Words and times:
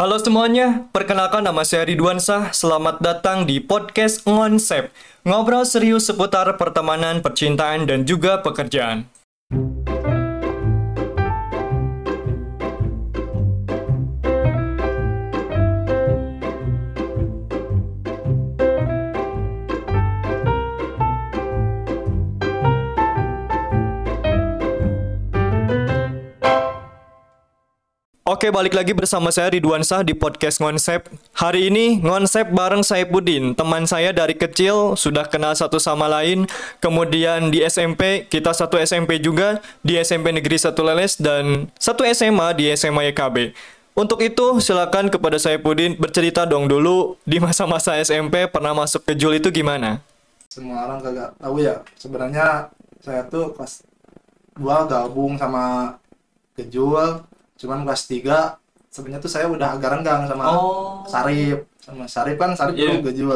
Halo 0.00 0.16
semuanya, 0.16 0.88
perkenalkan 0.96 1.44
nama 1.44 1.60
saya 1.60 1.84
Ridwan 1.84 2.16
Sah. 2.16 2.48
Selamat 2.56 3.04
datang 3.04 3.44
di 3.44 3.60
podcast 3.60 4.24
Ngonsep. 4.24 4.88
Ngobrol 5.28 5.68
serius 5.68 6.08
seputar 6.08 6.48
pertemanan, 6.56 7.20
percintaan, 7.20 7.84
dan 7.84 8.08
juga 8.08 8.40
pekerjaan. 8.40 9.04
Oke, 28.40 28.48
balik 28.48 28.72
lagi 28.72 28.96
bersama 28.96 29.28
saya 29.28 29.52
Ridwan 29.52 29.84
Sah 29.84 30.00
di 30.00 30.16
podcast 30.16 30.64
Ngonsep. 30.64 31.12
Hari 31.36 31.68
ini 31.68 32.00
Ngonsep 32.00 32.48
bareng 32.48 32.80
Saipuddin, 32.80 33.52
teman 33.52 33.84
saya 33.84 34.16
dari 34.16 34.32
kecil 34.32 34.96
sudah 34.96 35.28
kenal 35.28 35.52
satu 35.52 35.76
sama 35.76 36.08
lain. 36.08 36.48
Kemudian 36.80 37.52
di 37.52 37.60
SMP 37.60 38.24
kita 38.32 38.56
satu 38.56 38.80
SMP 38.80 39.20
juga 39.20 39.60
di 39.84 40.00
SMP 40.00 40.32
Negeri 40.32 40.56
Satu 40.56 40.80
Leles 40.80 41.20
dan 41.20 41.68
satu 41.76 42.00
SMA 42.08 42.56
di 42.56 42.72
SMA 42.72 43.12
YKB. 43.12 43.52
Untuk 43.92 44.24
itu 44.24 44.56
silakan 44.64 45.12
kepada 45.12 45.36
Saipuddin 45.36 46.00
bercerita 46.00 46.48
dong 46.48 46.64
dulu 46.64 47.20
di 47.28 47.36
masa-masa 47.44 48.00
SMP 48.00 48.48
pernah 48.48 48.72
masuk 48.72 49.04
ke 49.04 49.12
Jul 49.20 49.36
itu 49.36 49.52
gimana? 49.52 50.00
semua 50.48 50.88
orang 50.88 51.04
kagak 51.04 51.36
tahu 51.36 51.60
ya 51.60 51.84
sebenarnya 52.00 52.72
saya 53.04 53.20
tuh 53.28 53.52
kelas 53.52 53.84
2 54.56 54.64
gabung 54.88 55.36
sama 55.36 55.94
Kejul 56.56 57.22
cuman 57.60 57.84
kelas 57.84 58.02
3 58.06 58.56
sebenarnya 58.88 59.20
tuh 59.20 59.28
saya 59.28 59.46
udah 59.46 59.76
agak 59.76 59.90
renggang 59.94 60.24
sama 60.24 60.44
Oh. 60.48 61.04
Sarip 61.04 61.68
sama 61.78 62.04
Sarip 62.06 62.36
kan 62.36 62.52
Sarip 62.54 62.74
Iya. 62.74 62.96
dulu 62.96 63.06
Kejul 63.06 63.30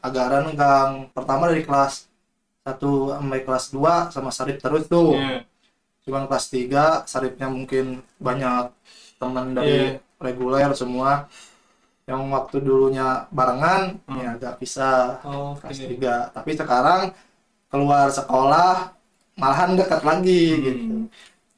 agak 0.00 0.26
renggang 0.28 0.90
pertama 1.10 1.46
dari 1.46 1.60
kelas 1.60 2.08
1 2.62 2.80
sampai 3.12 3.40
kelas 3.40 3.64
2 3.70 4.08
sama 4.08 4.30
Sarip 4.30 4.56
terus 4.58 4.84
tuh 4.86 5.14
Iya. 5.14 5.44
cuman 6.02 6.24
kelas 6.24 6.46
3 6.48 6.82
Saripnya 7.04 7.46
mungkin 7.46 8.00
banyak 8.18 8.72
teman 9.16 9.52
dari 9.52 9.94
reguler 10.18 10.72
semua 10.72 11.28
yang 12.04 12.26
waktu 12.28 12.58
dulunya 12.58 13.28
barengan 13.30 14.00
Hmm. 14.02 14.18
ya 14.18 14.28
agak 14.34 14.58
pisah 14.58 15.20
Oke. 15.22 15.62
kelas 15.62 15.78
3 15.86 16.14
tapi 16.30 16.50
sekarang 16.54 17.12
keluar 17.68 18.10
sekolah 18.10 18.90
malahan 19.36 19.78
dekat 19.78 20.02
lagi 20.02 20.42
Hmm. 20.48 20.60
gitu 20.60 20.94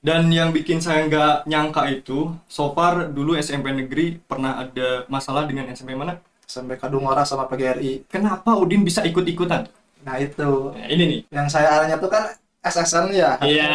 Dan 0.02 0.26
yang 0.28 0.50
bikin 0.50 0.82
saya 0.82 1.06
nggak 1.06 1.46
nyangka 1.46 1.86
itu, 1.86 2.34
so 2.50 2.74
far 2.74 3.06
dulu 3.08 3.38
SMP 3.38 3.70
negeri 3.70 4.18
pernah 4.18 4.58
ada 4.58 5.06
masalah 5.06 5.46
dengan 5.46 5.70
SMP 5.70 5.94
mana? 5.94 6.18
sampai 6.42 6.76
Kadungora 6.76 7.24
sama 7.24 7.48
PGRI 7.48 8.04
Kenapa 8.12 8.52
Udin 8.52 8.84
bisa 8.84 9.00
ikut-ikutan? 9.00 9.64
nah 10.02 10.18
itu 10.18 10.74
Nah, 10.74 10.84
ini 10.84 11.04
nih. 11.06 11.20
yang 11.32 11.46
saya 11.48 11.78
arahnya 11.78 11.96
tuh 11.96 12.10
kan 12.10 12.28
SSN 12.60 13.08
ya 13.14 13.38
Iya. 13.40 13.70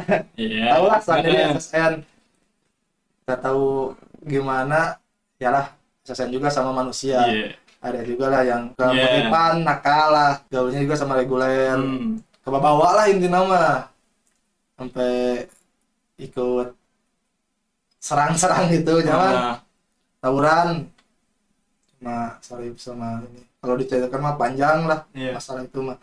Iya. 0.40 0.64
tahu 0.72 0.84
lah 0.88 0.98
seandainya 1.02 1.44
SSN 1.58 1.92
kita 3.20 3.34
tahu 3.36 3.92
gimana 4.24 4.96
ya 5.36 5.50
lah 5.50 5.66
SSN 6.06 6.30
juga 6.32 6.48
sama 6.48 6.70
manusia 6.72 7.20
Iya. 7.26 7.52
ada 7.82 8.00
juga 8.00 8.30
lah 8.30 8.42
yang 8.46 8.70
ke 8.72 8.86
Iya. 8.86 9.28
yeah. 9.28 9.52
nakal 9.60 10.06
lah 10.14 10.32
gaulnya 10.48 10.80
juga 10.80 10.94
sama 10.96 11.18
reguler 11.18 11.74
Hmm. 11.76 12.22
kebawa 12.40 12.88
lah 12.96 13.06
inti 13.10 13.26
nama 13.28 13.90
sampai 14.78 15.44
ikut 16.22 16.68
serang-serang 17.98 18.70
gitu 18.70 19.02
jangan. 19.02 19.32
Nah, 19.34 19.56
tawuran. 20.18 20.68
Sama 21.98 22.18
sorry 22.42 22.68
sama 22.74 23.22
ini. 23.30 23.42
Kalau 23.62 23.78
diceritakan 23.78 24.20
mah 24.20 24.34
panjang 24.34 24.78
lah 24.90 25.06
Iya. 25.14 25.38
masalah 25.38 25.62
itu 25.62 25.78
mah. 25.78 25.98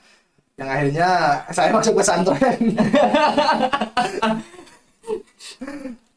Yang 0.56 0.70
akhirnya 0.72 1.10
saya 1.56 1.70
masuk 1.76 1.94
pesantren. 2.00 2.60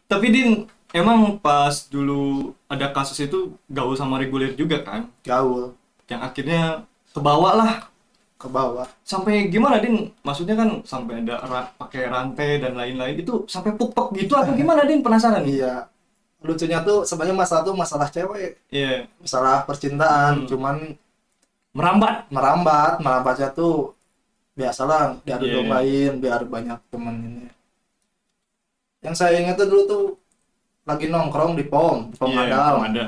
Tapi 0.07 0.27
Din, 0.29 0.51
emang 0.93 1.41
pas 1.41 1.89
dulu 1.89 2.53
ada 2.69 2.93
kasus 2.93 3.17
itu 3.19 3.57
gaul 3.67 3.97
sama 3.97 4.21
reguler 4.21 4.53
juga 4.53 4.83
kan? 4.85 5.09
gaul. 5.25 5.73
Yang 6.07 6.21
akhirnya 6.23 6.63
kebawa 7.11 7.51
lah. 7.57 7.73
Ke 8.43 8.49
bawah 8.51 8.85
Sampai 9.07 9.47
gimana 9.47 9.79
Din? 9.79 10.11
Maksudnya 10.27 10.59
kan 10.59 10.83
sampai 10.83 11.23
ada 11.23 11.39
ra- 11.47 11.71
pakai 11.79 12.11
rantai 12.11 12.59
dan 12.59 12.75
lain-lain 12.75 13.23
itu 13.23 13.47
sampai 13.47 13.79
pupek 13.79 14.19
gitu 14.19 14.35
atau 14.35 14.51
gimana 14.53 14.83
Din? 14.83 14.99
Penasaran 14.99 15.47
iya 15.47 15.87
lucunya 16.43 16.83
tuh 16.83 17.07
sebenarnya 17.07 17.39
masalah 17.39 17.63
tuh 17.63 17.75
masalah 17.79 18.11
cewek 18.11 18.59
Iya. 18.67 19.07
masalah 19.23 19.63
percintaan 19.63 20.43
Hmm. 20.43 20.49
cuman 20.51 20.77
Merambat. 21.73 22.27
merambat 22.35 22.99
merambatnya 22.99 23.49
tuh 23.55 23.95
biasalah 24.53 25.23
diadu 25.23 25.47
Iya. 25.47 25.55
dombain 25.57 26.13
biar 26.19 26.43
banyak 26.45 26.79
temen 26.91 27.17
ini 27.23 27.47
yang 29.07 29.15
saya 29.15 29.39
ingat 29.39 29.55
tuh 29.55 29.71
dulu 29.71 29.83
tuh 29.87 30.05
lagi 30.83 31.07
nongkrong 31.07 31.55
di 31.55 31.65
pom 31.71 32.11
pom 32.19 32.29
Iya, 32.35 32.39
Madal. 32.51 32.75
ada. 32.91 33.05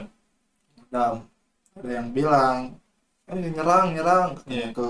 Ada 1.75 1.91
yang 1.91 2.09
bilang 2.15 2.79
eh 3.27 3.35
nyerang 3.35 3.87
nyerang 3.99 4.27
katanya 4.39 4.57
Iya. 4.63 4.69
ke 4.71 4.87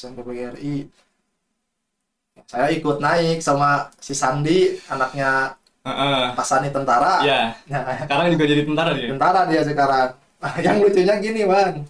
SMP 0.00 0.24
PGRI 0.24 0.88
saya 2.48 2.72
ikut 2.72 2.96
naik 2.98 3.44
sama 3.44 3.92
si 4.00 4.16
Sandi 4.16 4.80
anaknya 4.88 5.52
Heeh. 5.80 6.32
Pasani 6.32 6.68
tentara 6.68 7.20
Iya. 7.20 7.56
Nah, 7.68 7.84
Sekarang 8.00 8.28
juga 8.28 8.44
jadi 8.44 8.62
tentara 8.64 8.90
dia. 8.92 9.08
tentara 9.08 9.40
dia 9.44 9.60
sekarang 9.60 10.08
yang 10.60 10.76
lucunya 10.80 11.14
gini 11.20 11.42
bang 11.44 11.84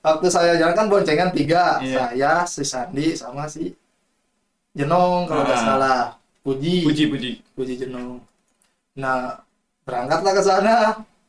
waktu 0.00 0.26
saya 0.28 0.52
jalan 0.56 0.72
kan 0.72 0.86
boncengan 0.86 1.30
tiga 1.32 1.80
Iya. 1.80 1.96
saya 2.12 2.32
si 2.44 2.62
Sandi 2.62 3.12
sama 3.12 3.48
si 3.48 3.72
Jenong 4.72 5.24
kalau 5.24 5.42
nggak 5.42 5.56
Ah. 5.56 5.64
salah 5.64 6.00
Puji 6.44 6.84
Puji, 6.84 7.04
puji. 7.08 7.30
Puji 7.56 7.74
Jenong 7.80 8.20
nah 8.94 9.40
berangkatlah 9.84 10.32
ke 10.32 10.42
sana 10.42 10.76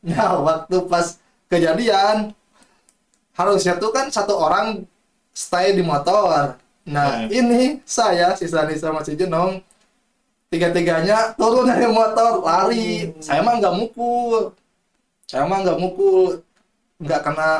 nah 0.00 0.30
waktu 0.38 0.76
pas 0.84 1.16
kejadian 1.48 2.32
harusnya 3.34 3.76
tuh 3.76 3.90
kan 3.90 4.08
satu 4.08 4.32
orang 4.34 4.84
stay 5.38 5.70
di 5.70 5.86
motor. 5.86 6.58
Nah 6.88 7.30
Iya. 7.30 7.38
ini 7.38 7.78
saya 7.86 8.34
si 8.34 8.50
Sandi 8.50 8.74
sama 8.74 9.06
si 9.06 9.14
Jenong 9.14 9.62
tiga-tiganya 10.48 11.36
turun 11.38 11.68
dari 11.70 11.86
motor 11.86 12.42
lari. 12.42 13.14
Saya 13.22 13.44
mah 13.46 13.60
nggak 13.60 13.74
mukul. 13.76 14.50
Saya 15.28 15.44
mah 15.46 15.62
nggak 15.62 15.78
mukul. 15.78 16.42
Nggak 16.98 17.20
kena. 17.22 17.52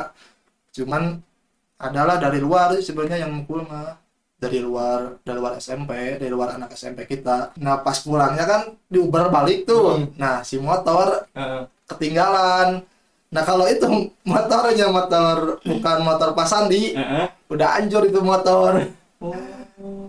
Cuman 0.75 1.03
adalah 1.79 2.19
dari 2.19 2.43
luar 2.43 2.75
sebenarnya 2.81 3.23
yang 3.23 3.31
mukul 3.31 3.63
mah. 3.63 3.95
Dari 4.39 4.63
luar 4.63 5.19
dari 5.19 5.35
luar 5.35 5.59
SMP 5.59 6.15
dari 6.15 6.31
luar 6.31 6.55
anak 6.55 6.71
SMP 6.73 7.03
kita. 7.05 7.51
Nah 7.59 7.79
pas 7.79 7.99
pulangnya 7.99 8.43
kan 8.43 8.61
diuber 8.87 9.27
balik 9.27 9.63
tuh. 9.63 9.99
Hmm. 9.99 10.15
nah 10.15 10.39
si 10.41 10.55
motor 10.57 11.27
Heeh. 11.35 11.63
ketinggalan 11.85 12.79
nah 13.29 13.45
kalau 13.45 13.69
itu 13.69 13.85
motornya 14.25 14.89
motor 14.89 15.61
bukan 15.61 15.97
motor 16.01 16.29
Pak 16.33 16.47
Sandi. 16.49 16.97
Heeh. 16.97 17.25
udah 17.49 17.67
hancur 17.77 18.05
itu 18.05 18.19
motor. 18.21 18.89
Oh. 19.19 19.35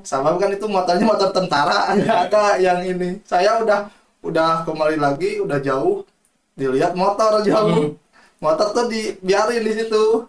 sama 0.07 0.39
kan 0.39 0.51
itu 0.51 0.67
motornya 0.67 1.05
motor 1.05 1.31
tentara. 1.31 1.91
Nggak 1.99 2.19
ada 2.31 2.45
yang 2.57 2.81
ini. 2.83 3.21
Saya 3.23 3.61
udah 3.63 3.91
udah 4.25 4.65
kembali 4.65 4.97
lagi 4.97 5.41
udah 5.41 5.59
jauh. 5.61 6.05
Dilihat 6.57 6.97
motor 6.97 7.41
jauh. 7.45 7.97
Motor 8.41 8.67
tuh 8.73 8.87
dibiarin 8.89 9.63
di 9.63 9.73
situ. 9.77 10.27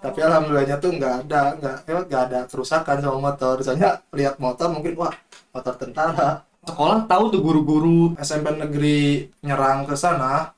Tapi 0.00 0.18
alhamdulillahnya 0.22 0.76
tuh 0.78 0.94
nggak 0.94 1.14
ada 1.26 1.40
nggak 1.58 1.76
ya, 1.84 1.98
nggak 2.06 2.22
ada 2.30 2.40
kerusakan 2.48 2.96
sama 3.02 3.18
motor. 3.32 3.60
Soalnya 3.60 4.00
lihat 4.16 4.40
motor 4.40 4.72
mungkin 4.72 4.96
wah 4.96 5.12
motor 5.52 5.74
tentara. 5.76 6.46
Sekolah 6.66 7.06
tahu 7.06 7.24
tuh 7.30 7.40
guru-guru. 7.44 8.16
SMP 8.18 8.56
negeri 8.56 9.30
nyerang 9.44 9.84
ke 9.84 9.94
sana. 9.94 10.50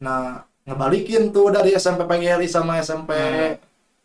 Nah 0.00 0.47
ngebalikin 0.68 1.32
tuh 1.32 1.48
dari 1.48 1.72
SMP 1.72 2.04
PGRI 2.04 2.44
sama 2.46 2.78
SMP 2.78 3.10
Hmm. 3.16 3.56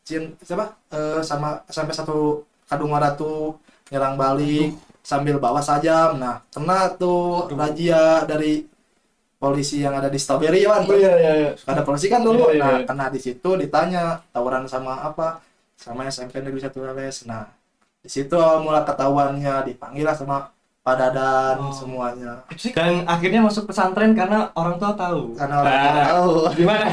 Cin 0.04 0.24
siapa 0.40 0.76
Eh, 0.92 1.20
sama 1.24 1.64
SMP 1.68 1.92
satu 1.92 2.44
Kadungora 2.68 3.16
tuh 3.16 3.60
nyerang 3.92 4.16
balik 4.16 4.72
sambil 5.04 5.36
bawa 5.38 5.60
sajam 5.60 6.16
nah 6.16 6.40
kena 6.50 6.88
tuh 6.96 7.52
Aduh. 7.52 7.60
razia 7.60 8.24
dari 8.24 8.64
polisi 9.36 9.84
yang 9.84 9.92
ada 10.00 10.08
di 10.08 10.16
Strawberry 10.16 10.64
kan 10.64 10.88
iya, 10.96 11.14
iya. 11.20 11.52
ada 11.68 11.84
polisi 11.84 12.08
kan 12.08 12.24
dulu 12.24 12.48
Iya, 12.48 12.56
iya, 12.56 12.64
nah 12.64 12.74
iya. 12.80 12.88
kena 12.88 13.06
di 13.12 13.20
situ 13.20 13.50
ditanya 13.60 14.24
tawuran 14.32 14.64
sama 14.72 15.04
apa 15.04 15.44
sama 15.76 16.08
SMP 16.08 16.40
negeri 16.40 16.64
satu 16.64 16.80
Leles 16.80 17.28
nah 17.28 17.52
di 18.00 18.08
situ 18.08 18.36
awal 18.40 18.64
mula 18.64 18.88
ketahuannya 18.88 19.68
dipanggil 19.68 20.08
lah 20.08 20.16
sama 20.16 20.48
Pak 20.84 20.96
Dadan 20.96 21.56
Oh. 21.60 21.72
semuanya 21.72 22.44
Dan 22.76 23.08
akhirnya 23.08 23.40
masuk 23.40 23.66
pesantren 23.66 24.12
karena 24.12 24.52
orang 24.54 24.76
tua 24.76 24.92
tahu. 24.94 25.32
karena 25.34 25.56
orang 25.58 25.74
tua 25.74 25.90
Nah, 25.90 26.04
tahu 26.06 26.32
Gimana? 26.54 26.86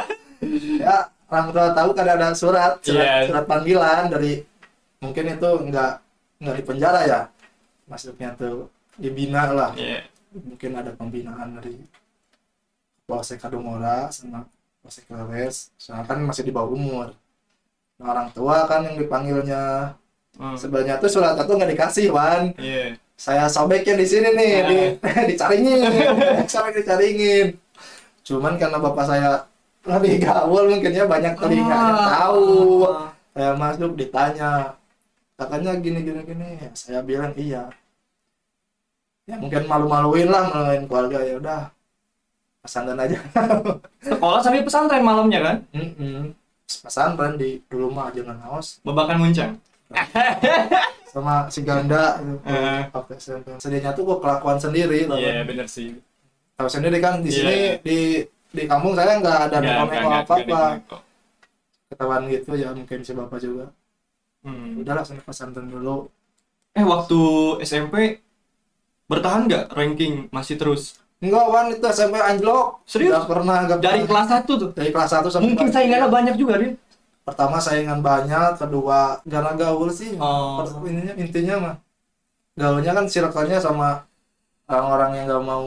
ya 0.80 0.96
orang 1.28 1.46
tua 1.48 1.66
tahu 1.70 1.90
kan 1.92 2.06
ada 2.08 2.28
surat 2.32 2.72
surat, 2.80 3.04
Iya. 3.04 3.28
surat 3.28 3.44
panggilan 3.44 4.08
dari 4.08 4.40
mungkin 4.98 5.24
itu 5.30 5.50
nggak 5.68 5.92
nggak 6.40 6.56
di 6.56 6.64
penjara 6.64 7.00
ya 7.04 7.20
masuknya 7.84 8.32
tuh 8.34 8.66
dibina 8.94 9.44
lah 9.46 9.70
Iya. 9.74 10.08
mungkin 10.32 10.70
ada 10.72 10.90
pembinaan 10.90 11.56
dari 11.56 11.84
Polsek 13.04 13.38
Kadungora 13.38 14.08
sama 14.08 14.48
Polsek 14.80 15.04
Leles 15.06 15.68
soalnya 15.76 16.06
kan 16.06 16.18
masih 16.22 16.42
di 16.42 16.50
bawah 16.50 16.72
umur 16.72 17.12
nah, 17.96 18.06
orang 18.08 18.32
tua 18.32 18.64
kan 18.64 18.82
yang 18.82 18.96
dipanggilnya 18.96 19.92
Hmm. 20.32 20.56
sebenarnya 20.56 20.96
tuh 20.96 21.12
surat 21.12 21.36
itu 21.36 21.52
nggak 21.52 21.70
dikasih 21.70 22.08
Wan 22.08 22.56
Iya. 22.56 22.96
Saya 23.22 23.46
sobekin 23.46 23.94
di 23.94 24.02
sini 24.02 24.34
nih 24.34 24.52
di, 24.66 24.78
dicaringin 25.30 25.78
sampai 26.50 26.74
dicaringin 26.74 27.46
cuman 28.22 28.58
karena 28.58 28.78
bapak 28.78 29.04
saya 29.06 29.30
lebih 29.82 30.18
gaul 30.18 30.66
mungkin 30.66 30.90
ya 30.90 31.06
banyak 31.06 31.34
telinganya 31.38 31.94
Ah. 31.94 32.10
tahu 32.18 32.46
saya 33.32 33.50
masuk 33.54 33.94
ditanya 33.94 34.50
katanya 35.34 35.74
gini 35.78 36.02
gini 36.02 36.20
gini 36.22 36.48
Ya, 36.58 36.70
saya 36.74 37.00
bilang 37.02 37.30
iya 37.34 37.70
ya 39.22 39.38
mungkin 39.38 39.66
malu-maluin 39.66 40.26
lah 40.26 40.50
maluin 40.50 40.86
keluarga 40.86 41.18
ya 41.22 41.34
udah 41.38 41.60
pesantren 42.58 42.98
aja 42.98 43.18
Sekolah 44.06 44.38
sampai 44.38 44.62
pesantren 44.62 45.02
malamnya 45.02 45.40
kan? 45.42 45.56
Mm-mm. 45.74 46.34
pesantren 46.66 47.34
di 47.34 47.58
dulu 47.66 47.90
mah 47.90 48.10
jangan 48.10 48.38
haus 48.46 48.78
Babakan 48.82 49.18
muncang. 49.18 49.52
sama 51.12 51.46
si 51.46 51.60
ganda 51.60 52.16
gitu. 52.18 53.00
SMP. 53.14 53.46
sedihnya 53.58 53.92
tuh 53.92 54.02
gua 54.02 54.18
kelakuan 54.18 54.56
sendiri 54.56 55.04
loh 55.04 55.16
Iya, 55.16 55.44
bener 55.44 55.66
sih. 55.66 55.96
tahu 56.54 56.68
sendiri 56.68 56.98
kan 56.98 57.20
di 57.20 57.28
Iya. 57.28 57.36
sini 57.36 57.56
di 57.80 57.98
di 58.48 58.62
kampung 58.64 58.92
saya 58.92 59.16
nggak 59.16 59.38
ada 59.46 59.56
Nggak, 59.58 59.62
neko 59.62 59.82
nggak, 59.82 59.92
neko 59.92 60.08
nggak, 60.08 60.22
apa 60.22 60.34
nggak 60.34 60.48
apa 60.48 60.68
neko. 60.74 60.96
ketahuan 61.88 62.22
gitu 62.26 62.50
ya 62.54 62.68
mungkin 62.70 62.98
si 63.00 63.12
bapak 63.12 63.38
juga 63.38 63.64
Hmm. 64.42 64.74
udahlah 64.74 65.04
sana 65.04 65.20
pesantren 65.20 65.68
dulu 65.68 66.10
Eh, 66.72 66.82
waktu 66.82 67.20
SMP 67.62 68.18
bertahan 69.04 69.44
nggak 69.44 69.64
ranking 69.70 70.26
masih 70.28 70.56
terus? 70.56 70.96
enggak 71.18 71.44
wan 71.46 71.70
itu 71.70 71.84
SMP 71.86 72.18
anjlok 72.18 72.82
Serius? 72.82 73.12
Nggak 73.14 73.28
pernah 73.28 73.56
nggak 73.62 73.78
Dari 73.78 74.00
pernah. 74.00 74.08
kelas 74.10 74.28
1 74.34 74.52
tuh. 74.56 74.70
dari 74.72 74.90
kelas 74.90 75.10
1 75.12 75.28
sampai 75.28 75.44
Mungkin 75.46 75.66
kelas 75.68 75.74
saingannya 75.76 76.08
banyak 76.08 76.34
juga, 76.34 76.54
dia. 76.58 76.72
Pertama 77.22 77.56
saingan 77.62 78.02
banyak 78.02 78.58
kedua 78.58 79.22
karena 79.22 79.52
gaul 79.54 79.88
sih 79.90 80.18
Oh. 80.18 80.62
Ininya 80.82 81.14
intinya 81.14 81.54
mah 81.58 81.74
gaulnya 82.58 82.92
kan 82.92 83.06
circle-nya 83.06 83.58
sama 83.62 84.02
orang-orang 84.66 85.10
yang 85.16 85.24
nggak 85.30 85.44
mau 85.46 85.66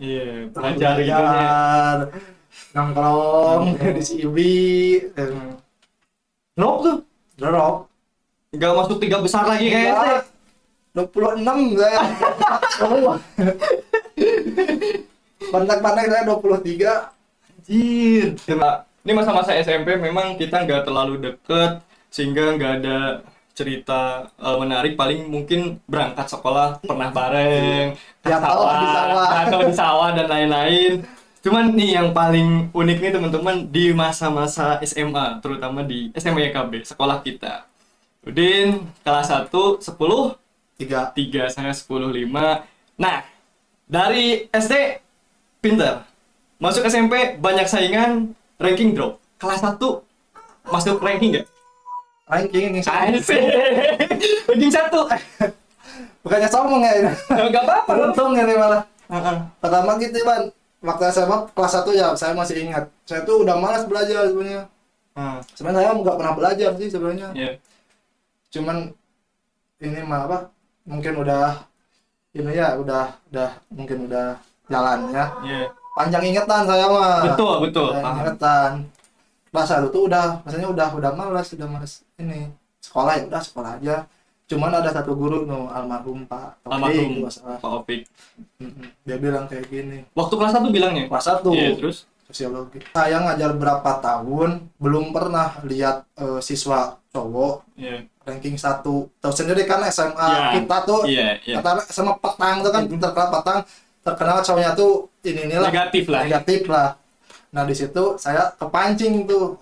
Iya, 0.00 0.48
belajar 0.48 0.96
ya. 0.96 1.16
belajar 1.16 1.96
nongkrong 2.72 3.64
di 3.96 4.02
CIB 4.02 4.38
eh, 5.12 5.30
Drop 6.56 6.76
tuh. 6.84 6.96
drop 7.36 7.76
Nggak 8.50 8.72
masuk 8.74 8.96
tiga 8.98 9.20
besar 9.22 9.44
lagi 9.46 9.68
kayaknya. 9.68 10.24
dua 10.90 11.06
puluh 11.06 11.38
enam 11.38 11.76
saya 11.78 12.02
oh. 12.82 13.14
pandang-pandang 15.50 16.06
saya 16.10 16.22
dua 16.26 16.38
puluh 16.42 16.58
tiga 16.60 17.14
Anjir. 17.46 18.34
Nah, 18.56 18.82
ini 19.00 19.12
masa-masa 19.16 19.56
SMP 19.56 19.96
memang 19.96 20.36
kita 20.36 20.64
nggak 20.64 20.84
terlalu 20.84 21.14
deket 21.20 21.80
sehingga 22.12 22.52
nggak 22.56 22.72
ada 22.84 22.98
cerita 23.56 24.28
eh, 24.36 24.56
menarik. 24.56 24.96
Paling 24.96 25.28
mungkin 25.28 25.80
berangkat 25.84 26.26
sekolah 26.28 26.80
pernah 26.84 27.08
bareng 27.12 27.96
ke 28.20 28.28
Ya, 28.28 28.36
di 28.36 28.44
sawah. 28.44 29.28
atau 29.44 29.60
di 29.64 29.74
sawah 29.74 30.10
dan 30.12 30.26
lain-lain. 30.28 31.04
Cuman 31.40 31.72
nih 31.72 31.96
yang 31.96 32.08
paling 32.12 32.68
unik 32.72 32.98
nih 33.00 33.12
teman-teman 33.16 33.56
di 33.72 33.96
masa-masa 33.96 34.76
SMA 34.84 35.40
terutama 35.40 35.80
di 35.80 36.12
SMA 36.12 36.52
YKB 36.52 36.84
sekolah 36.84 37.24
kita. 37.24 37.64
Udin 38.20 38.84
kelas 39.00 39.32
1 39.32 39.48
10 39.80 40.36
tiga. 40.76 41.08
3 41.12 41.48
saya 41.48 41.72
10 41.72 41.88
5 41.88 43.00
nah 43.00 43.24
dari 43.88 44.44
SD 44.52 45.00
pinter. 45.64 46.04
Masuk 46.60 46.84
SMP 46.84 47.40
banyak 47.40 47.64
saingan 47.64 48.36
ranking 48.60 48.92
drop 48.92 49.16
kelas 49.36 49.60
1 49.62 49.80
masuk 50.66 51.00
ranking 51.00 51.32
nggak? 51.34 51.46
ranking 52.26 52.62
yang 52.70 52.84
satu 52.84 53.16
Asik. 53.16 53.42
ranking 54.46 54.70
1 54.70 54.86
bukannya 56.20 56.48
sombong 56.48 56.80
ya 56.80 56.92
ini 56.94 57.10
nggak 57.48 57.64
apa-apa 57.64 57.92
untung 58.06 58.32
ini 58.34 58.54
malah 58.54 58.84
Heeh. 59.08 59.36
pertama 59.58 59.96
gitu 59.96 60.20
ban 60.22 60.46
waktu 60.80 61.04
SMA 61.10 61.36
kelas 61.50 61.72
1 61.82 61.90
ya 61.92 62.06
saya 62.14 62.32
masih 62.32 62.62
ingat 62.62 62.86
saya 63.02 63.24
tuh 63.24 63.42
udah 63.42 63.56
malas 63.56 63.82
belajar 63.82 64.28
sebenarnya 64.28 64.68
Heeh. 65.12 65.36
sebenarnya 65.50 65.80
saya 65.82 65.98
nggak 65.98 66.16
pernah 66.16 66.34
belajar 66.34 66.70
sih 66.76 66.88
sebenarnya 66.88 67.28
Iya. 67.32 67.52
cuman 68.50 68.76
ini 69.80 70.00
mah 70.02 70.20
apa 70.22 70.38
mungkin 70.84 71.14
udah 71.16 71.64
ini 72.30 72.52
ya 72.52 72.76
udah 72.76 73.16
udah 73.26 73.50
mungkin 73.72 74.06
udah 74.06 74.36
jalannya 74.68 75.24
Iya. 75.42 75.66
Panjang 75.96 76.22
ingetan 76.30 76.62
saya 76.66 76.86
mah. 76.86 77.34
Betul 77.34 77.54
betul. 77.66 77.88
Panjang 77.94 78.04
paham. 78.04 78.20
ingetan. 78.24 78.70
Kelas 79.50 79.66
satu 79.66 79.86
tuh 79.90 80.02
udah 80.06 80.26
maksudnya 80.46 80.68
udah 80.70 80.88
udah 80.94 81.10
malas 81.14 81.48
udah 81.54 81.66
malas 81.66 81.92
ini. 82.18 82.50
Sekolah 82.78 83.12
ya 83.18 83.24
udah 83.26 83.42
sekolah 83.42 83.70
aja. 83.82 83.96
Cuman 84.50 84.74
ada 84.74 84.90
satu 84.90 85.14
guru 85.14 85.46
no 85.46 85.70
almarhum 85.70 86.26
Pak 86.26 86.66
Taufik, 86.66 86.74
almarhum. 86.74 87.10
Pak 87.62 87.70
Opik 87.70 88.02
dia 89.06 89.16
bilang 89.18 89.46
kayak 89.46 89.70
gini. 89.70 90.02
Waktu 90.10 90.34
kelas 90.34 90.58
1 90.58 90.74
bilangnya? 90.74 91.04
Kelas 91.06 91.26
satu. 91.26 91.54
Iya 91.54 91.78
terus? 91.78 92.10
Sosiologi. 92.26 92.78
Saya 92.94 93.22
ngajar 93.26 93.54
berapa 93.58 93.90
tahun 94.02 94.70
belum 94.78 95.10
pernah 95.10 95.58
lihat 95.66 96.06
eh, 96.18 96.38
siswa 96.42 96.98
cowok 97.10 97.66
iya. 97.74 98.06
ranking 98.22 98.54
satu. 98.54 99.10
Tahu 99.18 99.34
sendiri 99.34 99.66
kan 99.66 99.82
SMA 99.90 100.18
Ya. 100.18 100.50
kita 100.58 100.76
tuh 100.86 101.00
iya 101.10 101.38
iya. 101.42 101.58
kata 101.58 101.86
sama 101.90 102.14
petang 102.22 102.62
tuh 102.62 102.70
kan 102.70 102.86
terkenal 102.86 103.28
petang 103.34 103.58
terkenal 104.00 104.40
cowoknya 104.40 104.72
tuh 104.76 105.08
ini 105.24 105.40
inilah. 105.48 105.68
Negatif 105.70 106.04
lah. 106.08 106.20
Negatif 106.24 106.62
lah. 106.68 106.88
Nah 107.52 107.62
di 107.66 107.74
situ 107.76 108.04
saya 108.16 108.52
kepancing 108.56 109.28
tuh. 109.28 109.56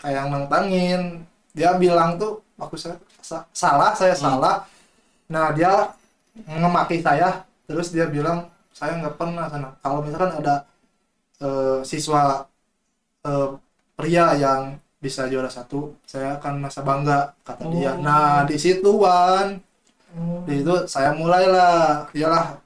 Kayak 0.00 0.30
nantangin. 0.30 1.22
Dia 1.52 1.76
bilang 1.76 2.16
tuh 2.16 2.40
aku 2.56 2.78
saya 2.78 2.96
sa- 3.20 3.46
salah 3.52 3.92
saya 3.92 4.14
salah. 4.16 4.64
Nah 5.28 5.52
dia 5.52 5.92
ngemaki 6.46 7.02
saya. 7.02 7.44
Terus 7.66 7.90
dia 7.92 8.06
bilang 8.08 8.48
saya 8.72 8.96
nggak 8.98 9.16
pernah 9.18 9.46
sana. 9.50 9.68
Kalau 9.82 10.00
misalkan 10.00 10.32
ada 10.40 10.64
eh, 11.42 11.80
siswa 11.82 12.46
eh, 13.26 13.48
pria 13.98 14.34
yang 14.38 14.78
bisa 15.02 15.26
juara 15.26 15.50
satu 15.50 15.98
saya 16.06 16.38
akan 16.38 16.62
merasa 16.62 16.80
bangga 16.86 17.34
kata 17.42 17.66
dia. 17.74 17.90
Oh. 17.98 18.06
nah 18.06 18.46
di 18.46 18.54
situ 18.54 18.86
Wan. 19.02 19.58
Di 20.46 20.62
situ 20.62 20.74
saya 20.86 21.10
mulailah 21.10 22.06
iyalah 22.14 22.61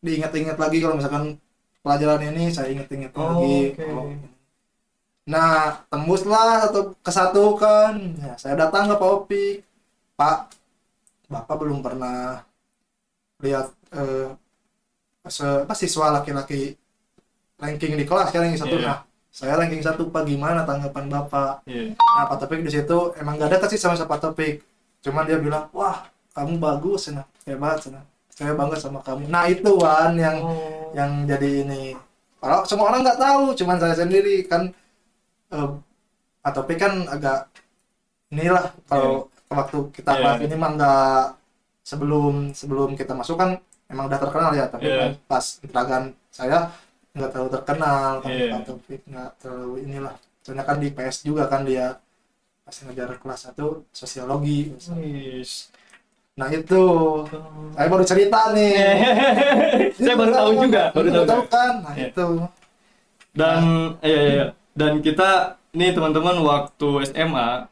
diingat-ingat 0.00 0.56
lagi 0.56 0.78
kalau 0.80 0.96
misalkan 0.96 1.36
pelajaran 1.80 2.22
ini 2.26 2.48
saya 2.48 2.68
ingat-ingat 2.70 3.12
Oh, 3.14 3.36
lagi 3.36 3.72
oke. 3.72 3.84
Oh. 3.88 4.08
nah 5.24 5.52
tembuslah 5.86 6.66
atau 6.66 6.96
kesatukan 7.00 7.92
ya, 8.18 8.34
saya 8.34 8.54
datang 8.56 8.88
ke 8.88 8.96
Pak 8.96 9.10
Opik 9.14 9.56
Pak 10.14 10.38
Bapak 11.30 11.56
belum 11.56 11.78
pernah 11.80 12.42
lihat 13.38 13.70
eh, 13.92 14.28
se- 15.26 15.62
apa, 15.64 15.74
siswa 15.74 16.10
laki-laki 16.12 16.74
ranking 17.56 17.94
di 17.94 18.04
kelas 18.04 18.32
kan 18.32 18.44
yang 18.44 18.56
satu 18.56 18.76
Iya. 18.76 18.86
nah 18.86 18.98
saya 19.30 19.54
ranking 19.54 19.78
satu 19.78 20.08
Pak 20.08 20.26
gimana 20.26 20.64
tanggapan 20.64 21.06
Bapak 21.06 21.62
iya 21.64 21.94
Nah, 21.94 22.26
Pak 22.26 22.42
Topik 22.42 22.66
di 22.66 22.72
situ 22.72 22.98
emang 23.14 23.38
gak 23.38 23.48
ada 23.48 23.58
kasih 23.62 23.78
sama 23.78 23.94
Pak 23.96 24.18
Topik. 24.20 24.60
Cuman 25.00 25.24
dia 25.24 25.38
bilang, 25.38 25.70
wah 25.70 26.04
kamu 26.36 26.58
bagus, 26.58 27.08
nah 27.08 27.24
hebat, 27.46 27.80
nah. 27.88 28.02
Saya 28.40 28.56
bangga 28.56 28.80
sama 28.80 29.04
kamu. 29.04 29.28
Nah 29.28 29.44
itu 29.52 29.68
Wan 29.76 30.16
yang 30.16 30.40
oh. 30.40 30.88
yang 30.96 31.28
jadi 31.28 31.68
ini. 31.68 31.92
Kalau 32.40 32.64
semua 32.64 32.88
orang 32.88 33.04
nggak 33.04 33.20
tahu, 33.20 33.52
cuman 33.52 33.76
saya 33.76 33.94
sendiri 34.00 34.48
kan. 34.48 34.72
Eh, 35.52 35.68
Pak 36.40 36.52
Topik 36.56 36.80
kan 36.80 37.04
agak 37.04 37.52
inilah 38.32 38.72
kalau 38.88 39.28
waktu 39.52 39.78
kita 39.92 40.16
Iya. 40.16 40.22
bahas 40.24 40.38
ini 40.40 40.56
mah 40.56 40.70
nggak 40.72 41.24
sebelum 41.84 42.56
sebelum 42.56 42.96
kita 42.96 43.12
masuk 43.12 43.36
kan 43.36 43.60
emang 43.92 44.08
udah 44.08 44.16
terkenal 44.24 44.50
ya, 44.56 44.64
tapi 44.72 44.88
Iya. 44.88 45.20
pas 45.28 45.60
peragaan 45.60 46.16
saya 46.32 46.72
nggak 47.12 47.28
terlalu 47.28 47.50
terkenal, 47.60 48.10
tapi 48.24 48.40
Iya. 48.40 48.52
Pak 48.56 48.62
Topik 48.64 49.00
nggak 49.04 49.30
terlalu 49.36 49.72
inilah. 49.84 50.14
Soalnya 50.40 50.64
kan 50.64 50.76
di 50.80 50.88
PS 50.88 51.16
juga 51.28 51.44
kan 51.44 51.68
dia 51.68 52.00
pas 52.64 52.76
ngajar 52.88 53.20
kelas 53.20 53.40
1 53.52 53.84
sosiologi. 53.92 54.72
Nah 56.40 56.48
itu 56.50 56.82
saya 57.76 57.86
baru 57.86 58.04
cerita 58.08 58.38
nih. 58.56 58.72
saya 60.00 60.14
baru 60.16 60.32
tahu 60.32 60.50
juga 60.64 60.82
baru 60.90 61.08
tahu 61.12 61.24
juga. 61.28 61.34
kan. 61.52 61.72
Nah 61.84 61.94
Iya. 61.94 62.08
itu. 62.08 62.26
dan 63.30 63.62
iya, 64.02 64.18
iya, 64.18 64.32
iya. 64.34 64.46
dan 64.74 64.92
kita 64.98 65.30
nih 65.70 65.94
teman-teman 65.94 66.42
waktu 66.42 66.88
SMA 67.06 67.70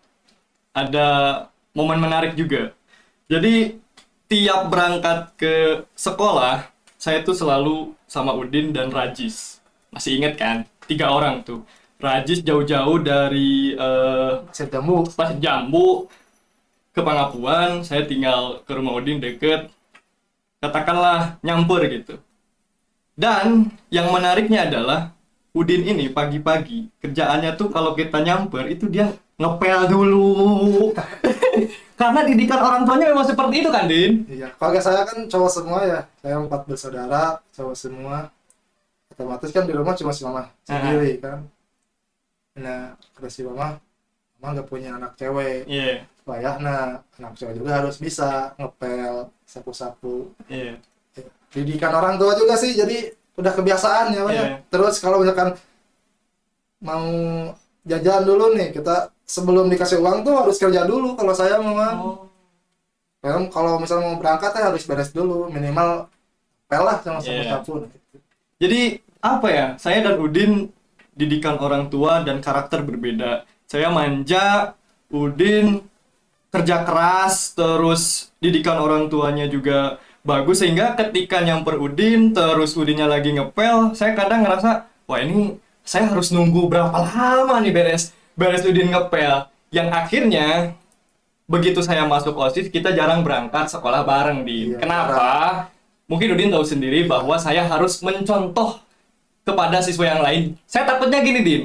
ada 0.70 1.08
momen 1.74 1.98
menarik 1.98 2.38
juga 2.38 2.70
jadi 3.26 3.74
tiap 4.30 4.70
berangkat 4.70 5.34
ke 5.34 5.54
sekolah 5.98 6.68
saya 6.94 7.26
tuh 7.26 7.34
selalu 7.34 7.76
sama 8.06 8.38
Udin 8.38 8.70
dan 8.70 8.94
Rajis 8.94 9.58
masih 9.90 10.22
inget 10.22 10.38
kan 10.38 10.62
tiga 10.86 11.10
orang 11.10 11.42
tuh 11.42 11.66
Rajis 11.98 12.46
jauh-jauh 12.46 13.02
dari 13.02 13.74
eh, 13.74 14.32
Pasir 14.46 14.70
jambu. 14.70 15.02
pas 15.18 15.34
jambu 15.34 16.06
ke 16.92 17.00
Pangapuan 17.00 17.82
saya 17.84 18.04
tinggal 18.04 18.64
ke 18.64 18.72
rumah 18.74 18.96
Udin 18.98 19.20
deket 19.22 19.70
katakanlah 20.58 21.38
nyamper 21.42 21.86
gitu 21.88 22.18
dan 23.18 23.74
yang 23.90 24.10
menariknya 24.14 24.70
adalah 24.70 25.14
Udin 25.56 25.82
ini 25.82 26.06
pagi-pagi 26.12 26.92
kerjaannya 27.02 27.58
tuh 27.58 27.72
kalau 27.72 27.96
kita 27.96 28.22
nyamper 28.22 28.70
itu 28.70 28.86
dia 28.86 29.10
ngepel 29.38 29.80
dulu. 29.86 30.28
Karena 32.00 32.20
didikan 32.22 32.62
orang 32.62 32.82
tuanya 32.86 33.10
memang 33.10 33.26
seperti 33.26 33.54
itu 33.62 33.70
kan, 33.70 33.90
Din? 33.90 34.22
Iya, 34.30 34.54
keluarga 34.54 34.80
saya 34.82 35.02
kan 35.02 35.26
cowok 35.26 35.50
semua 35.50 35.78
ya. 35.82 36.00
Saya 36.22 36.38
empat 36.38 36.60
bersaudara, 36.66 37.42
cowok 37.54 37.74
semua. 37.74 38.30
Otomatis 39.10 39.50
kan 39.50 39.66
di 39.66 39.74
rumah 39.74 39.98
cuma 39.98 40.14
si 40.14 40.22
mama 40.22 40.46
sendiri 40.62 41.18
kan. 41.18 41.42
Nah, 42.58 42.94
kata 43.18 43.30
si 43.30 43.42
mama, 43.42 43.82
mama 44.38 44.54
nggak 44.54 44.68
punya 44.70 44.90
anak 44.94 45.12
cewek. 45.18 45.66
Iya. 45.66 46.06
Wah 46.22 46.56
nah 46.62 47.02
anak 47.18 47.32
cewek 47.34 47.58
juga 47.58 47.82
harus 47.82 47.98
bisa 47.98 48.54
ngepel, 48.54 49.32
sapu-sapu. 49.42 50.30
Iya. 50.46 50.78
Didikan 51.50 51.90
orang 51.96 52.20
tua 52.20 52.36
juga 52.38 52.54
sih, 52.54 52.76
jadi 52.76 53.10
udah 53.34 53.52
kebiasaan 53.54 54.14
ya, 54.14 54.22
ya. 54.28 54.30
Iya. 54.30 54.44
Terus 54.70 55.00
kalau 55.02 55.24
misalkan 55.24 55.58
mau 56.78 57.08
jajan 57.82 58.22
dulu 58.22 58.54
nih, 58.54 58.70
kita 58.70 59.10
sebelum 59.26 59.66
dikasih 59.72 59.98
uang 59.98 60.22
tuh 60.22 60.34
harus 60.38 60.56
kerja 60.60 60.86
dulu 60.86 61.18
kalau 61.18 61.34
saya 61.34 61.58
memang. 61.58 61.94
Oh. 61.98 62.18
Memang 63.18 63.50
kalau 63.50 63.82
misalnya 63.82 64.14
mau 64.14 64.16
berangkat 64.22 64.54
ya 64.54 64.70
harus 64.70 64.86
beres 64.86 65.10
dulu 65.10 65.50
minimal 65.50 66.06
pel 66.70 66.86
lah 66.86 67.02
sama 67.02 67.18
Iya. 67.24 67.58
sapu-sapu. 67.58 67.90
Jadi 68.62 69.02
apa 69.18 69.48
ya? 69.50 69.66
Saya 69.80 70.06
dan 70.06 70.22
Udin 70.22 70.70
didikan 71.18 71.58
orang 71.58 71.90
tua 71.90 72.22
dan 72.22 72.38
karakter 72.38 72.86
berbeda. 72.86 73.42
Saya 73.68 73.92
manja, 73.92 74.72
Udin 75.12 75.84
kerja 76.48 76.88
keras, 76.88 77.52
terus 77.52 78.32
didikan 78.40 78.80
orang 78.80 79.12
tuanya 79.12 79.44
juga 79.44 80.00
bagus 80.24 80.64
sehingga 80.64 80.96
ketika 80.96 81.44
nyamper 81.44 81.76
Udin, 81.76 82.32
terus 82.32 82.72
Udinnya 82.80 83.04
lagi 83.04 83.36
ngepel, 83.36 83.92
saya 83.92 84.16
kadang 84.16 84.40
ngerasa, 84.40 84.88
wah 85.04 85.20
ini 85.20 85.60
saya 85.84 86.08
harus 86.08 86.32
nunggu 86.32 86.64
berapa 86.64 86.96
lama 86.96 87.60
nih 87.60 87.68
beres 87.68 88.16
beres 88.40 88.64
Udin 88.64 88.88
ngepel. 88.88 89.52
Yang 89.68 89.88
akhirnya 89.92 90.48
begitu 91.44 91.84
saya 91.84 92.08
masuk 92.08 92.40
OSIS 92.40 92.72
kita 92.72 92.96
jarang 92.96 93.20
berangkat 93.20 93.68
sekolah 93.68 94.00
bareng 94.00 94.48
di. 94.48 94.72
Iya, 94.72 94.80
Kenapa? 94.80 95.24
Mungkin 96.08 96.32
Udin 96.32 96.48
tahu 96.48 96.64
sendiri 96.64 97.04
bahwa 97.04 97.36
saya 97.36 97.68
harus 97.68 98.00
mencontoh 98.00 98.80
kepada 99.44 99.84
siswa 99.84 100.08
yang 100.08 100.24
lain. 100.24 100.56
Saya 100.64 100.88
takutnya 100.88 101.20
gini, 101.20 101.40
Din. 101.44 101.62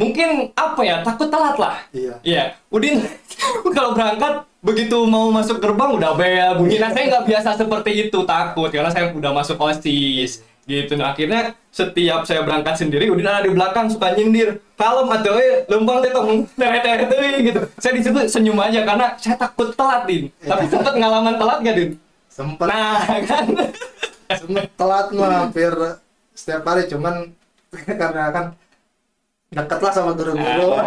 Mungkin 0.00 0.28
apa 0.56 0.80
ya? 0.80 0.96
Takut 1.04 1.28
telat 1.28 1.56
lah. 1.60 1.76
Iya. 1.92 2.14
Iya, 2.24 2.44
Udin 2.72 3.04
kalau 3.76 3.92
berangkat 3.92 4.48
begitu 4.64 4.96
mau 5.04 5.28
masuk 5.28 5.60
gerbang 5.60 5.92
udah 5.92 6.16
bel 6.16 6.50
bunyi. 6.56 6.80
Nah, 6.80 6.88
saya 6.92 7.04
nggak 7.12 7.24
biasa 7.28 7.48
seperti 7.60 8.08
itu, 8.08 8.18
takut 8.24 8.72
karena 8.72 8.88
saya 8.88 9.12
udah 9.12 9.32
masuk 9.36 9.60
OSIS 9.60 10.40
gitu. 10.64 10.96
Nah, 10.96 11.12
akhirnya 11.12 11.52
setiap 11.68 12.24
saya 12.24 12.40
berangkat 12.40 12.80
sendiri, 12.80 13.12
Udin 13.12 13.28
ada 13.28 13.44
di 13.44 13.52
belakang 13.52 13.92
suka 13.92 14.16
nyindir. 14.16 14.56
Kalem 14.80 15.12
atau 15.12 15.36
eh 15.36 15.68
lempang 15.68 16.00
teh 16.00 16.08
tong 16.08 16.48
teret-teret 16.60 17.08
teuing," 17.12 17.36
gitu. 17.52 17.60
Saya 17.76 17.92
di 17.92 18.00
situ 18.00 18.18
senyum 18.24 18.56
aja 18.56 18.80
karena 18.88 19.12
saya 19.20 19.36
takut 19.36 19.76
telat, 19.76 20.08
Din. 20.08 20.32
Tapi 20.40 20.64
sempat 20.72 20.96
ngalaman 20.96 21.36
telat 21.36 21.58
gak, 21.60 21.76
Din? 21.76 21.90
Sempet 22.32 22.64
Nah, 22.72 23.04
kan. 23.28 23.44
sempet 24.30 24.70
telat 24.78 25.06
mah 25.12 25.44
hampir 25.44 25.72
setiap 26.32 26.62
hari 26.64 26.86
cuman 26.86 27.34
karena 27.74 28.30
kan 28.30 28.46
deket 29.50 29.78
lah 29.78 29.92
sama 29.92 30.10
guru-guru. 30.14 30.78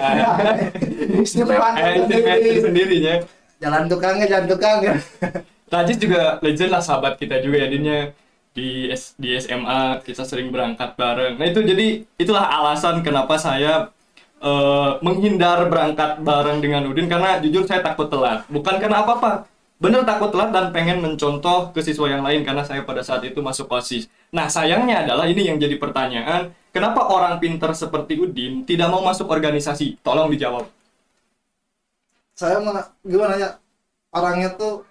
Istimewa 1.23 1.67
Eh, 1.75 1.99
sendiri 1.99 2.59
sendirinya. 2.59 3.15
jalan 3.59 3.83
tukangnya 3.87 4.25
jalan 4.25 4.47
tukangnya. 4.47 4.93
Rajis 5.73 5.97
juga 5.97 6.37
legend 6.39 6.69
lah 6.69 6.79
sahabat 6.79 7.17
kita 7.17 7.39
juga 7.39 7.57
ya 7.57 7.67
Dinnya 7.67 7.99
di 8.53 8.87
S- 8.87 9.15
di 9.15 9.33
SMA 9.35 9.99
kita 10.01 10.21
sering 10.21 10.47
berangkat 10.47 10.93
bareng. 10.93 11.35
Nah 11.35 11.45
itu 11.45 11.59
jadi 11.59 12.05
itulah 12.15 12.45
alasan 12.45 13.01
kenapa 13.01 13.35
saya 13.35 13.89
eh, 14.39 14.91
menghindar 14.99 15.65
berangkat 15.65 16.21
bareng 16.21 16.59
dengan 16.59 16.85
Udin 16.85 17.07
karena 17.07 17.39
jujur 17.39 17.63
saya 17.63 17.81
takut 17.81 18.07
telat. 18.07 18.45
Bukan 18.47 18.77
karena 18.77 19.01
apa-apa. 19.01 19.49
Bener 19.83 20.07
takut 20.07 20.31
telat 20.31 20.55
dan 20.55 20.71
pengen 20.71 21.03
mencontoh 21.03 21.75
ke 21.75 21.83
siswa 21.83 22.07
yang 22.07 22.23
lain 22.23 22.47
karena 22.47 22.63
saya 22.63 22.87
pada 22.87 23.03
saat 23.03 23.19
itu 23.27 23.43
masuk 23.43 23.67
OSIS. 23.67 24.07
Nah 24.31 24.47
sayangnya 24.47 25.03
adalah 25.03 25.27
ini 25.27 25.43
yang 25.43 25.59
jadi 25.59 25.75
pertanyaan, 25.75 26.55
kenapa 26.71 27.03
orang 27.11 27.35
pinter 27.43 27.67
seperti 27.75 28.15
Udin 28.15 28.63
tidak 28.63 28.87
mau 28.87 29.03
masuk 29.03 29.27
organisasi? 29.27 29.99
Tolong 29.99 30.31
dijawab. 30.31 30.71
Saya 32.31 32.63
mah 32.63 32.95
gimana 33.03 33.35
ya 33.35 33.49
orangnya 34.15 34.55
tuh 34.55 34.87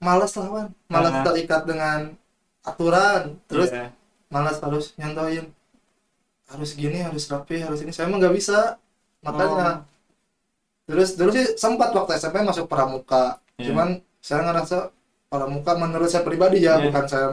malas 0.00 0.32
lawan, 0.40 0.72
malas 0.88 1.12
Ah. 1.12 1.24
terikat 1.28 1.68
dengan 1.68 2.16
aturan. 2.64 3.36
Terus 3.44 3.68
Iya. 3.68 3.92
malas 4.32 4.56
harus 4.64 4.96
nyontohin 4.96 5.52
harus 6.48 6.70
gini 6.72 7.04
harus 7.04 7.28
rapi 7.28 7.60
harus 7.60 7.84
ini 7.84 7.92
saya 7.92 8.08
emang 8.08 8.24
nggak 8.24 8.32
bisa 8.32 8.80
makanya 9.20 9.84
terus 10.88 11.12
terus 11.12 11.32
sih 11.36 11.46
sempat 11.60 11.92
waktu 11.92 12.16
SMP 12.16 12.40
masuk 12.40 12.64
pramuka 12.64 13.36
Iya. 13.58 13.74
cuman 13.74 13.88
saya 14.22 14.40
ngerasa 14.46 14.76
pramuka 15.28 15.72
menurut 15.74 16.06
saya 16.06 16.22
pribadi 16.22 16.62
ya 16.62 16.78
Iya. 16.78 16.84
bukan 16.88 17.04
saya 17.04 17.26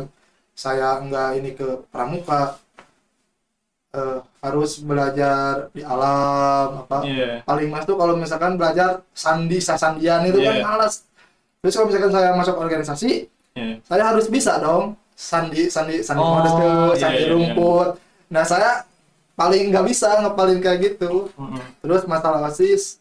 saya 0.51 0.97
nggak 0.99 1.29
ini 1.37 1.49
ke 1.53 1.85
pramuka 1.87 2.57
Eh, 3.95 4.19
harus 4.43 4.83
belajar 4.83 5.71
di 5.71 5.79
alam 5.79 6.83
apa 6.83 6.99
Iya. 7.07 7.39
paling 7.47 7.71
mas 7.71 7.87
tuh 7.87 7.95
kalau 7.95 8.19
misalkan 8.19 8.59
belajar 8.59 8.99
sandi 9.15 9.55
sasandian 9.57 10.19
itu 10.27 10.35
kan 10.37 10.51
Iya. 10.51 10.67
malas 10.67 11.07
terus 11.63 11.79
kalau 11.79 11.87
misalkan 11.87 12.11
saya 12.11 12.35
masuk 12.35 12.59
organisasi 12.59 13.31
Iya. 13.55 13.79
saya 13.87 14.03
harus 14.03 14.27
bisa 14.27 14.59
dong 14.59 14.99
sandi 15.15 15.71
sandi 15.71 16.03
sandi 16.03 16.19
Oh, 16.19 16.27
modest 16.35 16.55
tuh, 16.59 16.67
iya, 16.91 16.99
sandi 16.99 17.15
iya, 17.15 17.23
iya. 17.23 17.31
rumput 17.31 17.89
nah 18.27 18.43
saya 18.43 18.83
paling 19.31 19.71
nggak 19.71 19.85
bisa 19.87 20.09
ngepalin 20.19 20.59
kayak 20.59 20.79
gitu 20.91 21.31
Mm-mm. 21.31 21.55
terus 21.79 22.03
masalah 22.03 22.43
osis 22.43 22.99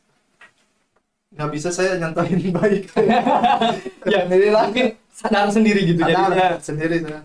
nggak 1.34 1.50
bisa 1.54 1.68
saya 1.74 1.98
nyontohin 2.00 2.40
baik 2.58 2.82
ya 4.12 4.22
Alhamdulillah. 4.24 4.62
mungkin 4.70 4.86
sadar 5.10 5.46
sendiri 5.50 5.80
gitu 5.86 6.00
Sadar, 6.02 6.14
jadinya 6.14 6.48
sendiri 6.62 6.96
saya 7.04 7.20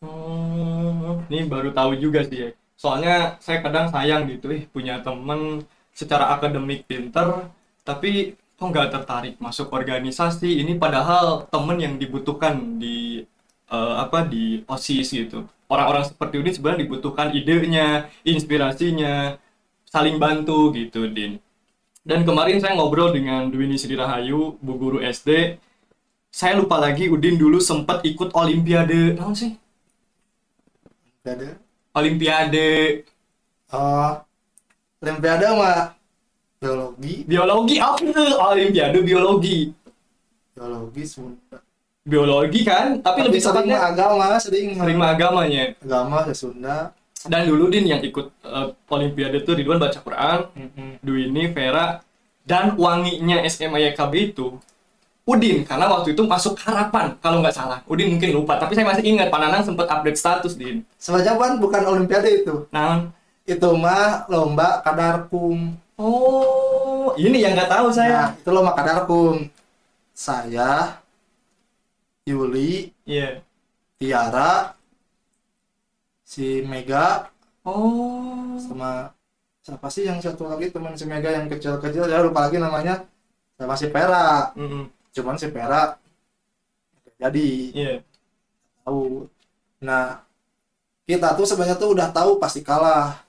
Hmm, 0.00 1.28
ini 1.28 1.44
baru 1.44 1.76
tahu 1.76 1.92
juga 2.00 2.24
sih 2.24 2.38
ya. 2.40 2.48
Soalnya 2.80 3.36
saya 3.44 3.60
kadang 3.60 3.92
sayang 3.92 4.24
gitu, 4.32 4.48
ih 4.48 4.64
punya 4.64 5.04
temen 5.04 5.60
secara 5.92 6.32
akademik 6.32 6.88
pinter, 6.88 7.52
tapi 7.84 8.32
kok 8.56 8.64
nggak 8.72 8.88
tertarik 8.96 9.34
masuk 9.36 9.68
organisasi. 9.68 10.64
Ini 10.64 10.80
padahal 10.80 11.44
temen 11.52 11.76
yang 11.84 11.94
dibutuhkan 12.00 12.80
di 12.80 13.28
eh, 13.68 13.94
apa 14.00 14.24
di 14.24 14.64
osis 14.64 15.12
gitu. 15.12 15.44
Orang-orang 15.68 16.08
seperti 16.08 16.40
ini 16.42 16.50
sebenarnya 16.56 16.82
dibutuhkan 16.88 17.28
idenya, 17.36 18.08
inspirasinya, 18.24 19.36
saling 19.86 20.16
bantu 20.18 20.72
gitu, 20.74 21.06
Din. 21.12 21.38
Dan 22.10 22.26
kemarin 22.26 22.58
saya 22.58 22.74
ngobrol 22.74 23.14
dengan 23.14 23.46
Dwini 23.46 23.78
Sri 23.78 23.94
Rahayu, 23.94 24.58
Bu 24.58 24.74
Guru 24.74 24.98
SD. 24.98 25.62
Saya 26.26 26.58
lupa 26.58 26.82
lagi 26.82 27.06
Udin 27.06 27.38
dulu 27.38 27.62
sempat 27.62 28.02
ikut 28.02 28.34
olimpiade, 28.34 29.14
naon 29.14 29.30
sih? 29.30 29.54
Ada 31.22 31.54
Olimpiade 31.94 33.02
oh 33.70 34.18
olimpiade 34.98 35.46
mah 35.54 35.94
biologi 36.58 37.14
biologi 37.30 37.76
apa? 37.78 38.02
Olimpiade 38.58 38.98
biologi. 39.06 39.70
biologi 40.50 41.04
Sunda 41.06 41.62
Biologi 42.02 42.66
kan, 42.66 42.98
tapi, 43.04 43.22
lebih 43.22 43.38
sering 43.38 43.54
mah 43.54 43.62
tepatnya 43.62 43.78
agama 43.86 44.26
sering 44.42 44.74
sering 44.74 44.98
agamanya. 44.98 45.78
agama 45.78 46.26
ya 46.26 46.34
Sunda 46.34 46.90
Dan 47.26 47.44
dulu 47.44 47.68
Din 47.68 47.84
yang 47.84 48.00
ikut 48.00 48.26
eh, 48.40 48.66
olimpiade 48.88 49.44
tuh 49.44 49.52
Ridwan 49.52 49.76
baca 49.76 49.98
Quran, 50.00 50.38
Mm-mm. 50.56 50.90
Duini, 51.04 51.52
Vera, 51.52 52.00
dan 52.42 52.72
wanginya 52.74 53.44
SMA 53.44 53.92
YKB 53.92 54.32
itu 54.32 54.56
Udin 55.20 55.62
karena 55.62 55.86
waktu 55.86 56.16
itu 56.16 56.24
masuk 56.24 56.56
harapan 56.64 57.14
kalau 57.20 57.44
nggak 57.44 57.54
salah. 57.54 57.78
Udin 57.86 58.16
mungkin 58.16 58.32
lupa, 58.34 58.56
tapi 58.56 58.72
saya 58.74 58.88
masih 58.88 59.04
ingat 59.04 59.28
Pananang 59.28 59.62
sempat 59.62 59.86
update 59.86 60.16
status 60.16 60.56
Din. 60.56 60.82
sebenarnya 60.96 61.36
kan 61.36 61.60
bukan 61.60 61.82
olimpiade 61.86 62.42
itu 62.42 62.66
Nah, 62.72 63.12
itu 63.44 63.68
mah 63.76 64.24
lomba 64.26 64.80
kadarkum 64.80 65.76
oh 66.00 67.12
ini 67.14 67.44
yang 67.44 67.52
nggak 67.54 67.68
tahu 67.68 67.92
Nah, 67.92 67.94
saya. 67.94 68.22
itu 68.32 68.48
lomba 68.50 68.72
kadarkum. 68.72 69.44
Saya, 70.10 70.98
Yuli, 72.28 72.92
Iya. 73.04 73.40
Tiara, 74.00 74.72
si 76.30 76.62
Mega, 76.62 77.26
Oh. 77.66 78.54
sama 78.62 79.10
siapa 79.60 79.90
sih 79.92 80.06
yang 80.08 80.22
satu 80.22 80.46
lagi 80.48 80.70
teman 80.70 80.94
si 80.94 81.04
Mega 81.04 81.28
yang 81.28 81.50
kecil-kecil, 81.50 82.06
saya 82.06 82.22
lupa 82.22 82.46
lagi 82.46 82.56
namanya. 82.62 83.02
Sama 83.58 83.74
si 83.76 83.90
Pera, 83.90 84.54
Mm-mm. 84.56 84.88
cuman 85.12 85.36
si 85.36 85.50
Pera 85.52 85.98
jadi 87.20 87.48
Iya. 87.76 87.94
tahu. 88.86 89.28
Nah, 89.84 90.24
kita 91.04 91.36
tuh 91.36 91.44
sebenarnya 91.44 91.76
tuh 91.76 91.92
udah 91.92 92.08
tahu 92.14 92.40
pasti 92.40 92.64
kalah 92.64 93.20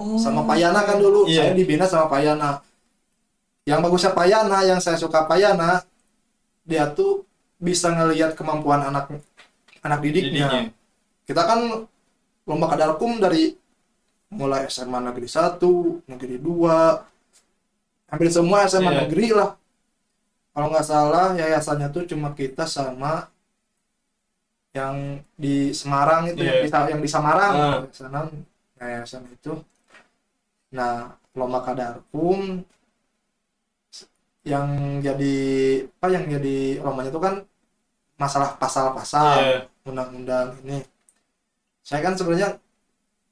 Oh. 0.00 0.16
sama 0.16 0.46
Payana 0.48 0.80
kan 0.88 0.96
dulu. 0.96 1.28
Iya. 1.28 1.50
Saya 1.50 1.52
dibina 1.52 1.84
sama 1.84 2.08
Payana. 2.08 2.64
Yang 3.68 3.80
bagusnya 3.84 4.12
Payana, 4.16 4.58
yang 4.64 4.80
saya 4.80 4.96
suka 4.96 5.28
Payana, 5.28 5.84
dia 6.64 6.88
tuh 6.96 7.28
bisa 7.60 7.92
ngelihat 7.92 8.32
kemampuan 8.32 8.80
anak 8.88 9.12
anak 9.84 10.00
didiknya. 10.00 10.48
Didiknya. 10.48 10.72
Kita 11.28 11.42
kan 11.44 11.60
lomba 12.50 12.66
kadarkum 12.66 13.22
dari 13.22 13.54
mulai 14.34 14.66
SMA 14.66 14.98
negeri 14.98 15.26
1, 15.30 16.02
negeri 16.10 16.36
2, 16.42 18.10
hampir 18.10 18.30
semua 18.30 18.66
SMA 18.66 18.90
Iya. 18.90 19.00
negeri 19.06 19.26
lah. 19.30 19.50
Kalau 20.50 20.66
nggak 20.66 20.86
salah 20.86 21.28
yayasannya 21.38 21.94
tuh 21.94 22.10
cuma 22.10 22.34
kita 22.34 22.66
sama 22.66 23.30
yang 24.74 25.18
di 25.34 25.70
Semarang 25.74 26.30
itu 26.30 26.42
yang, 26.42 26.62
Iya. 26.62 26.66
di, 26.66 26.90
yang 26.94 27.00
di 27.02 27.10
Samarang 27.10 27.52
Ah. 27.54 27.70
yayasan 27.86 28.26
yayasan 28.78 29.22
itu. 29.30 29.52
Nah, 30.74 31.14
lomba 31.34 31.62
kadarkum 31.62 32.62
yang 34.40 34.66
jadi 35.04 35.36
apa 36.00 36.06
yang 36.08 36.24
jadi 36.26 36.80
lombanya 36.80 37.12
itu 37.12 37.20
kan 37.20 37.34
masalah 38.16 38.56
pasal-pasal 38.56 39.36
Iya. 39.38 39.58
undang-undang 39.84 40.56
ini 40.64 40.80
saya 41.80 42.00
kan 42.04 42.14
sebenarnya 42.14 42.56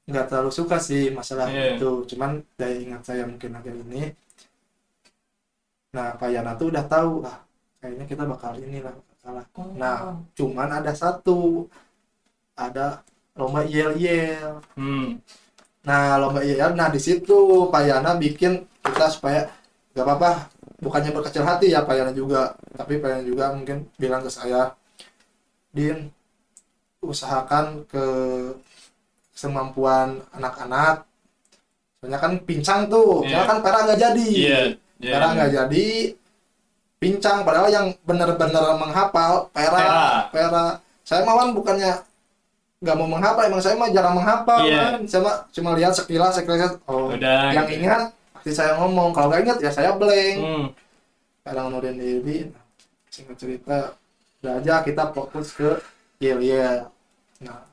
nggak 0.09 0.25
terlalu 0.25 0.51
suka 0.51 0.77
sih 0.81 1.13
masalah 1.13 1.45
Iya. 1.47 1.77
itu. 1.77 1.91
Cuman 2.09 2.41
daya 2.57 2.77
ingat 2.81 3.01
saya 3.05 3.23
mungkin 3.29 3.53
agak 3.53 3.75
ini 3.77 4.09
nah 5.89 6.13
Pak 6.13 6.29
Yana 6.29 6.53
tuh 6.53 6.69
udah 6.69 6.85
tahu 6.85 7.25
ah 7.25 7.41
kayaknya 7.81 8.05
kita 8.05 8.23
bakal 8.29 8.53
ini 8.61 8.77
lah 8.85 8.93
salah 9.17 9.45
nah 9.73 9.97
cuman 10.37 10.69
ada 10.69 10.93
satu 10.93 11.65
ada 12.53 13.01
lomba 13.33 13.65
yel 13.65 13.97
yel 13.97 14.61
Hmm. 14.77 15.17
nah 15.81 16.21
lomba 16.21 16.45
yel 16.45 16.77
nah 16.77 16.93
di 16.93 17.01
situ 17.01 17.65
Pak 17.73 17.83
Yana 17.89 18.21
bikin 18.21 18.69
kita 18.85 19.09
supaya 19.09 19.49
nggak 19.97 20.05
apa-apa 20.05 20.31
bukannya 20.77 21.09
berkecil 21.09 21.41
hati 21.41 21.73
ya 21.73 21.81
Pak 21.83 21.95
Yana 21.97 22.13
juga. 22.13 22.53
Tapi 22.71 23.01
Pak 23.01 23.09
Yana 23.09 23.23
juga 23.25 23.45
mungkin 23.51 23.89
bilang 23.97 24.21
ke 24.21 24.31
saya 24.31 24.71
Din 25.73 26.07
usahakan 27.01 27.83
ke 27.85 28.05
semampuan 29.31 30.19
anak-anak 30.31 31.07
soalnya 31.99 32.19
kan 32.19 32.33
pincang 32.43 32.87
tuh 32.87 33.23
soalnya 33.23 33.47
kan 33.47 33.59
pera 33.59 33.79
nggak 33.83 33.99
jadi 33.99 34.29
Iya. 34.29 34.59
Iya. 34.99 35.11
pera 35.13 35.27
nggak 35.31 35.51
jadi 35.53 35.87
pincang 36.97 37.37
padahal 37.43 37.69
yang 37.69 37.87
benar-benar 38.03 38.75
menghafal 38.75 39.47
pera 39.49 39.79
Pera. 39.79 40.07
pera 40.29 40.65
saya 41.01 41.23
mawan 41.23 41.55
bukannya 41.55 42.03
nggak 42.79 42.95
mau 42.95 43.07
menghafal 43.09 43.43
emang 43.43 43.59
saya 43.59 43.75
mah 43.75 43.89
jarang 43.89 44.15
menghafal 44.15 44.63
Iya. 44.63 44.79
kan 44.79 44.93
saya 45.05 45.21
mah 45.21 45.35
cuma 45.49 45.69
lihat 45.73 45.93
sekilas 45.93 46.35
sekilas 46.35 46.75
oh 46.85 47.11
Udah. 47.11 47.51
yang 47.51 47.67
gitu. 47.67 47.79
ingat 47.81 48.11
pasti 48.31 48.51
saya 48.51 48.75
ngomong 48.75 49.11
kalau 49.11 49.27
nggak 49.29 49.41
ingat 49.45 49.57
ya 49.59 49.71
saya 49.71 49.91
blank 49.93 50.37
Hmm. 50.37 50.65
kadang 51.41 51.71
nurin 51.71 51.95
diri 51.95 52.47
singkat 53.09 53.35
cerita 53.35 53.95
udah 54.39 54.53
aja 54.57 54.79
kita 54.79 55.11
fokus 55.11 55.51
ke 55.51 55.79
yel 56.19 56.39
yel 56.43 56.77
nah 57.39 57.63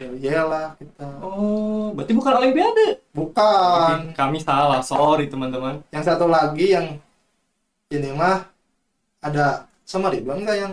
yel 0.00 0.14
yel 0.16 0.46
lah 0.48 0.72
kita 0.80 1.04
Oh, 1.20 1.92
berarti 1.92 2.12
bukan 2.16 2.32
olimpiade. 2.34 2.86
bukan 3.12 4.16
Kami 4.16 4.40
salah, 4.40 4.80
sorry 4.80 5.28
teman-teman. 5.28 5.84
yang 5.92 6.00
satu 6.00 6.24
lagi 6.24 6.72
yang 6.72 6.96
ini 7.92 8.10
mah 8.10 8.48
ada 9.20 9.68
sama 9.84 10.08
Ridwan 10.08 10.40
nggak 10.40 10.56
yang 10.56 10.72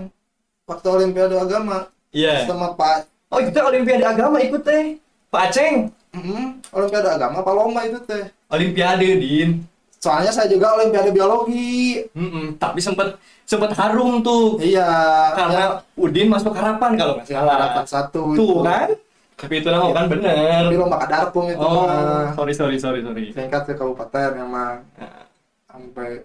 waktu 0.64 0.88
Olimpiade 0.88 1.36
Agama 1.36 1.92
Iya. 2.10 2.48
sama 2.48 2.72
Pak 2.74 3.12
Oh, 3.30 3.38
itu 3.38 3.54
teh 3.54 3.62
olimpiade 3.62 4.02
agama 4.02 4.42
ikut 4.42 4.66
teh. 4.66 4.98
Pak 5.30 5.54
Aceng. 5.54 5.94
Mm, 6.10 6.58
Olimpiade 6.74 7.10
Agama 7.14 7.46
Pak 7.46 7.54
Lomba 7.54 7.86
itu 7.86 8.00
teh 8.02 8.26
Olimpiade, 8.50 9.06
Din. 9.22 9.62
Soalnya 10.00 10.32
saya 10.32 10.48
juga 10.48 10.74
Olimpiade 10.74 11.12
Biologi 11.12 12.00
Mm-mm, 12.12 12.56
tapi 12.56 12.80
sempat 12.80 13.20
sempat 13.44 13.76
harum 13.76 14.20
tuh 14.20 14.56
iya 14.58 14.88
karena 15.34 15.84
Udin 15.94 16.28
masuk 16.28 16.52
harapan 16.52 16.96
kalau 16.96 17.14
nggak 17.18 17.28
salah. 17.28 17.56
harapan 17.58 17.86
satu 17.86 18.22
Tuh 18.32 18.48
itu. 18.56 18.56
kan? 18.62 18.90
Tapi 19.36 19.54
itu 19.56 19.68
nama 19.68 19.88
kan 19.90 20.06
bener. 20.06 20.68
tapi 20.68 20.76
lomba 20.76 20.98
kadarkum 21.00 21.46
itu 21.48 21.60
Oh, 21.60 21.84
mah 21.84 22.32
sorry 22.34 22.52
sorry 22.52 22.76
sorry 22.76 23.00
sorry. 23.02 23.24
tingkat 23.30 23.64
ke 23.64 23.74
kabupaten 23.74 24.36
memang 24.36 24.84
Nah, 24.96 25.24
sampai 25.66 26.24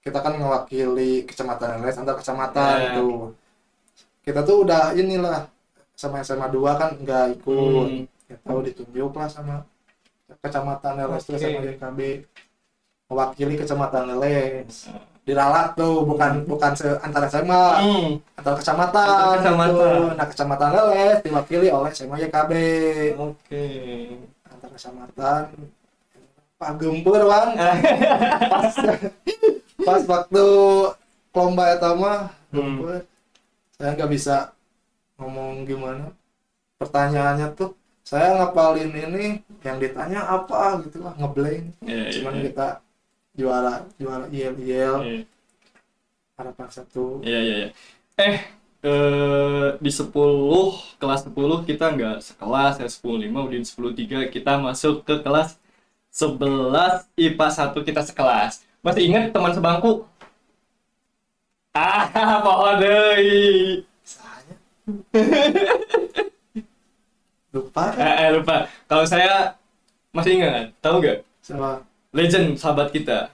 kita 0.00 0.18
kan 0.18 0.32
mewakili 0.34 1.24
kecamatan 1.24 1.80
LS 1.80 1.98
antar 1.98 2.14
kecamatan 2.14 2.76
Ya. 2.76 2.88
itu 2.92 3.08
kita 4.22 4.40
tuh 4.40 4.62
udah 4.62 4.92
inilah 4.92 5.48
sama 5.92 6.20
SMA 6.20 6.46
2 6.46 6.60
kan 6.74 6.90
nggak 6.94 7.24
ikut 7.36 7.88
Hmm. 7.88 8.04
ya 8.26 8.36
tahu 8.38 8.58
ditunjuk 8.62 9.12
lah 9.12 9.28
sama 9.28 9.54
kecamatan 10.38 10.92
LS 11.00 11.24
Oke. 11.24 11.36
sama 11.36 11.60
YKB 11.64 12.00
mewakili 13.06 13.54
kecamatan 13.54 14.10
LS 14.12 14.90
diralat 15.22 15.74
tuh 15.74 16.06
bukan 16.06 16.42
bukan 16.44 16.70
se 16.72 16.86
antara 17.00 17.26
SMA 17.26 17.62
Hmm. 17.82 18.10
antar 18.34 18.54
kecamatan, 18.56 19.34
kecamatan. 19.36 19.74
gitu. 19.74 19.88
nah 20.14 20.26
kecamatan 20.26 20.70
LS 20.72 21.16
diwakili 21.20 21.66
oleh 21.68 21.90
SMA 21.90 22.16
YKB 22.24 22.52
Oke. 23.16 23.66
antar 24.44 24.70
kecamatan 24.70 25.42
Pak 26.56 26.72
Gempur 26.78 27.20
Wan 27.20 27.52
pas, 28.54 28.74
pas 29.76 30.02
waktu 30.04 30.46
lomba 31.32 31.64
eta 31.68 31.90
mah 31.92 32.30
Hmm. 32.46 32.78
Gempur 32.80 33.02
saya 33.74 33.90
nggak 33.92 34.08
bisa 34.08 34.36
ngomong 35.18 35.66
gimana 35.66 36.08
pertanyaannya 36.76 37.50
tuh 37.52 37.74
saya 38.00 38.38
ngapalin 38.38 38.88
ini 38.88 39.26
yang 39.60 39.76
ditanya 39.76 40.22
apa 40.24 40.78
gitu 40.80 41.02
lah 41.02 41.12
ngeblank 41.18 41.74
Iya, 41.82 41.98
iya, 41.98 42.10
cuman 42.14 42.34
iya. 42.36 42.42
kita 42.46 42.66
juara 43.36 43.84
juara 44.00 44.24
IEL 44.32 44.54
IEL 44.64 44.94
Iya. 45.04 45.20
harapan 46.36 46.68
satu 46.72 47.20
Iya 47.22 47.38
iya 47.46 47.54
iya. 47.60 47.68
Eh 48.16 48.36
eh, 48.82 49.66
di 49.80 49.90
10 49.92 50.10
kelas 51.00 51.20
10 51.28 51.64
kita 51.68 51.92
nggak 51.96 52.16
sekelas 52.24 52.74
ya 52.80 52.88
10 52.88 53.16
5 53.28 53.46
Udin 53.46 53.64
10 53.64 53.92
3 53.92 54.32
kita 54.32 54.52
masuk 54.60 55.04
ke 55.04 55.20
kelas 55.20 55.56
11 56.12 57.04
IPA 57.16 57.46
1 57.52 57.84
kita 57.84 58.00
sekelas. 58.00 58.64
Masih 58.80 59.02
ingat 59.08 59.32
teman 59.36 59.52
sebangku? 59.52 60.08
Ah, 61.76 62.40
pohon 62.44 62.80
deui. 62.80 63.84
lupa 67.52 67.84
Eh, 67.96 68.14
eh, 68.24 68.28
lupa. 68.36 68.56
Kalau 68.88 69.04
saya 69.04 69.56
masih 70.12 70.40
ingat, 70.40 70.72
tahu 70.80 71.00
nggak? 71.04 71.18
sama 71.46 71.85
Legend 72.14 72.56
sahabat 72.58 72.90
kita. 72.90 73.30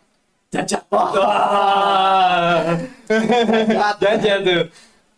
Jaja. 0.52 0.84
Wah. 0.92 2.76
Jaja 4.00 4.32
tuh. 4.44 4.62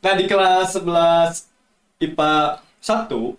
Nah 0.04 0.12
di 0.14 0.24
kelas 0.28 0.78
11 0.78 1.48
IPA 1.98 2.32
1 2.78 3.34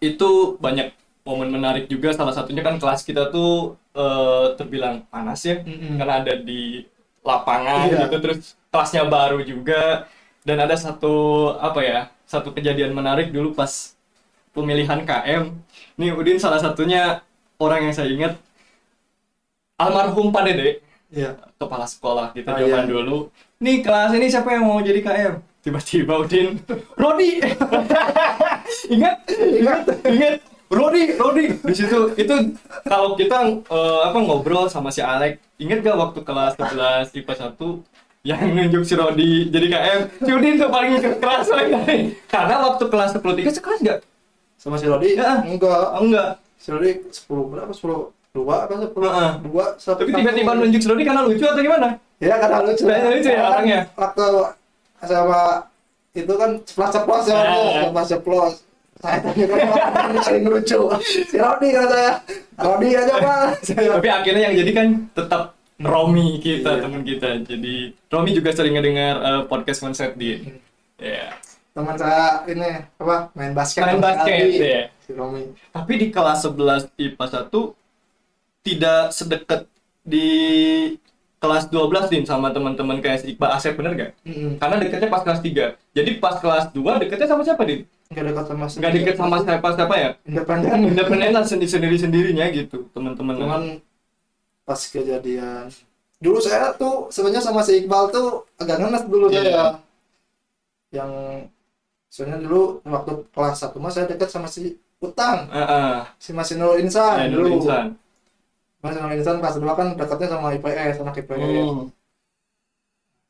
itu 0.00 0.30
banyak 0.58 0.88
momen 1.22 1.48
menarik 1.50 1.86
juga. 1.86 2.10
Salah 2.14 2.34
satunya 2.34 2.62
kan 2.62 2.78
kelas 2.78 3.02
kita 3.02 3.30
tuh 3.30 3.76
eh, 3.94 4.46
terbilang 4.58 5.04
panas 5.06 5.42
ya. 5.44 5.62
Mm-mm. 5.62 5.94
Karena 6.00 6.14
ada 6.24 6.34
di 6.38 6.82
lapangan 7.22 7.86
Iya. 7.90 8.06
gitu. 8.08 8.16
Terus 8.22 8.38
kelasnya 8.70 9.04
baru 9.06 9.42
juga. 9.42 10.06
Dan 10.46 10.62
ada 10.62 10.74
satu 10.78 11.14
apa 11.58 11.82
ya? 11.82 12.00
Satu 12.26 12.50
kejadian 12.50 12.90
menarik 12.94 13.30
dulu 13.30 13.54
pas 13.54 13.94
pemilihan 14.50 15.02
KM. 15.06 15.54
Nih 15.98 16.10
Udin 16.14 16.38
salah 16.38 16.58
satunya 16.58 17.22
orang 17.58 17.90
yang 17.90 17.94
saya 17.94 18.10
ingat 18.10 18.34
almarhum 19.76 20.32
Pak 20.32 20.42
Dede 20.42 20.80
ya 21.06 21.36
kepala 21.54 21.84
sekolah 21.84 22.32
kita 22.32 22.50
Oh, 22.50 22.58
zaman 22.58 22.82
iya. 22.82 22.90
dulu. 22.90 23.18
Nih 23.58 23.80
kelas 23.80 24.10
ini 24.12 24.26
siapa 24.26 24.52
yang 24.52 24.64
mau 24.64 24.80
jadi 24.80 25.00
KM? 25.00 25.34
Tiba-tiba 25.62 26.20
Udin, 26.20 26.62
Rodi. 26.94 27.42
ingat, 28.94 29.16
ingat, 29.28 29.80
ingat. 30.04 30.34
Rodi, 30.66 31.14
Rodi. 31.14 31.44
Di 31.56 31.74
situ 31.74 32.14
itu 32.16 32.34
kalau 32.84 33.14
kita 33.14 33.38
eh, 33.62 34.00
apa 34.02 34.14
ngobrol 34.16 34.66
sama 34.66 34.88
si 34.88 34.98
Alek, 34.98 35.38
ingat 35.56 35.78
gak 35.80 35.94
waktu 35.96 36.20
kelas 36.22 36.52
11 36.56 37.14
IPA 37.14 37.34
1 37.54 37.82
yang 38.24 38.42
nunjuk 38.48 38.82
si 38.82 38.94
Rodi 38.94 39.30
jadi 39.46 39.66
KM? 39.68 40.00
Si 40.20 40.30
Udin 40.32 40.54
tuh 40.56 40.68
paling 40.68 40.92
ikut 40.96 41.16
kelas 41.16 41.46
lagi. 41.48 41.74
Karena 42.26 42.54
waktu 42.64 42.84
kelas 42.84 43.10
10 43.12 43.22
3 43.22 43.46
sekelas 43.52 43.80
gak? 43.80 44.00
sama 44.56 44.74
si 44.74 44.86
Rodi 44.86 45.14
Ya. 45.14 45.38
enggak 45.38 45.82
Oh, 45.92 46.02
enggak. 46.02 46.42
si 46.56 46.68
Rodi 46.68 46.90
10 47.06 47.22
berapa 47.46 47.70
10 47.70 48.15
dua 48.36 48.54
apa 48.62 48.74
10 48.76 48.92
Heeh. 48.92 49.30
dua 49.42 49.64
satu 49.76 50.00
Tapi 50.00 50.12
tiba-tiba 50.12 50.52
nunjuk 50.52 50.82
Rodi 50.84 51.02
karena 51.02 51.22
lucu 51.22 51.44
atau 51.44 51.62
gimana? 51.62 51.88
ya 52.16 52.34
karena 52.36 52.58
lucu 52.62 52.84
Karena 52.84 53.08
lucu 53.10 53.28
ya 53.28 53.38
Kan 53.38 53.48
orangnya. 53.50 53.80
waktu 53.92 54.24
sama 54.98 55.40
itu 56.12 56.32
kan 56.32 56.50
ceplos 56.62 56.90
ceplos 56.90 57.24
ya 57.24 57.40
ceplos 57.82 58.06
ceplos 58.08 58.54
saya 58.96 59.18
tanya 59.20 59.44
kan 60.24 60.42
lucu 60.42 60.80
si 61.04 61.36
Rodi 61.36 61.68
kata 61.70 61.88
saya 61.94 62.12
Rodi 62.56 62.88
aja 62.92 63.14
pak 63.16 63.40
Tapi 63.66 64.08
akhirnya 64.10 64.42
yang 64.46 64.54
jadi 64.56 64.70
kan 64.72 64.86
tetap 65.12 65.42
Romi 65.76 66.40
kita, 66.40 66.72
Iya. 66.72 66.80
teman 66.80 67.04
kita. 67.04 67.36
Jadi 67.44 67.92
Romi 68.08 68.32
juga 68.32 68.48
sering 68.48 68.72
ngedengar 68.72 69.20
eh, 69.20 69.42
podcast 69.44 69.84
konsep 69.84 70.16
di. 70.16 70.40
Ya. 70.96 71.36
teman 71.76 71.92
saya 71.92 72.40
ini 72.48 72.64
apa 72.96 73.28
main 73.36 73.52
basket 73.52 73.84
Main 73.84 74.00
basket, 74.00 74.56
ya. 74.56 74.88
si 74.96 75.12
Romi 75.12 75.52
Tapi 75.68 75.92
di 76.00 76.08
kelas 76.08 76.48
11 76.48 76.88
IPA 76.96 77.24
1 77.44 77.52
tidak 78.66 79.14
sedekat 79.14 79.60
di 80.02 80.26
kelas 81.36 81.68
12 81.68 82.08
din 82.10 82.24
sama 82.24 82.48
teman-teman 82.50 82.98
kayak 83.04 83.22
si 83.22 83.36
Iqbal 83.36 83.52
Asep 83.54 83.76
bener 83.76 83.92
gak? 83.94 84.10
Mm-mm. 84.24 84.56
Karena 84.58 84.76
deketnya 84.80 85.08
pas 85.12 85.22
kelas 85.22 85.40
3. 85.44 85.76
Jadi 85.92 86.10
pas 86.18 86.36
kelas 86.40 86.72
2 86.72 86.98
deketnya 87.02 87.28
sama 87.28 87.42
siapa 87.46 87.64
din? 87.64 87.86
nggak 88.06 88.22
dekat 88.22 88.46
sama 88.46 88.64
nggak 88.70 88.92
deket 88.94 89.14
sama 89.18 89.36
siapa-siapa 89.42 89.94
ya 89.98 90.10
independen 90.30 90.78
independen 90.94 91.30
lah 91.34 91.42
sendiri 91.42 91.66
sendiri 91.66 91.96
sendirinya 91.98 92.46
gitu 92.54 92.86
teman-teman 92.94 93.34
cuman 93.34 93.62
pas 94.62 94.78
kejadian 94.78 95.66
dulu 96.22 96.38
saya 96.38 96.70
tuh 96.78 97.10
sebenarnya 97.10 97.42
sama 97.42 97.66
si 97.66 97.82
Iqbal 97.82 98.14
tuh 98.14 98.46
agak 98.62 98.78
ngenes 98.78 99.10
dulu 99.10 99.26
Iya. 99.26 99.42
saya 99.42 99.66
yang 100.94 101.10
soalnya 102.06 102.38
dulu 102.46 102.78
waktu 102.86 103.12
kelas 103.34 103.56
satu 103.58 103.76
mas 103.82 103.98
saya 103.98 104.06
dekat 104.06 104.30
sama 104.30 104.46
si 104.46 104.78
Utang 105.02 105.50
Heeh. 105.50 106.06
si 106.16 106.30
Mas 106.30 106.48
Nurul 106.54 106.80
Insan 106.86 107.20
Ya, 107.20 107.26
dulu 107.28 107.42
dulu 107.42 107.48
insan. 107.60 107.86
Insan 108.88 109.38
kelas 109.38 109.56
dua 109.56 109.72
kan 109.72 109.88
dekatnya 109.94 110.28
sama 110.28 110.54
IPS 110.54 110.96
anak 111.00 111.16
IPS 111.16 111.38
Hmm. 111.38 111.86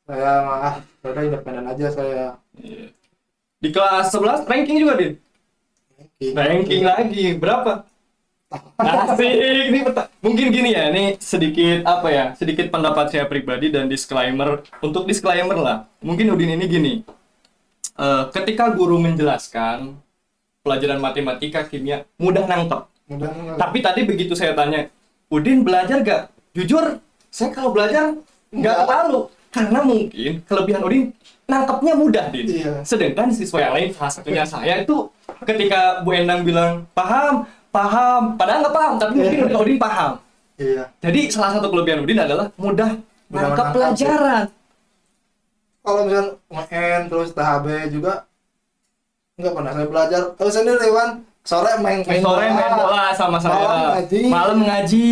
saya 0.06 0.32
mah 0.40 0.74
udah 1.02 1.22
independen 1.22 1.66
aja 1.66 1.86
saya 1.90 2.38
Iya. 2.56 2.94
Di 3.56 3.68
kelas 3.70 4.12
11 4.12 4.44
ranking 4.44 4.78
juga, 4.78 4.94
Din. 4.94 5.16
Ranking 6.20 6.82
lagi 6.84 7.34
berapa? 7.34 7.88
Asik, 8.78 9.32
ini 9.66 9.82
peta- 9.82 10.12
mungkin 10.20 10.46
gini 10.48 10.70
ya, 10.70 10.88
ini 10.88 11.18
sedikit 11.18 11.82
apa 11.82 12.08
ya, 12.08 12.24
sedikit 12.32 12.70
pendapat 12.70 13.10
saya 13.10 13.24
pribadi 13.24 13.68
dan 13.68 13.88
disclaimer. 13.88 14.62
Untuk 14.78 15.04
disclaimer 15.04 15.56
lah, 15.56 15.76
mungkin 15.98 16.30
Udin 16.30 16.54
ini 16.54 16.66
gini, 16.66 16.94
Eh, 17.96 18.24
ketika 18.30 18.68
guru 18.70 19.00
menjelaskan 19.00 19.96
pelajaran 20.60 21.00
matematika, 21.00 21.64
kimia, 21.64 22.04
mudah 22.16 22.44
nangkep. 22.44 22.80
mudah 23.08 23.56
Tapi 23.56 23.78
tadi 23.80 24.04
begitu 24.04 24.36
saya 24.36 24.52
tanya, 24.52 24.92
Udin 25.26 25.62
belajar 25.62 26.00
gak? 26.00 26.22
Jujur, 26.52 27.02
saya 27.28 27.50
kalau 27.50 27.70
belajar 27.70 28.14
nggak 28.48 28.76
terlalu. 28.84 29.20
Karena 29.50 29.80
mungkin 29.80 30.32
kelebihan 30.44 30.80
Udin 30.80 31.02
nangkepnya 31.44 31.92
mudah, 31.94 32.24
Din. 32.28 32.46
Iya. 32.46 32.72
Sedangkan 32.82 33.28
siswa 33.30 33.58
yang 33.58 33.74
lain, 33.74 33.88
salah 33.90 34.12
satunya 34.12 34.44
saya 34.44 34.80
itu 34.80 35.08
ketika 35.42 36.00
Bu 36.00 36.12
Endang 36.12 36.42
bilang, 36.42 36.84
paham, 36.92 37.42
paham. 37.68 38.36
Padahal 38.36 38.60
nggak 38.62 38.74
paham, 38.74 38.92
tapi 38.96 39.12
mungkin 39.16 39.38
Iya. 39.46 39.56
Udin 39.56 39.78
paham. 39.78 40.12
iya 40.56 40.84
Jadi 40.98 41.20
salah 41.28 41.52
satu 41.52 41.68
kelebihan 41.68 42.00
Udin 42.00 42.16
adalah 42.16 42.48
mudah 42.56 42.96
Mudah 43.26 43.42
nangkep 43.44 43.66
pelajaran. 43.74 44.44
kalau 45.80 46.02
misalnya 46.02 46.32
UN 46.48 47.02
terus 47.06 47.30
THB 47.30 47.66
juga 47.90 48.26
nggak 49.36 49.52
pernah 49.52 49.70
saya 49.70 49.86
belajar 49.86 50.22
terus 50.34 50.52
sendiri 50.52 50.88
Wan 50.90 51.22
sore 51.46 51.72
main 51.78 52.02
main 52.02 52.18
Sore 52.18 52.46
main 52.48 52.72
bola 52.74 53.14
sama 53.14 53.38
saya. 53.38 53.54
Malam 53.56 53.80
ngaji. 53.94 54.20
Malam 54.26 54.58
ngaji. 54.60 55.08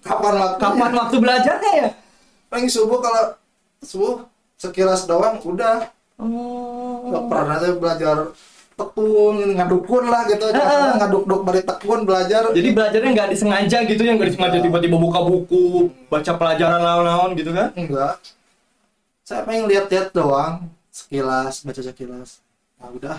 kapan 0.00 0.34
waktu 0.34 0.58
Kapan 0.58 0.90
waktu 0.94 1.16
belajarnya 1.18 1.72
ya? 1.76 1.88
paling 2.48 2.64
subuh 2.66 2.96
kalau 2.96 3.36
subuh 3.78 4.14
sekilas 4.56 5.04
doang 5.04 5.36
udah 5.38 5.84
nggak 6.18 7.14
Oh. 7.14 7.28
pernah 7.28 7.56
saya 7.56 7.76
belajar 7.76 8.16
tekun 8.72 9.36
ngadukun 9.52 10.04
lah 10.06 10.24
gitu 10.24 10.48
Heeh. 10.48 10.96
ngaduk-duk 10.96 11.42
dari 11.44 11.62
tekun 11.62 12.00
belajar 12.02 12.48
Jadi 12.48 12.68
belajarnya 12.70 13.10
nggak 13.12 13.28
disengaja 13.28 13.78
gitu 13.84 14.00
ya, 14.00 14.12
nggak 14.14 14.28
disengaja 14.28 14.58
tiba-tiba 14.58 14.96
buka 14.96 15.20
buku, 15.20 15.62
baca 16.06 16.32
pelajaran 16.32 16.78
lawan-lawan 16.78 17.30
gitu 17.34 17.50
kan? 17.50 17.68
enggak 17.74 18.16
saya 19.22 19.44
pengen 19.44 19.68
lihat-lihat 19.68 20.08
doang 20.10 20.72
sekilas 20.88 21.60
baca 21.60 21.80
sekilas 21.80 22.40
nah 22.74 22.88
udah 22.88 23.18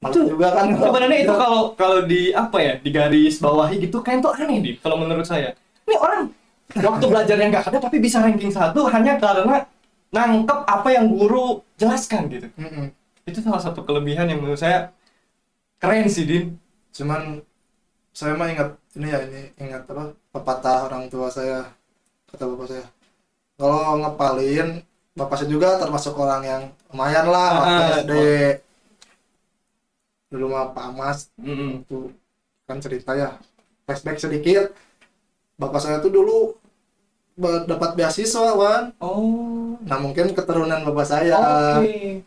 Itu- 0.00 0.32
juga 0.32 0.48
kan 0.56 0.64
Sebenarnya 0.72 1.18
itu 1.28 1.34
kalau 1.36 1.62
kalau 1.76 1.98
di 2.08 2.32
apa 2.32 2.56
ya, 2.56 2.72
di 2.80 2.88
garis 2.88 3.36
bawahi 3.36 3.84
gitu 3.84 4.00
kayak 4.00 4.24
itu 4.24 4.28
aneh 4.32 4.58
nih 4.64 4.74
kalau 4.80 4.96
menurut 4.96 5.28
saya. 5.28 5.52
Ini 5.84 5.96
orang 6.00 6.32
waktu 6.72 7.04
belajarnya 7.04 7.46
nggak 7.52 7.64
ada 7.68 7.78
tapi 7.84 7.96
bisa 8.00 8.22
ranking 8.24 8.48
satu 8.48 8.88
hanya 8.88 9.20
karena 9.20 9.68
nangkep 10.10 10.58
apa 10.64 10.88
yang 10.88 11.06
guru 11.12 11.60
jelaskan 11.76 12.32
gitu. 12.32 12.48
Mm-mm. 12.56 12.88
Itu 13.28 13.44
salah 13.44 13.60
satu 13.60 13.84
kelebihan 13.84 14.24
yang 14.26 14.40
menurut 14.40 14.56
saya 14.58 14.88
keren 15.80 16.08
sih 16.08 16.24
Din. 16.28 16.44
cuman 16.90 17.40
saya 18.10 18.34
mah 18.34 18.50
ingat 18.50 18.74
ini 18.98 19.08
ya 19.08 19.18
ini 19.22 19.42
ingat 19.56 19.86
apa 19.86 20.10
pepatah 20.34 20.90
orang 20.90 21.06
tua 21.06 21.30
saya 21.30 21.62
kata 22.28 22.44
bapak 22.50 22.66
saya 22.66 22.84
kalau 23.54 23.96
ngepalin 24.02 24.82
bapak 25.14 25.36
saya 25.38 25.48
juga 25.48 25.78
termasuk 25.78 26.18
orang 26.18 26.42
yang 26.42 26.62
lumayan 26.90 27.26
lah 27.30 27.48
waktu 27.62 27.82
Ah, 27.82 27.90
SD 28.02 28.12
dulu 30.30 30.54
mah 30.54 30.70
Pak 30.70 30.88
Mas? 30.94 31.18
Mm-mm. 31.36 31.82
itu 31.82 32.14
kan 32.64 32.78
cerita 32.78 33.18
ya. 33.18 33.36
Flashback 33.84 34.22
sedikit. 34.22 34.70
Bapak 35.58 35.82
saya 35.82 35.98
tuh 35.98 36.14
dulu 36.14 36.54
dapat 37.66 37.98
beasiswa 37.98 38.54
wan. 38.54 38.94
Oh. 39.02 39.74
nah 39.82 39.98
mungkin 39.98 40.30
keturunan 40.32 40.86
bapak 40.86 41.06
saya. 41.08 41.40
Oke. 41.82 42.22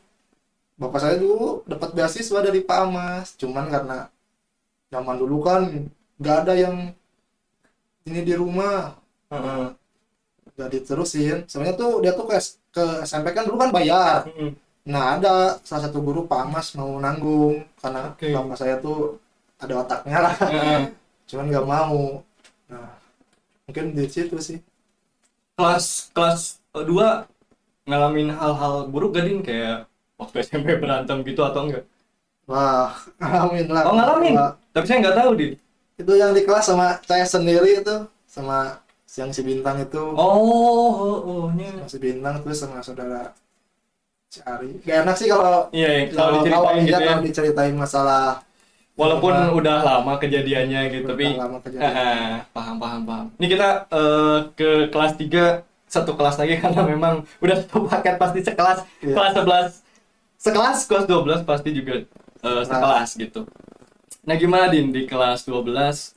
bapak 0.73 0.99
saya 0.99 1.15
dulu 1.21 1.63
dapat 1.63 1.95
beasiswa 1.95 2.39
dari 2.43 2.59
Pak 2.59 2.81
Mas. 2.91 3.27
Cuman 3.39 3.71
karena 3.71 4.11
zaman 4.91 5.15
dulu 5.17 5.39
kan 5.41 5.89
nggak 6.19 6.37
ada 6.43 6.53
yang 6.59 6.91
ini 8.03 8.19
di 8.21 8.33
rumah. 8.35 8.99
Nggak 10.53 10.69
diterusin. 10.69 11.47
Sebenarnya 11.47 11.75
tuh 11.79 11.91
dia 12.03 12.11
tuh 12.13 12.27
ke, 12.27 12.37
ke 12.75 12.85
SMP 13.07 13.31
kan 13.31 13.47
dulu 13.47 13.57
kan 13.63 13.71
bayar. 13.71 14.27
Nah 14.83 15.15
ada 15.15 15.57
salah 15.63 15.87
satu 15.87 16.03
guru 16.03 16.27
Pak 16.27 16.43
Mas 16.51 16.75
mau 16.75 16.99
nanggung 16.99 17.63
karena 17.79 18.11
Oke. 18.11 18.35
bapak 18.35 18.57
saya 18.59 18.75
tuh 18.83 19.15
ada 19.55 19.73
otaknya 19.79 20.17
lah 20.19 20.33
Heeh. 20.35 20.81
cuman 21.29 21.45
nggak 21.47 21.67
mau 21.67 22.19
nah 22.67 22.91
mungkin 23.63 23.95
di 23.95 24.05
situ 24.11 24.35
sih 24.43 24.59
kelas 25.55 26.11
kelas 26.11 26.41
2 26.75 26.83
ngalamin 27.87 28.29
hal-hal 28.35 28.87
buruk 28.91 29.15
gak 29.15 29.25
Din 29.27 29.39
kayak 29.43 29.87
waktu 30.19 30.35
SMP 30.43 30.75
berantem 30.79 31.19
gitu 31.23 31.41
atau 31.43 31.67
enggak? 31.67 31.83
wah 32.47 32.91
ngalamin 33.21 33.67
lah 33.71 33.83
Oh 33.87 33.95
ngalamin? 33.95 34.33
Wah, 34.35 34.51
Tapi 34.75 34.85
saya 34.87 34.99
nggak 35.03 35.17
tahu 35.19 35.31
Din. 35.39 35.53
itu 35.95 36.11
yang 36.17 36.31
di 36.35 36.41
kelas 36.43 36.65
sama 36.67 36.99
saya 37.07 37.23
sendiri 37.23 37.79
itu 37.79 37.95
sama 38.27 38.81
yang 39.15 39.29
si 39.31 39.41
bintang 39.45 39.77
itu 39.79 40.01
Oh, 40.17 40.35
oh, 40.43 41.17
oh, 41.23 41.43
nya. 41.55 41.71
sama 41.71 41.87
si 41.87 41.97
bintang 42.01 42.35
terus 42.43 42.59
sama 42.59 42.81
saudara 42.83 43.31
Cari 44.33 44.69
gak 44.81 44.97
enak 45.05 45.15
sih 45.15 45.27
kalau 45.27 45.69
Iya, 45.69 45.89
iya, 45.93 46.03
kalau 46.09 46.41
diceritain 46.41 46.81
gitu 46.81 46.89
ya. 46.91 47.07
kalau 47.07 47.21
diceritain 47.21 47.75
masalah 47.75 48.41
Walaupun 48.93 49.33
Sama- 49.33 49.53
udah 49.57 49.77
lama 49.81 50.13
kejadiannya 50.17 50.81
gitu, 50.87 51.05
tapi 51.07 51.33
lama 51.33 51.57
kejadian. 51.59 51.89
Ah, 51.91 52.45
paham, 52.49 52.77
paham, 52.77 53.01
paham. 53.03 53.25
Ini 53.35 53.47
kita 53.49 53.69
eh, 53.89 54.37
ke 54.53 54.69
kelas 54.87 55.17
3 55.17 55.45
satu 55.87 56.13
kelas 56.13 56.37
lagi 56.37 56.57
karena 56.61 56.81
memang 56.83 57.13
udah 57.39 57.57
satu 57.57 57.85
paket 57.85 58.17
pasti 58.17 58.39
sekelas 58.41 58.85
Iya. 59.01 59.13
kelas 59.13 59.33
11 59.35 59.67
sekelas 60.37 60.77
kelas 60.85 61.05
12 61.05 61.41
pasti 61.41 61.69
juga 61.71 62.05
eh, 62.39 62.61
sekelas 62.63 63.09
gitu. 63.17 63.49
Nah 64.23 64.35
gimana 64.35 64.65
Din 64.67 64.89
di 64.89 65.05
kelas 65.05 65.41
12 65.43 66.13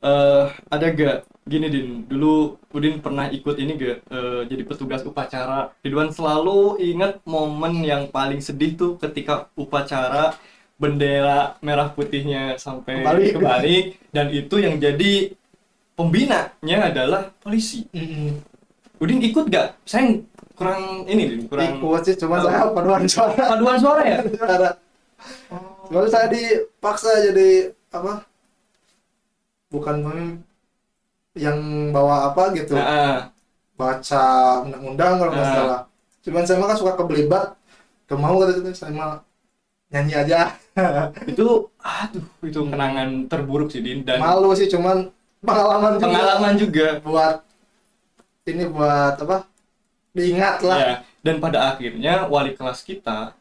eh 0.00 0.44
ada 0.66 0.86
gak 0.86 1.18
gini 1.44 1.66
Din. 1.68 1.88
Dulu 2.08 2.56
Udin 2.72 2.98
pernah 3.04 3.28
ikut 3.28 3.56
ini 3.60 3.76
gak 3.76 3.98
eh, 4.08 4.40
jadi 4.48 4.62
petugas 4.64 5.04
upacara. 5.04 5.70
Ridwan 5.84 6.10
selalu 6.10 6.80
ingat 6.80 7.20
momen 7.28 7.84
yang 7.84 8.08
paling 8.08 8.40
sedih 8.40 8.74
tuh 8.74 8.92
ketika 8.96 9.52
upacara 9.54 10.34
bendera 10.80 11.54
merah 11.62 11.92
putihnya 11.92 12.58
sampai 12.58 13.04
Kebalik. 13.04 13.30
kebalik. 13.36 13.84
Dan 14.10 14.26
itu 14.32 14.56
yang 14.58 14.80
jadi 14.80 15.36
pembinanya 15.94 16.78
adalah 16.90 17.30
polisi. 17.44 17.86
Udin 18.98 19.20
ikut 19.20 19.44
gak? 19.52 19.78
Saya 19.84 20.24
kurang 20.56 21.04
ini 21.04 21.28
Din 21.28 21.44
kurang 21.46 21.78
ikut 21.78 22.00
sih 22.08 22.16
cuma 22.16 22.40
saya 22.40 22.72
paduan 22.72 23.04
suara. 23.04 23.44
Paduan 23.52 23.78
suara 23.78 24.02
ya? 24.02 24.18
ada 24.42 24.70
Soalnya 25.84 26.08
saya 26.08 26.26
dipaksa 26.32 27.10
jadi 27.30 27.76
apa? 27.92 28.24
Bukan 29.68 30.00
pemimpin 30.00 30.53
yang 31.34 31.90
bawa 31.90 32.30
apa 32.30 32.54
gitu. 32.54 32.74
Nah, 32.78 33.30
baca 33.74 34.24
undang-undang 34.62 35.12
kalau 35.18 35.30
nggak 35.34 35.46
Ah. 35.46 35.54
salah. 35.54 35.80
Cuman 36.24 36.42
saya 36.46 36.56
mah 36.62 36.68
kan 36.72 36.78
suka 36.78 36.92
kebelibat. 36.98 37.44
Kemau 38.06 38.38
kata 38.40 38.60
itu 38.60 38.70
saya 38.76 38.92
mah 38.94 39.20
nyanyi 39.90 40.14
aja. 40.14 40.54
Itu 41.30 41.70
aduh 41.78 42.26
itu 42.42 42.60
kenangan 42.66 43.30
terburuk 43.30 43.70
sih 43.70 43.78
Din. 43.78 44.02
Dan 44.02 44.18
malu 44.18 44.50
sih 44.58 44.66
cuman 44.66 45.06
pengalaman 45.38 45.96
juga. 45.96 46.04
Pengalaman 46.10 46.52
juga. 46.58 46.86
Buat 47.00 47.36
ini 48.50 48.64
buat 48.66 49.14
apa? 49.22 49.46
Diingat 50.14 50.56
lah. 50.66 50.78
Ya 50.78 50.94
dan 51.24 51.40
pada 51.40 51.72
akhirnya 51.72 52.28
wali 52.28 52.52
kelas 52.52 52.84
kita 52.84 53.32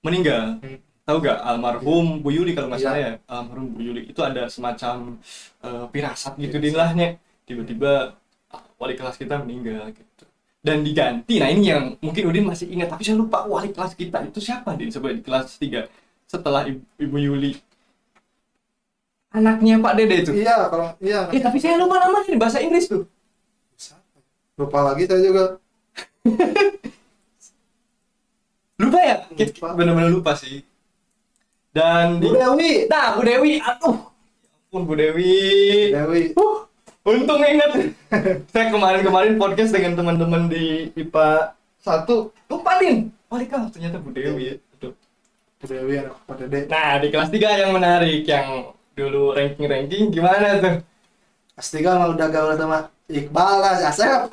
meninggal. 0.00 0.56
Hmm. 0.64 0.80
Tahu 1.02 1.16
gak 1.20 1.38
almarhum 1.42 2.22
Bu 2.22 2.30
Yuli 2.30 2.54
kalau 2.54 2.70
nggak 2.70 2.80
Iya. 2.80 2.88
salah 2.88 3.00
ya. 3.00 3.12
Almarhum 3.26 3.66
Bu 3.74 3.80
Yuli. 3.82 4.02
Itu 4.06 4.20
ada 4.22 4.46
semacam 4.46 5.18
eh, 5.62 5.84
pirasat 5.90 6.38
gitu 6.38 6.56
Din 6.62 6.74
lahnya 6.74 7.18
tiba-tiba 7.42 8.14
ah, 8.50 8.62
wali 8.78 8.94
kelas 8.94 9.18
kita 9.18 9.42
meninggal 9.42 9.90
gitu. 9.90 10.24
Dan 10.62 10.86
diganti. 10.86 11.42
Nah 11.42 11.50
ini 11.50 11.74
yang 11.74 11.98
mungkin 11.98 12.22
Udin 12.30 12.46
masih 12.46 12.70
ingat. 12.70 12.86
Tapi 12.86 13.02
saya 13.02 13.18
lupa 13.18 13.42
wali 13.44 13.74
kelas 13.74 13.98
kita 13.98 14.22
itu 14.22 14.38
siapa 14.38 14.78
Din? 14.78 14.94
Sebagai 14.94 15.18
di 15.18 15.24
kelas 15.26 15.58
3 15.58 15.90
setelah 16.24 16.62
Ibu, 16.64 16.80
Ibu 17.02 17.16
Yuli. 17.18 17.52
Anaknya 19.32 19.80
Pak 19.80 19.92
Dede 19.98 20.16
itu? 20.22 20.32
Iya 20.38 20.70
kalau 20.70 20.92
iya. 21.02 21.26
Eh 21.34 21.40
tapi 21.40 21.58
saya 21.58 21.80
lupa 21.80 21.98
namanya 21.98 22.30
di 22.30 22.38
bahasa 22.38 22.62
Inggris 22.62 22.86
tuh. 22.86 23.08
lupa 24.54 24.84
lagi 24.84 25.08
saya 25.08 25.18
juga. 25.24 25.44
Lupa 28.78 28.98
ya? 28.98 29.16
Bener-bener 29.74 30.10
lupa 30.10 30.34
sih. 30.34 30.62
Dan 31.72 32.20
Bu 32.20 32.36
Dewi 32.36 32.84
Nah, 32.86 33.16
Bu 33.16 33.22
Dewi, 33.24 33.52
aduh. 33.64 33.96
Ya 33.96 34.12
ampun 34.68 34.82
Bu 34.88 34.94
Dewi. 34.96 35.32
Dewi 35.92 36.20
Uh, 36.36 36.64
untung 37.08 37.40
ingat. 37.40 37.92
Saya 38.52 38.70
kemarin-kemarin 38.70 39.40
podcast 39.40 39.72
dengan 39.72 39.96
teman-teman 39.96 40.46
di 40.52 40.92
IPA 40.94 41.56
1. 41.80 42.08
Lupa, 42.46 42.78
Din. 42.78 43.08
Walika, 43.32 43.68
ternyata 43.72 43.96
Bu 43.98 44.12
Dewi. 44.12 44.60
Aduh. 44.78 44.92
Bu 45.60 45.64
Dewi 45.64 45.96
anak 46.00 46.16
Dede 46.44 46.68
Nah, 46.68 47.00
di 47.00 47.08
kelas 47.08 47.32
3 47.32 47.60
yang 47.64 47.72
menarik, 47.72 48.28
yang 48.28 48.76
dulu 48.92 49.32
ranking-ranking 49.32 50.12
gimana 50.12 50.60
tuh? 50.60 50.76
pasti 51.52 51.84
kan 51.84 52.00
mah 52.00 52.08
udah 52.16 52.28
gaul 52.32 52.56
sama 52.56 52.88
Iqbal 53.12 53.54
lah 53.60 53.92
Asep 53.92 54.24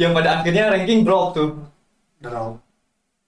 Yang 0.00 0.12
pada 0.12 0.30
akhirnya 0.40 0.64
ranking 0.72 1.04
drop 1.04 1.36
tuh. 1.36 1.60
Drop. 2.20 2.63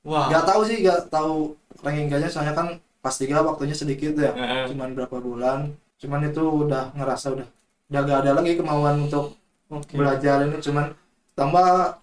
Wah. 0.07 0.31
Gak 0.31 0.47
tahu 0.47 0.61
sih, 0.63 0.87
gak 0.87 1.11
tahu 1.11 1.59
ranking 1.83 2.07
kayaknya 2.07 2.31
soalnya 2.31 2.55
kan 2.55 2.79
pas 3.03 3.15
tiga 3.19 3.43
waktunya 3.43 3.75
sedikit 3.75 4.15
ya, 4.15 4.31
Heeh. 4.33 4.71
cuman 4.71 4.95
berapa 4.95 5.19
bulan. 5.19 5.75
Cuman 5.99 6.31
itu 6.31 6.43
udah 6.43 6.95
ngerasa 6.95 7.35
udah 7.35 7.49
udah 7.91 8.01
gak 8.07 8.19
ada 8.23 8.31
lagi 8.39 8.55
kemauan 8.55 9.11
untuk 9.11 9.35
Oke. 9.67 9.99
belajar 9.99 10.47
ini, 10.47 10.63
cuman 10.63 10.95
tambah 11.35 11.99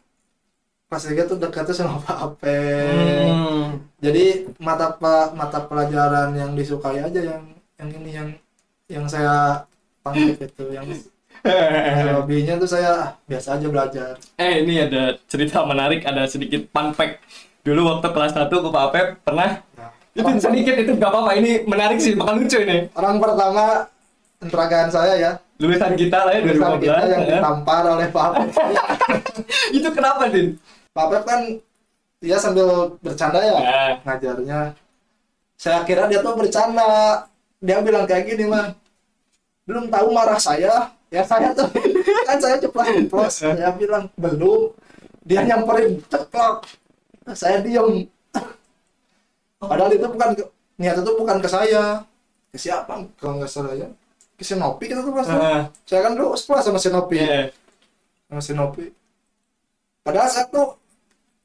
pas 0.92 1.02
tiga 1.02 1.24
tuh 1.26 1.40
dekatnya 1.40 1.74
sama 1.74 1.98
Pak 2.06 2.18
Ape. 2.28 2.60
Hmm. 3.32 3.68
Jadi 4.04 4.52
mata 4.60 5.00
mata 5.32 5.60
pelajaran 5.64 6.36
yang 6.36 6.52
disukai 6.60 7.00
aja 7.00 7.22
yang 7.24 7.42
yang 7.80 7.90
ini 8.04 8.12
yang 8.12 8.30
yang 8.92 9.06
saya 9.08 9.64
panggil 10.04 10.36
gitu, 10.44 10.76
yang 10.76 10.86
lebihnya 12.20 12.60
tuh 12.60 12.68
saya 12.68 12.90
ah, 12.94 13.10
biasa 13.26 13.58
aja 13.58 13.68
belajar. 13.72 14.12
Eh 14.38 14.64
ini 14.64 14.80
ada 14.84 15.16
cerita 15.28 15.64
menarik, 15.64 16.04
ada 16.04 16.28
sedikit 16.28 16.68
fun 16.72 16.92
fact. 16.92 17.24
Dulu 17.64 17.82
waktu 17.88 18.08
kelas 18.12 18.32
1 18.36 18.52
ke 18.52 18.70
Pak 18.70 18.84
Apep 18.92 19.08
pernah 19.24 19.50
Nah, 19.74 19.90
itu 20.14 20.30
sedikit 20.38 20.76
itu 20.78 20.92
gak 20.94 21.10
apa-apa 21.10 21.32
ini 21.34 21.66
menarik 21.66 21.98
sih 21.98 22.14
bakal 22.14 22.38
lucu 22.38 22.62
ini 22.62 22.86
orang 22.94 23.18
pertama 23.18 23.90
interagan 24.38 24.88
saya 24.88 25.14
ya 25.18 25.32
lulusan 25.58 25.98
kita 25.98 26.22
lah 26.22 26.38
ya 26.38 26.42
Tulisan 26.44 26.70
2015 26.78 26.84
kita 26.84 27.02
yang 27.08 27.24
ya. 27.24 27.30
ditampar 27.40 27.82
oleh 27.88 28.08
Pak 28.08 28.24
Apep. 28.30 28.48
itu 29.80 29.90
kenapa 29.90 30.30
Din? 30.30 30.48
Pak 30.92 31.04
Apep 31.08 31.24
kan 31.24 31.40
dia 32.20 32.38
sambil 32.38 32.68
bercanda 33.00 33.40
ya 33.40 33.52
Nah. 33.56 33.92
ngajarnya. 34.06 34.60
Saya 35.56 35.80
kira 35.82 36.06
dia 36.06 36.20
tuh 36.20 36.36
bercanda. 36.36 37.24
Dia 37.58 37.80
bilang 37.80 38.04
kayak 38.04 38.28
gini 38.28 38.46
man. 38.46 38.76
Belum 39.64 39.88
tahu 39.88 40.12
marah 40.12 40.38
saya. 40.38 40.92
Ya 41.10 41.24
saya 41.24 41.56
tuh 41.56 41.72
kan 42.28 42.38
saya 42.38 42.60
ceplos 42.60 42.86
ceplos. 42.86 43.34
Saya 43.40 43.72
bilang 43.74 44.12
belum. 44.14 44.76
Dia 45.24 45.42
nyamperin 45.42 46.04
ceplok. 46.06 46.68
Saya 47.32 47.64
diem. 47.64 48.12
Padahal 49.64 49.96
itu 49.96 50.04
bukan 50.04 50.30
ke, 50.36 50.44
niat 50.76 51.00
itu 51.00 51.12
bukan 51.16 51.38
ke 51.40 51.48
saya. 51.48 52.04
Ke 52.52 52.58
siapa? 52.60 53.00
Kalau 53.16 53.40
nggak 53.40 53.48
salah 53.48 53.72
ya. 53.80 53.88
Ke 54.36 54.44
Sinopi 54.44 54.92
kita 54.92 55.00
tuh 55.00 55.16
pas. 55.16 55.28
Ah. 55.32 55.72
Saya 55.88 56.04
kan 56.04 56.20
dulu 56.20 56.36
sekolah 56.36 56.60
sama 56.60 56.80
Sinopi 56.84 57.24
Iya. 57.24 57.56
sama 58.28 58.42
Sinopi. 58.44 58.92
Padahal 60.04 60.28
saya 60.28 60.52
tuh 60.52 60.76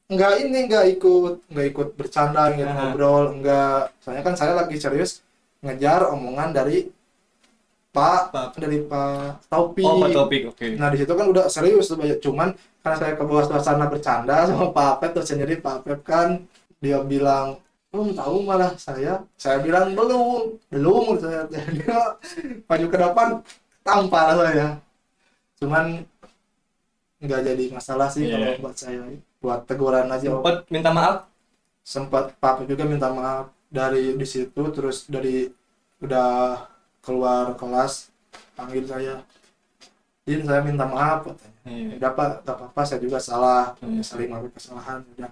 nggak 0.09 0.33
ini 0.43 0.59
nggak 0.67 0.85
ikut 0.99 1.35
nggak 1.53 1.67
ikut 1.69 1.89
bercanda 1.95 2.49
nggak 2.49 2.65
Aha. 2.65 2.77
ngobrol 2.97 3.25
nggak 3.45 3.93
soalnya 4.01 4.25
kan 4.25 4.35
saya 4.41 4.57
lagi 4.57 4.81
serius 4.81 5.21
ngejar 5.61 6.09
omongan 6.09 6.49
dari 6.57 6.89
Pak 7.93 8.23
Pak. 8.33 8.49
dari 8.57 8.89
Pak 8.89 9.53
Taupi. 9.53 9.85
Oh, 9.85 10.01
Pak 10.01 10.17
oke. 10.49 10.67
Nah 10.81 10.89
di 10.89 10.97
situ 11.05 11.13
kan 11.13 11.29
udah 11.29 11.53
serius 11.53 11.93
tuh 11.93 12.01
banyak 12.01 12.25
cuman 12.25 12.57
karena 12.89 12.97
saya 12.97 13.13
ke 13.15 13.25
bawah 13.29 13.45
suasana 13.45 13.85
bercanda 13.85 14.49
sama 14.49 14.73
Pak 14.73 14.93
Pep 15.05 15.11
terus 15.13 15.29
sendiri 15.29 15.61
Pak 15.61 15.85
Pep 15.85 16.01
kan 16.01 16.41
dia 16.81 16.97
bilang 17.05 17.61
belum 17.93 18.17
tahu 18.17 18.45
malah 18.45 18.73
saya. 18.81 19.21
Saya 19.37 19.61
bilang 19.61 19.93
belum 19.93 20.57
belum 20.73 21.05
saya. 21.21 21.45
Dia 21.77 22.17
maju 22.65 22.87
ke 22.89 22.97
depan 22.97 23.29
tampar 23.81 24.37
saya. 24.37 24.77
Cuman 25.57 26.05
nggak 27.19 27.41
jadi 27.45 27.65
masalah 27.75 28.09
sih 28.09 28.29
Iya. 28.29 28.37
kalau 28.37 28.49
buat 28.65 28.77
saya. 28.77 29.01
Buat 29.41 29.61
teguran 29.69 30.07
aja. 30.09 30.29
Sempat 30.33 30.57
minta 30.73 30.91
maaf. 30.93 31.17
sempat 31.85 32.25
Pak 32.37 32.65
Pep 32.65 32.67
juga 32.73 32.85
minta 32.85 33.09
maaf. 33.09 33.49
Dari 33.69 34.17
di 34.17 34.27
situ 34.29 34.63
terus 34.73 35.05
dari 35.09 35.49
udah 36.01 36.65
keluar 37.05 37.53
kelas 37.57 38.13
panggil 38.53 38.85
saya 38.85 39.25
Din 40.29 40.45
saya 40.45 40.61
minta 40.61 40.85
maaf 40.85 41.25
katanya 41.25 41.57
Iya. 41.69 42.01
gak 42.01 42.13
apa-apa 42.45 42.81
saya 42.85 43.01
juga 43.01 43.17
salah 43.17 43.73
Hmm. 43.81 44.01
saling 44.01 44.29
kesalahan 44.53 45.01
udah 45.17 45.29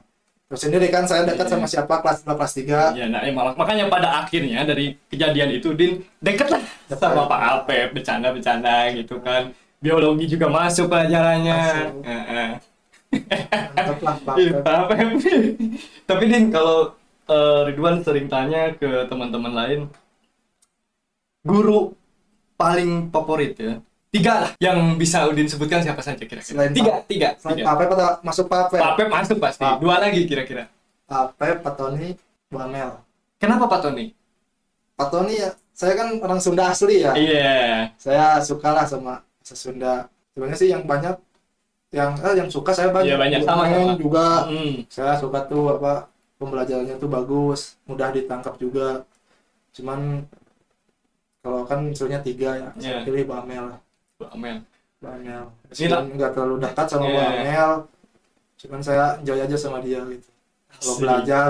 terus 0.47 0.61
sendiri 0.63 0.87
kan 0.89 1.05
saya 1.05 1.25
dekat 1.25 1.49
Iya. 1.49 1.53
sama 1.53 1.67
siapa 1.67 1.95
kelas 2.01 2.19
2 2.23 2.37
kelas 2.37 2.53
3 2.55 2.81
Ya, 2.93 3.07
nah, 3.09 3.21
emang 3.21 3.53
makanya 3.53 3.89
pada 3.89 4.21
akhirnya 4.21 4.65
dari 4.65 4.97
kejadian 5.09 5.53
itu 5.53 5.73
Din 5.73 6.01
deket 6.21 6.49
lah 6.49 6.63
sama 6.93 7.25
Pak 7.25 7.41
Apep, 7.65 7.89
bercanda-bercanda 7.93 8.95
gitu 8.95 9.19
kan. 9.21 9.51
Biologi 9.77 10.25
juga 10.27 10.47
masuk 10.49 10.89
pelajarannya. 10.89 11.53
Masuk. 11.53 11.93
Heeh. 12.05 12.49
mantap 13.77 13.99
lah 14.03 14.17
pak 14.23 14.37
Iya. 14.37 14.59
Tapi 16.05 16.25
Din 16.27 16.45
kalau 16.49 16.95
eh, 17.27 17.61
Ridwan 17.67 18.07
sering 18.07 18.31
tanya 18.31 18.71
ke 18.73 19.09
teman-teman 19.11 19.51
lain, 19.51 19.81
guru 21.43 21.95
paling 22.55 23.11
favorit 23.11 23.55
ya. 23.59 23.75
Tiga 24.17 24.33
lah 24.39 24.51
yang 24.59 24.79
bisa 24.97 25.25
Udin 25.25 25.45
sebutkan 25.45 25.81
siapa 25.81 26.01
saja 26.01 26.17
kira-kira. 26.19 26.41
Selain 26.41 26.73
Tiga, 26.73 26.93
Pak- 26.95 27.05
tiga. 27.05 27.29
Selain 27.37 27.57
tiga. 27.59 27.67
Pak 27.67 27.75
Pep 27.77 27.89
atau 27.93 28.09
masuk 28.23 28.47
Pak 28.47 28.63
Pep 28.67 28.81
Pak 28.81 28.91
Apep 28.95 29.09
masuk 29.11 29.37
pasti. 29.39 29.61
Pak- 29.61 29.79
Dua 29.79 29.95
lagi 29.99 30.21
kira-kira. 30.25 30.65
Pak 31.05 31.37
Pep 31.37 31.57
Pak 31.61 31.75
Tony 31.75 32.17
Bu 32.47 32.57
Amel 32.57 32.91
Kenapa 33.37 33.69
Pak 33.69 33.81
Tony? 33.83 34.17
Pak 34.95 35.09
Tony 35.09 35.37
ya 35.37 35.51
saya 35.71 35.93
kan 35.93 36.09
orang 36.17 36.41
Sunda 36.41 36.67
asli 36.67 37.05
ya 37.05 37.13
Iya. 37.13 37.93
saya 37.95 38.41
suka 38.41 38.73
lah 38.73 38.83
sama 38.83 39.21
bahasa 39.21 39.53
Sunda 39.53 40.09
sebenarnya 40.33 40.57
sih 40.57 40.69
yang 40.69 40.83
banyak 40.83 41.13
yang 41.93 42.17
eh, 42.17 42.35
yang 42.35 42.49
suka 42.49 42.73
saya 42.73 42.89
banyak 42.89 43.13
Iya, 43.13 43.21
banyak. 43.21 43.41
Sama, 43.45 43.69
sama. 43.69 43.93
juga 43.95 44.27
Hmm. 44.49 44.89
saya 44.89 45.13
suka 45.15 45.45
tuh 45.45 45.77
apa 45.77 46.09
pembelajarannya 46.37 46.97
tuh 46.97 47.07
bagus 47.07 47.77
mudah 47.85 48.09
ditangkap 48.09 48.57
juga 48.57 49.05
cuman 49.71 50.25
kalau 51.41 51.63
kan 51.63 51.79
misalnya 51.85 52.19
tiga 52.19 52.51
ya 52.57 52.69
Iya. 52.73 52.81
saya 52.81 53.05
pilih 53.05 53.29
Bu 53.29 53.37
Amel 53.37 53.63
lah 53.69 53.79
Pak 54.17 54.33
Amel. 54.33 54.57
Bu 54.97 55.07
Amel 55.13 55.45
meskipun 55.69 56.17
nggak 56.17 56.31
terlalu 56.33 56.57
dekat 56.65 56.87
sama 56.89 57.05
Bu 57.05 57.19
Iya. 57.21 57.29
Amel. 57.29 57.71
Cuman 58.57 58.81
saya 58.81 59.05
enjoy 59.21 59.39
aja 59.45 59.57
sama 59.57 59.79
dia 59.85 60.01
gitu. 60.09 60.29
Kalau 60.81 60.95
belajar 60.97 61.49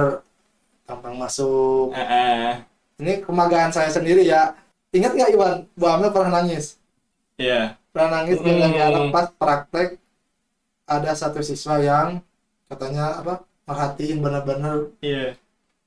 gampang 0.86 1.14
masuk. 1.14 1.94
Ah, 1.94 2.02
ah. 2.02 2.52
ini 2.98 3.22
kebanggaan 3.22 3.70
saya 3.70 3.90
sendiri 3.90 4.26
ya. 4.26 4.54
Ingat 4.90 5.12
nggak 5.14 5.30
Iwan? 5.34 5.56
Bu 5.78 5.86
Amel 5.86 6.10
pernah 6.10 6.42
nangis? 6.42 6.78
Iya. 7.38 7.76
pernah 7.96 8.20
nangis 8.20 8.36
lagi 8.44 8.76
anak 8.76 9.08
pas 9.08 9.26
praktek. 9.32 9.88
Ada 10.86 11.16
satu 11.16 11.40
siswa 11.42 11.80
yang 11.80 12.20
katanya 12.68 13.18
apa 13.24 13.40
merhatiin 13.64 14.20
benar-benar 14.20 14.90
Iya. 15.00 15.32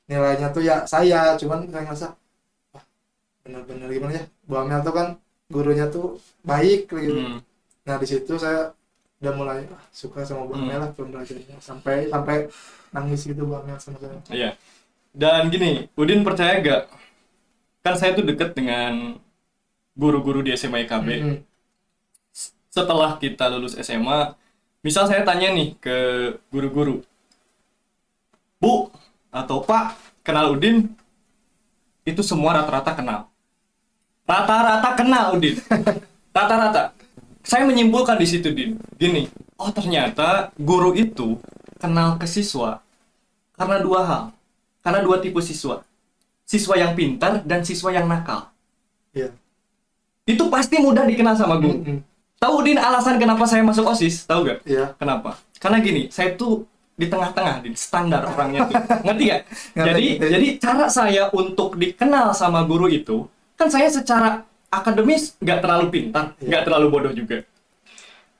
nilainya 0.07 0.49
tuh 0.49 0.63
ya 0.63 0.87
saya. 0.87 1.35
Cuman 1.35 1.67
saya 1.69 1.83
ngerasa 1.85 2.07
wah 2.71 2.83
benar-benar 3.43 3.87
gimana 3.91 4.13
ya? 4.15 4.23
Bu 4.47 4.53
Amel 4.57 4.79
tuh 4.81 4.95
kan 4.95 5.07
gurunya 5.49 5.89
tuh 5.89 6.21
baik 6.45 6.87
gitu 6.89 7.19
Hmm. 7.19 7.41
nah 7.83 7.97
di 7.97 8.05
situ 8.05 8.33
saya 8.37 8.71
udah 9.19 9.33
mulai 9.35 9.59
ah, 9.73 9.83
suka 9.91 10.23
sama 10.23 10.45
Bu 10.47 10.53
Hmm. 10.55 10.69
Lah 10.71 10.89
pembelajarannya 10.95 11.57
sampai 11.59 12.07
sampai 12.07 12.47
nangis 12.95 13.25
gitu 13.27 13.43
Bu 13.49 13.57
Amel 13.59 13.75
sama 13.81 13.97
saya 13.99 14.15
Iya. 14.31 14.51
Dan 15.09 15.49
gini, 15.49 15.89
Udin 15.97 16.21
percaya 16.21 16.61
gak? 16.61 16.83
Kan 17.81 17.97
saya 17.97 18.13
tuh 18.13 18.21
deket 18.23 18.53
dengan 18.53 19.17
guru-guru 19.97 20.45
di 20.45 20.53
SMA 20.53 20.85
IKB. 20.85 21.07
Mm-mm. 21.09 21.37
Setelah 22.69 23.17
kita 23.17 23.49
lulus 23.49 23.73
SMA, 23.81 24.37
misal 24.85 25.09
saya 25.09 25.25
tanya 25.25 25.49
nih 25.49 25.73
ke 25.81 25.97
guru-guru, 26.53 27.01
Bu 28.61 28.93
atau 29.33 29.65
Pak, 29.65 29.97
kenal 30.21 30.53
Udin? 30.53 30.93
Itu 32.05 32.21
semua 32.21 32.53
rata-rata 32.61 32.93
kenal. 32.93 33.25
Rata-rata 34.29 34.89
kenal 34.93 35.33
Udin. 35.33 35.57
Rata-rata. 36.37 36.93
Saya 37.41 37.65
menyimpulkan 37.65 38.21
di 38.21 38.29
situ, 38.29 38.53
Din. 38.53 38.77
Gini, 39.01 39.25
oh 39.57 39.73
ternyata 39.73 40.53
guru 40.53 40.93
itu 40.93 41.41
kenal 41.81 42.21
ke 42.21 42.29
siswa 42.29 42.77
karena 43.57 43.81
dua 43.81 44.01
hal. 44.05 44.23
Karena 44.85 45.01
dua 45.01 45.17
tipe 45.17 45.41
siswa. 45.41 45.81
Siswa 46.45 46.77
yang 46.77 46.93
pintar 46.93 47.41
dan 47.41 47.65
siswa 47.65 47.89
yang 47.89 48.05
nakal. 48.05 48.53
iya 49.17 49.33
Itu 50.29 50.45
pasti 50.53 50.77
mudah 50.77 51.09
dikenal 51.09 51.33
sama 51.33 51.57
guru. 51.57 51.81
Mm-mm. 51.81 51.99
Tahu 52.39 52.55
Din 52.63 52.79
alasan 52.79 53.17
kenapa 53.19 53.43
saya 53.49 53.65
masuk 53.65 53.83
OSIS? 53.89 54.23
Tahu 54.23 54.47
gak? 54.47 54.59
iya 54.63 54.95
Kenapa? 54.95 55.35
Karena 55.59 55.83
gini, 55.83 56.07
saya 56.07 56.37
tuh 56.39 56.63
di 56.95 57.11
tengah-tengah, 57.11 57.65
Din, 57.65 57.75
standar 57.75 58.23
orangnya 58.29 58.63
tuh. 58.69 58.79
Ngerti 59.05 59.23
gak? 59.27 59.41
Ngerti, 59.75 59.89
jadi, 59.91 60.07
ngerti. 60.15 60.31
jadi 60.31 60.47
cara 60.61 60.85
saya 60.87 61.23
untuk 61.35 61.75
dikenal 61.75 62.31
sama 62.31 62.63
guru 62.63 62.87
itu, 62.87 63.27
kan 63.59 63.67
saya 63.67 63.91
secara 63.91 64.47
akademis 64.71 65.35
nggak 65.43 65.59
terlalu 65.59 65.85
pintar, 65.91 66.31
Iya. 66.39 66.47
nggak 66.47 66.63
terlalu 66.63 66.85
bodoh 66.87 67.11
juga. 67.11 67.43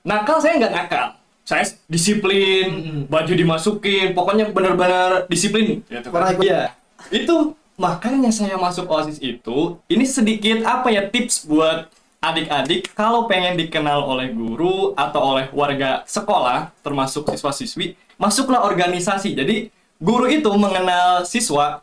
Nakal 0.00 0.40
saya 0.40 0.56
nggak 0.56 0.74
nakal. 0.74 1.08
saya 1.40 1.66
disiplin, 1.90 2.66
Mm-mm. 2.70 2.98
baju 3.10 3.32
dimasukin, 3.34 4.14
pokoknya 4.14 4.54
benar-benar 4.54 5.26
disiplin. 5.26 5.82
Gitu. 5.82 6.06
Pernah 6.06 6.30
ikut? 6.38 6.46
Itu 7.10 7.58
makanya 7.74 8.30
saya 8.30 8.54
masuk 8.54 8.86
OSIS 8.86 9.18
itu, 9.18 9.74
ini 9.90 10.06
sedikit 10.06 10.62
apa 10.62 10.94
ya 10.94 11.10
tips 11.10 11.50
buat 11.50 11.90
adik-adik 12.22 12.94
kalau 12.94 13.26
pengen 13.26 13.58
dikenal 13.58 13.98
oleh 13.98 14.30
guru 14.30 14.94
atau 14.94 15.34
oleh 15.34 15.50
warga 15.50 16.06
sekolah, 16.06 16.70
termasuk 16.86 17.26
siswa-siswi, 17.26 17.98
masuklah 18.14 18.62
organisasi. 18.62 19.34
Jadi 19.34 19.74
guru 19.98 20.30
itu 20.30 20.54
mengenal 20.54 21.26
siswa 21.26 21.82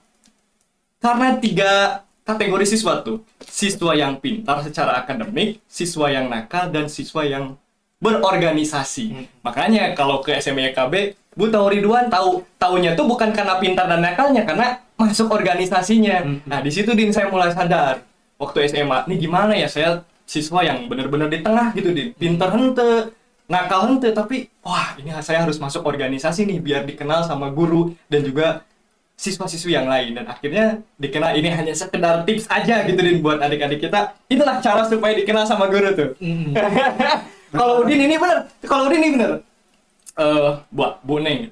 karena 1.03 1.35
tiga 1.43 2.06
kategori 2.27 2.65
siswa 2.67 2.99
tuh 2.99 3.23
siswa 3.47 3.95
yang 3.95 4.19
pintar 4.19 4.59
secara 4.67 4.99
akademik 4.99 5.63
siswa 5.71 6.11
yang 6.11 6.27
nakal 6.27 6.67
dan 6.67 6.91
siswa 6.91 7.23
yang 7.23 7.55
berorganisasi. 8.03 9.31
Makanya 9.41 9.95
kalau 9.95 10.19
ke 10.19 10.35
SMA 10.43 10.75
YKB 10.75 11.15
Bu 11.37 11.53
tahu 11.53 11.69
Ridwan 11.69 12.09
tahu 12.09 12.41
taunya 12.57 12.97
tuh 12.97 13.05
bukan 13.05 13.29
karena 13.29 13.61
pintar 13.61 13.85
dan 13.85 14.01
nakalnya 14.01 14.43
karena 14.43 14.81
masuk 14.97 15.29
organisasinya. 15.29 16.25
Hmm. 16.25 16.37
nah 16.49 16.59
di 16.65 16.73
situ 16.73 16.91
din 16.97 17.13
saya 17.13 17.29
mulai 17.29 17.53
sadar 17.53 18.01
waktu 18.41 18.65
SMA 18.73 19.05
ini 19.07 19.15
gimana 19.21 19.53
ya 19.53 19.69
saya 19.69 20.01
siswa 20.25 20.65
yang 20.65 20.89
benar-benar 20.89 21.29
di 21.29 21.39
tengah 21.45 21.71
gitu 21.77 21.93
din. 21.93 22.11
Pintar 22.17 22.51
hente 22.57 23.13
nakal 23.47 23.87
hente 23.87 24.11
tapi 24.11 24.51
wah 24.65 24.97
ini 24.99 25.13
saya 25.23 25.45
harus 25.47 25.61
masuk 25.61 25.85
organisasi 25.87 26.43
nih 26.49 26.59
biar 26.59 26.83
dikenal 26.83 27.23
sama 27.23 27.53
guru 27.53 27.95
dan 28.11 28.25
juga 28.25 28.67
siswa-siswi 29.17 29.73
yang 29.73 29.89
lain. 29.89 30.13
Dan 30.13 30.29
akhirnya 30.29 30.79
dikenal 31.01 31.33
ini 31.35 31.49
hanya 31.49 31.73
sekedar 31.73 32.23
tips 32.23 32.45
aja 32.47 32.85
gitu 32.85 33.01
din 33.01 33.19
buat 33.19 33.41
adik-adik 33.41 33.89
kita. 33.89 34.13
Itulah 34.29 34.61
cara 34.61 34.85
supaya 34.85 35.17
dikenal 35.17 35.43
sama 35.49 35.67
guru 35.67 35.89
tuh. 35.97 36.09
Mm. 36.21 36.53
kalau 37.57 37.83
Udin 37.83 38.05
ini 38.05 38.15
bener. 38.15 38.45
Kalau 38.63 38.87
Udin 38.87 39.01
ini 39.01 39.09
bener. 39.17 39.31
Eh 40.15 40.51
buat 40.69 41.01
Bu 41.01 41.17
Neng. 41.19 41.49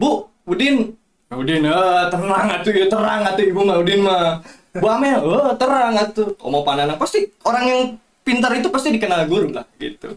Bu 0.00 0.26
Udin. 0.48 0.96
Udin 1.30 1.68
eh 1.68 2.04
tenang 2.08 2.48
atuh 2.48 2.72
ya 2.72 2.86
terang 2.88 3.22
atuh 3.28 3.44
ibu 3.44 3.60
mah 3.60 3.76
Udin 3.78 4.00
mah. 4.00 4.40
Bu 4.72 4.86
Amel 4.88 5.20
eh 5.20 5.54
terang 5.60 5.94
atuh. 5.94 6.32
Omo 6.40 6.64
Panana 6.64 6.96
pasti 6.96 7.28
orang 7.44 7.64
yang 7.68 7.80
pintar 8.24 8.50
itu 8.56 8.72
pasti 8.72 8.96
dikenal 8.96 9.28
guru 9.28 9.52
lah 9.52 9.68
gitu. 9.76 10.16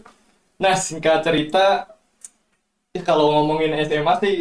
Nah 0.56 0.72
singkat 0.72 1.20
cerita 1.20 1.84
ya 2.90 3.00
kalau 3.06 3.30
ngomongin 3.30 3.76
SMA 3.86 4.14
sih 4.18 4.34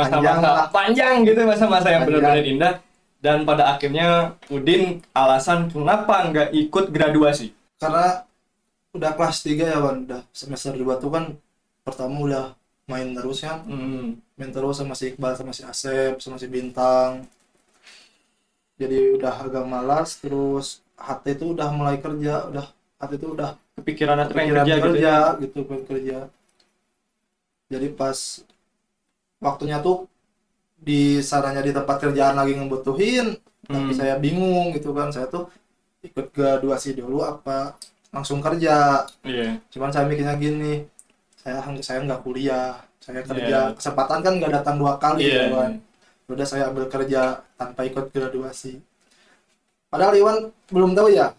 masa-masa 0.00 0.48
lah. 0.48 0.66
panjang, 0.72 1.14
gitu 1.28 1.40
masa-masa 1.44 1.88
yang 1.92 2.02
Panjang. 2.04 2.20
benar-benar 2.22 2.46
indah. 2.46 2.74
Dan 3.20 3.44
pada 3.44 3.76
akhirnya 3.76 4.32
Udin 4.48 5.04
alasan 5.12 5.68
kenapa 5.68 6.24
nggak 6.32 6.48
ikut 6.56 6.88
graduasi? 6.88 7.52
Karena 7.76 8.24
udah 8.96 9.12
kelas 9.12 9.44
3 9.44 9.60
ya 9.60 9.78
Wan. 9.84 10.08
Udah 10.08 10.24
semester 10.32 10.72
2 10.72 10.96
tuh 10.96 11.10
kan 11.12 11.24
pertama 11.84 12.16
udah 12.24 12.44
main 12.88 13.12
terus 13.12 13.44
kan. 13.44 13.60
Hmm. 13.68 14.18
main 14.40 14.50
terus 14.56 14.80
sama 14.80 14.96
si 14.96 15.12
Iqbal 15.12 15.36
sama 15.36 15.52
si 15.52 15.62
Asep 15.68 16.16
sama 16.18 16.40
si 16.40 16.48
Bintang. 16.48 17.28
Jadi 18.80 19.20
udah 19.20 19.34
agak 19.36 19.68
malas 19.68 20.16
terus 20.16 20.80
hati 20.96 21.36
itu 21.36 21.52
udah 21.52 21.68
mulai 21.76 22.00
kerja 22.00 22.48
udah 22.48 22.66
hati 22.96 23.20
itu 23.20 23.36
udah 23.36 23.52
kepikiran 23.76 24.16
pengen 24.32 24.56
kepikiran 24.56 24.64
kerja, 24.64 24.74
gitu 24.76 24.84
kerja 24.88 25.12
ya? 25.12 25.40
gitu 25.44 25.58
pengen 25.68 25.84
kerja. 25.84 26.18
Jadi 27.70 27.86
pas 27.92 28.18
waktunya 29.40 29.80
tuh 29.80 30.06
di 30.80 31.20
sananya 31.20 31.60
di 31.60 31.72
tempat 31.76 31.96
kerjaan 32.00 32.36
lagi 32.36 32.56
ngebutuhin 32.56 33.36
tapi 33.66 33.92
Hmm. 33.92 33.94
saya 33.94 34.18
bingung 34.18 34.74
gitu 34.74 34.90
kan 34.90 35.12
saya 35.14 35.30
tuh 35.30 35.46
ikut 36.02 36.32
graduasi 36.32 36.96
dulu 36.96 37.22
apa 37.22 37.76
langsung 38.10 38.40
kerja 38.42 39.04
iya 39.22 39.60
cuman 39.70 39.92
saya 39.92 40.08
mikirnya 40.08 40.34
gini 40.40 40.82
saya 41.38 41.62
saya 41.80 42.02
nggak 42.02 42.24
kuliah 42.24 42.80
saya 42.98 43.22
kerja 43.22 43.70
Iya. 43.70 43.76
kesempatan 43.76 44.18
kan 44.24 44.32
nggak 44.40 44.52
datang 44.60 44.76
dua 44.80 44.96
kali 44.98 45.28
Iya. 45.28 45.46
ya 45.46 45.54
kan 45.54 45.72
udah 46.30 46.46
saya 46.46 46.70
ambil 46.72 46.86
kerja 46.90 47.42
tanpa 47.54 47.86
ikut 47.86 48.10
graduasi 48.10 48.80
padahal 49.86 50.14
Iwan 50.18 50.36
belum 50.70 50.94
tahu 50.94 51.08
ya 51.14 51.30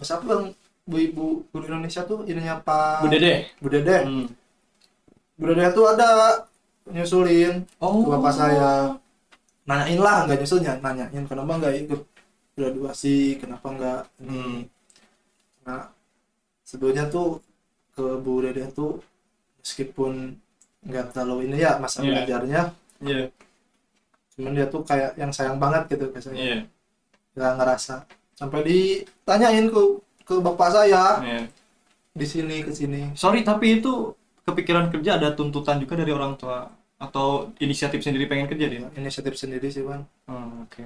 siapa 0.00 0.24
bang 0.24 0.44
bu 0.88 0.96
ibu 0.96 1.26
guru 1.52 1.64
Indonesia 1.68 2.00
tuh 2.04 2.24
ininya 2.24 2.60
Pak 2.60 3.04
Bu 3.04 3.08
Dede 3.12 3.34
Bu 3.60 3.68
Dede 3.68 3.98
hmm. 4.08 4.26
Bu 5.36 5.44
Dede 5.52 5.68
tuh 5.72 5.84
ada 5.88 6.08
nyusulin 6.92 7.54
oh 7.80 8.04
ke 8.04 8.10
bapak 8.12 8.32
saya. 8.34 8.72
Nanyain 9.68 10.00
lah 10.00 10.24
nggak 10.24 10.38
nyusulnya 10.40 10.72
nanyain 10.80 11.24
kenapa 11.28 11.52
nggak 11.60 11.74
ikut 11.84 12.00
graduasi 12.56 13.38
kenapa 13.38 13.66
nggak 13.70 14.00
Hmm. 14.24 14.66
nah 15.62 15.92
sebenarnya 16.64 17.06
tuh 17.12 17.38
ke 17.92 18.04
Bu 18.18 18.40
Dede 18.40 18.66
tuh 18.72 18.98
meskipun 19.60 20.34
nggak 20.88 21.12
terlalu 21.12 21.52
ini 21.52 21.60
ya 21.60 21.76
masa 21.76 22.00
Iya. 22.00 22.24
belajarnya 22.24 22.62
iya. 23.04 23.22
cuman 24.32 24.52
dia 24.56 24.66
tuh 24.70 24.82
kayak 24.86 25.12
yang 25.20 25.30
sayang 25.34 25.60
banget 25.60 25.84
gitu 25.92 26.08
iya. 26.32 26.64
Nggak 27.38 27.52
ngerasa. 27.58 27.96
Sampai 28.34 28.66
ditanyain 28.66 29.66
ke 29.70 29.82
ke 30.26 30.34
bapak 30.42 30.70
saya. 30.74 31.22
Iya. 31.22 31.40
Di 32.14 32.26
sini 32.26 32.66
ke 32.66 32.74
sini. 32.74 33.14
Sorry 33.14 33.46
tapi 33.46 33.78
itu 33.78 34.14
kepikiran 34.48 34.86
kerja 34.92 35.10
ada 35.18 35.28
tuntutan 35.38 35.76
juga 35.82 35.94
dari 36.00 36.12
orang 36.18 36.34
tua? 36.40 36.58
Atau 36.98 37.54
inisiatif 37.64 38.00
sendiri 38.02 38.26
pengen 38.30 38.50
kerja 38.50 38.66
dia 38.72 38.80
inisiatif 38.98 39.34
sendiri 39.38 39.68
sih 39.70 39.82
Bang 39.88 40.02
Hmm, 40.28 40.66
oke. 40.66 40.82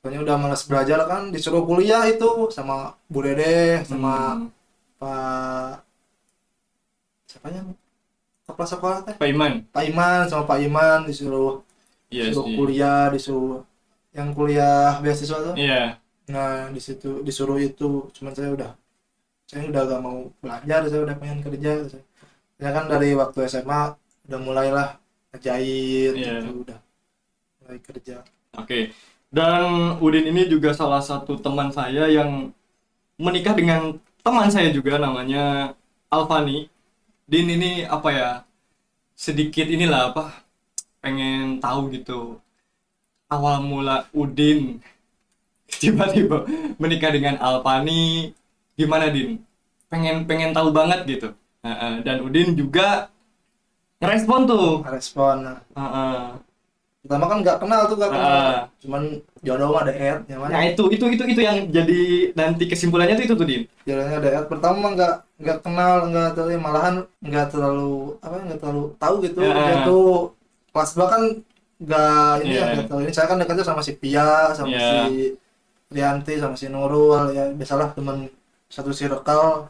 Soalnya 0.00 0.20
udah 0.26 0.36
malas 0.42 0.62
belajar 0.70 0.98
kan 1.10 1.22
disuruh 1.34 1.62
kuliah 1.68 2.02
itu 2.12 2.28
sama 2.56 2.76
Bu 3.12 3.18
Dede 3.26 3.82
sama 3.90 4.12
Hmm. 4.38 4.50
Pak 5.00 5.84
siapa 7.28 7.48
yang 7.54 7.66
kepala 8.46 8.68
sekolah 8.72 8.98
teh? 9.06 9.14
Pak 9.20 9.28
Iman. 9.34 9.52
Pak 9.74 9.84
Iman 9.90 10.22
sama 10.30 10.44
Pak 10.50 10.58
Iman 10.66 10.98
disuruh 11.08 11.62
iya 12.10 12.24
disuruh 12.28 12.46
sih. 12.46 12.56
kuliah 12.58 13.02
disuruh 13.14 13.60
yang 14.16 14.28
kuliah 14.38 14.98
beasiswa 15.04 15.38
tuh. 15.52 15.54
Iya. 15.58 16.00
Nah 16.34 16.70
di 16.74 16.80
situ 16.86 17.10
disuruh 17.26 17.58
itu. 17.60 18.08
Cuman 18.16 18.32
saya 18.36 18.50
udah 18.56 18.70
saya 19.50 19.64
udah 19.72 19.82
gak 19.90 20.02
mau 20.06 20.18
belajar 20.42 20.80
saya 20.90 21.00
udah 21.06 21.16
pengen 21.20 21.40
kerja 21.46 21.70
ya 22.62 22.70
kan 22.76 22.84
dari 22.92 23.14
waktu 23.14 23.38
SMA 23.50 23.94
udah 24.28 24.40
mulailah 24.46 24.88
ngejahit 25.34 26.12
Iya. 26.18 26.42
gitu 26.42 26.48
udah 26.66 26.78
mulai 27.62 27.78
kerja 27.82 28.16
Oke. 28.58 28.90
Dan 29.30 29.94
Udin 30.02 30.26
ini 30.32 30.48
juga 30.48 30.72
salah 30.74 30.98
satu 31.04 31.36
teman 31.38 31.68
saya 31.70 32.08
yang 32.10 32.50
menikah 33.20 33.54
dengan 33.54 33.96
teman 34.24 34.48
saya 34.50 34.72
juga 34.72 34.98
namanya 34.98 35.74
Alfani. 36.10 36.66
Din 37.28 37.48
ini 37.52 37.84
apa 37.84 38.08
ya? 38.12 38.30
Sedikit 39.14 39.68
inilah 39.68 40.10
apa? 40.14 40.24
Pengen 41.04 41.60
tahu 41.62 41.92
gitu. 41.94 42.40
Awal 43.28 43.60
mula 43.62 44.08
Udin 44.16 44.80
tiba-tiba 45.80 46.48
menikah 46.80 47.12
dengan 47.12 47.36
Alfani 47.38 48.32
gimana 48.78 49.12
Din? 49.12 49.38
Pengen 49.92 50.24
pengen 50.28 50.50
tahu 50.56 50.72
banget 50.72 51.04
gitu. 51.08 51.28
Heeh, 51.62 51.92
Dan 52.02 52.22
Udin 52.22 52.54
juga 52.54 53.10
ngerespon 53.98 54.40
tuh. 54.46 54.86
respon 54.86 55.36
nah, 55.42 55.58
Heeh. 55.74 56.38
pertama 57.02 57.24
kan 57.26 57.38
nggak 57.42 57.58
kenal 57.58 57.80
tuh 57.86 57.96
kenal 57.98 58.14
Ah. 58.14 58.62
cuman 58.78 59.02
jodoh 59.40 59.70
mah 59.72 59.82
ada 59.82 59.94
ad 59.96 60.18
ya 60.28 60.36
Nah 60.38 60.62
itu 60.62 60.82
itu 60.92 61.04
itu 61.08 61.24
itu 61.24 61.40
yang 61.40 61.66
jadi 61.66 62.00
nanti 62.34 62.68
kesimpulannya 62.68 63.16
tuh 63.16 63.24
itu 63.26 63.34
tuh 63.34 63.46
Din. 63.48 63.62
jalannya 63.82 64.16
ada 64.18 64.30
ad 64.38 64.46
pertama 64.46 64.76
mah 64.78 64.90
nggak 64.94 65.14
nggak 65.40 65.58
kenal 65.64 65.94
nggak 66.10 66.28
terlalu 66.36 66.58
malahan 66.58 66.94
nggak 67.18 67.46
terlalu 67.50 67.90
apa 68.20 68.34
nggak 68.38 68.60
terlalu 68.60 68.82
tahu 68.98 69.14
gitu 69.24 69.40
Ya. 69.40 69.54
dia 69.56 69.76
tuh 69.82 70.06
kelas 70.70 70.90
dua 70.94 71.06
kan 71.08 71.22
nggak 71.78 72.32
ini 72.44 72.52
Ya. 72.54 72.60
ya 72.60 72.64
nggak 72.76 72.86
tahu 72.86 72.98
ini 73.02 73.12
saya 73.14 73.26
kan 73.26 73.38
dekatnya 73.38 73.64
sama 73.66 73.82
si 73.82 73.92
Pia 73.96 74.30
sama 74.52 74.68
Ya. 74.68 74.78
si 75.10 75.34
Rianti 75.88 76.34
sama 76.36 76.54
si 76.54 76.66
Nurul 76.68 77.32
ya 77.32 77.48
biasalah 77.50 77.96
teman 77.96 78.28
satu 78.68 78.92
circle 78.92 79.66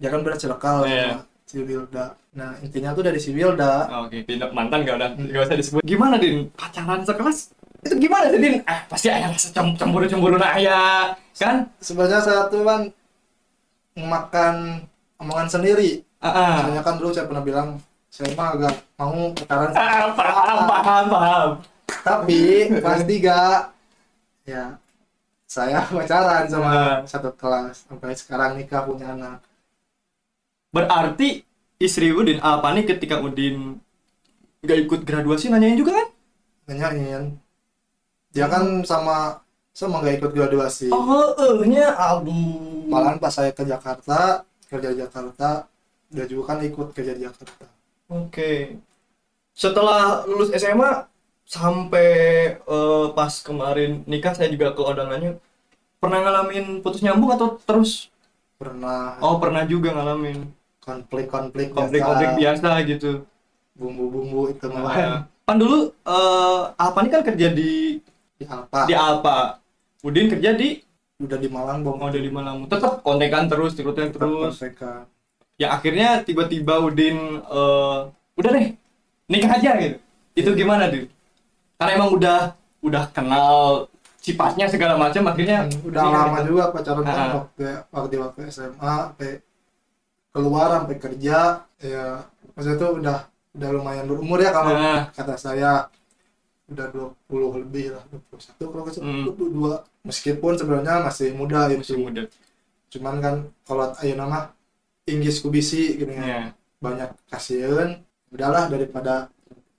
dia 0.00 0.08
kan 0.08 0.20
beda 0.20 0.34
circle 0.34 0.80
Ya. 0.82 1.12
sama 1.12 1.22
si 1.44 1.56
Wilda 1.60 2.06
nah 2.30 2.54
intinya 2.58 2.90
tuh 2.90 3.02
dari 3.02 3.18
si 3.18 3.30
Wilda 3.30 3.84
Oh, 3.86 4.06
Oke, 4.06 4.22
pindah 4.22 4.48
mantan 4.50 4.80
gak 4.80 4.96
udah 4.96 5.10
gak 5.20 5.42
usah 5.44 5.56
disebut. 5.56 5.82
Gimana 5.82 6.14
Din? 6.16 6.46
Pacaran 6.52 7.02
sekelas 7.02 7.38
itu 7.80 7.94
gimana 7.98 8.26
sih 8.28 8.38
Din? 8.38 8.54
Ah 8.64 8.80
pasti 8.86 9.06
ayah 9.08 9.28
rasa 9.28 9.48
cem- 9.50 9.74
cemburu-cemburu 9.74 10.36
nah 10.36 10.54
ayah 10.54 11.12
kan? 11.34 11.68
sebenarnya 11.78 12.20
saya 12.20 12.42
tuh 12.46 12.62
kan 12.62 12.80
makan 13.96 14.54
omongan 15.16 15.48
sendiri 15.50 16.04
Ah, 16.18 16.28
ah. 16.28 16.54
Soalnya 16.60 16.82
kan 16.82 16.94
dulu 16.96 17.10
saya 17.10 17.24
pernah 17.24 17.40
bilang 17.40 17.68
saya 18.06 18.28
mah 18.34 18.52
agak 18.52 18.74
mau 18.94 19.32
pacaran 19.32 19.72
Ah, 19.72 20.12
paham, 20.12 20.58
paham, 20.66 21.04
paham. 21.08 21.48
tapi 21.98 22.40
kelas 22.70 23.02
tiga 23.04 23.40
ya 24.44 24.76
saya 25.44 25.80
pacaran 25.90 26.44
sama 26.44 26.70
Ah. 26.70 26.96
satu 27.02 27.32
kelas 27.32 27.84
sampai 27.84 28.12
sekarang 28.12 28.50
nikah 28.54 28.84
punya 28.84 29.10
anak 29.10 29.40
Berarti 30.70 31.42
istri 31.82 32.14
Udin 32.14 32.38
apa 32.42 32.70
nih 32.74 32.84
ketika 32.86 33.18
Udin 33.18 33.80
gak 34.62 34.78
ikut 34.86 35.00
graduasi 35.08 35.48
nanyain 35.48 35.78
juga 35.78 35.96
kan? 35.96 36.08
nanyain 36.70 37.34
dia 38.30 38.46
kan 38.46 38.86
sama 38.86 39.42
sama 39.74 39.98
nggak 39.98 40.22
ikut 40.22 40.32
graduasi 40.36 40.86
Oh, 40.94 41.34
eh-nya 41.34 41.90
aduh. 41.98 42.86
malahan 42.86 43.18
pas 43.18 43.34
saya 43.34 43.50
ke 43.50 43.66
Jakarta 43.66 44.46
kerja 44.70 44.94
di 44.94 45.02
Jakarta 45.02 45.66
dia 46.14 46.30
juga 46.30 46.54
kan 46.54 46.58
ikut 46.62 46.94
kerja 46.94 47.12
di 47.18 47.26
Jakarta 47.26 47.66
Oke. 48.10 48.78
Setelah 49.54 50.26
lulus 50.30 50.50
SMA 50.54 51.06
sampai 51.46 52.08
eh, 52.62 53.06
pas 53.18 53.32
kemarin 53.42 54.02
nikah 54.06 54.34
saya 54.38 54.50
juga 54.54 54.70
ke 54.74 54.82
undangannya 54.82 55.38
pernah 55.98 56.18
ngalamin 56.22 56.80
putus 56.84 57.02
nyambung 57.02 57.34
atau 57.34 57.58
terus? 57.66 58.10
pernah 58.60 59.18
Oh, 59.24 59.40
pernah 59.42 59.64
juga 59.66 59.90
ngalamin 59.96 60.46
konflik-konflik 60.80 61.70
konflik-konflik 61.76 62.30
biasa, 62.40 62.72
biasa 62.74 62.88
gitu. 62.88 63.12
bumbu-bumbu 63.76 64.50
itu 64.52 64.66
Nah, 64.68 65.24
Pan 65.44 65.56
dulu 65.56 65.90
eh 66.04 66.62
Alpa 66.76 66.98
ini 67.00 67.10
kan 67.10 67.22
kerja 67.24 67.48
di 67.52 67.98
di 68.36 68.44
apa 68.48 68.86
di 68.88 68.94
Alpa. 68.96 69.60
Udin 70.00 70.32
kerja 70.32 70.56
di 70.56 70.80
udah 71.20 71.36
di 71.36 71.48
Malang 71.52 71.84
bong 71.84 72.00
oh 72.00 72.08
di 72.08 72.32
Malang. 72.32 72.64
Tetap 72.64 73.04
kontekan 73.04 73.50
terus, 73.50 73.76
ikutin 73.76 74.12
terus. 74.12 74.56
mereka 74.56 75.04
Ya 75.60 75.76
akhirnya 75.76 76.24
tiba-tiba 76.24 76.80
Udin 76.80 77.44
eh 77.44 77.98
udah 78.36 78.50
deh 78.56 78.66
nikah 79.28 79.60
aja 79.60 79.70
gitu. 79.76 79.96
Itu 80.32 80.50
gimana 80.56 80.88
tuh? 80.88 81.04
Karena 81.76 81.90
emang 82.00 82.10
udah 82.16 82.56
udah 82.80 83.04
kenal 83.12 83.84
sifatnya 84.20 84.68
segala 84.68 85.00
macam 85.00 85.24
akhirnya 85.28 85.68
udah 85.84 86.00
nikah 86.04 86.20
lama 86.28 86.38
gitu. 86.40 86.48
juga 86.52 86.64
pacaran 86.72 87.02
kan 87.04 87.28
waktu 87.40 87.64
waktu 87.88 88.14
waktu 88.20 88.40
SMA 88.52 88.96
keluar 90.30 90.68
sampai 90.72 90.96
kerja 90.96 91.38
ya 91.76 92.04
maksudnya 92.54 92.76
itu 92.76 92.88
udah 92.98 93.18
udah 93.50 93.68
lumayan 93.72 94.06
berumur 94.06 94.38
ya 94.38 94.50
kalau 94.50 94.72
Ah. 94.72 95.10
kata 95.10 95.34
saya 95.34 95.90
udah 96.70 96.86
20 97.26 97.58
lebih 97.58 97.90
lah 97.90 98.02
21 98.06 98.70
kalau 98.70 98.84
salah 98.86 99.02
Hmm. 99.02 99.26
22 99.26 99.74
meskipun 100.02 100.52
sebenarnya 100.54 101.02
masih 101.02 101.34
muda 101.34 101.66
Masih 101.66 101.74
itu 101.74 101.94
muda. 101.98 102.22
cuman 102.88 103.14
kan 103.18 103.34
kalau 103.66 103.90
ayo 103.98 104.14
nama 104.14 104.54
Inggris 105.04 105.42
kubisi 105.42 105.98
gitu 105.98 106.10
ya 106.10 106.22
Ya. 106.22 106.40
banyak 106.78 107.10
kasihan 107.26 107.98
udahlah 108.30 108.70
daripada 108.70 109.26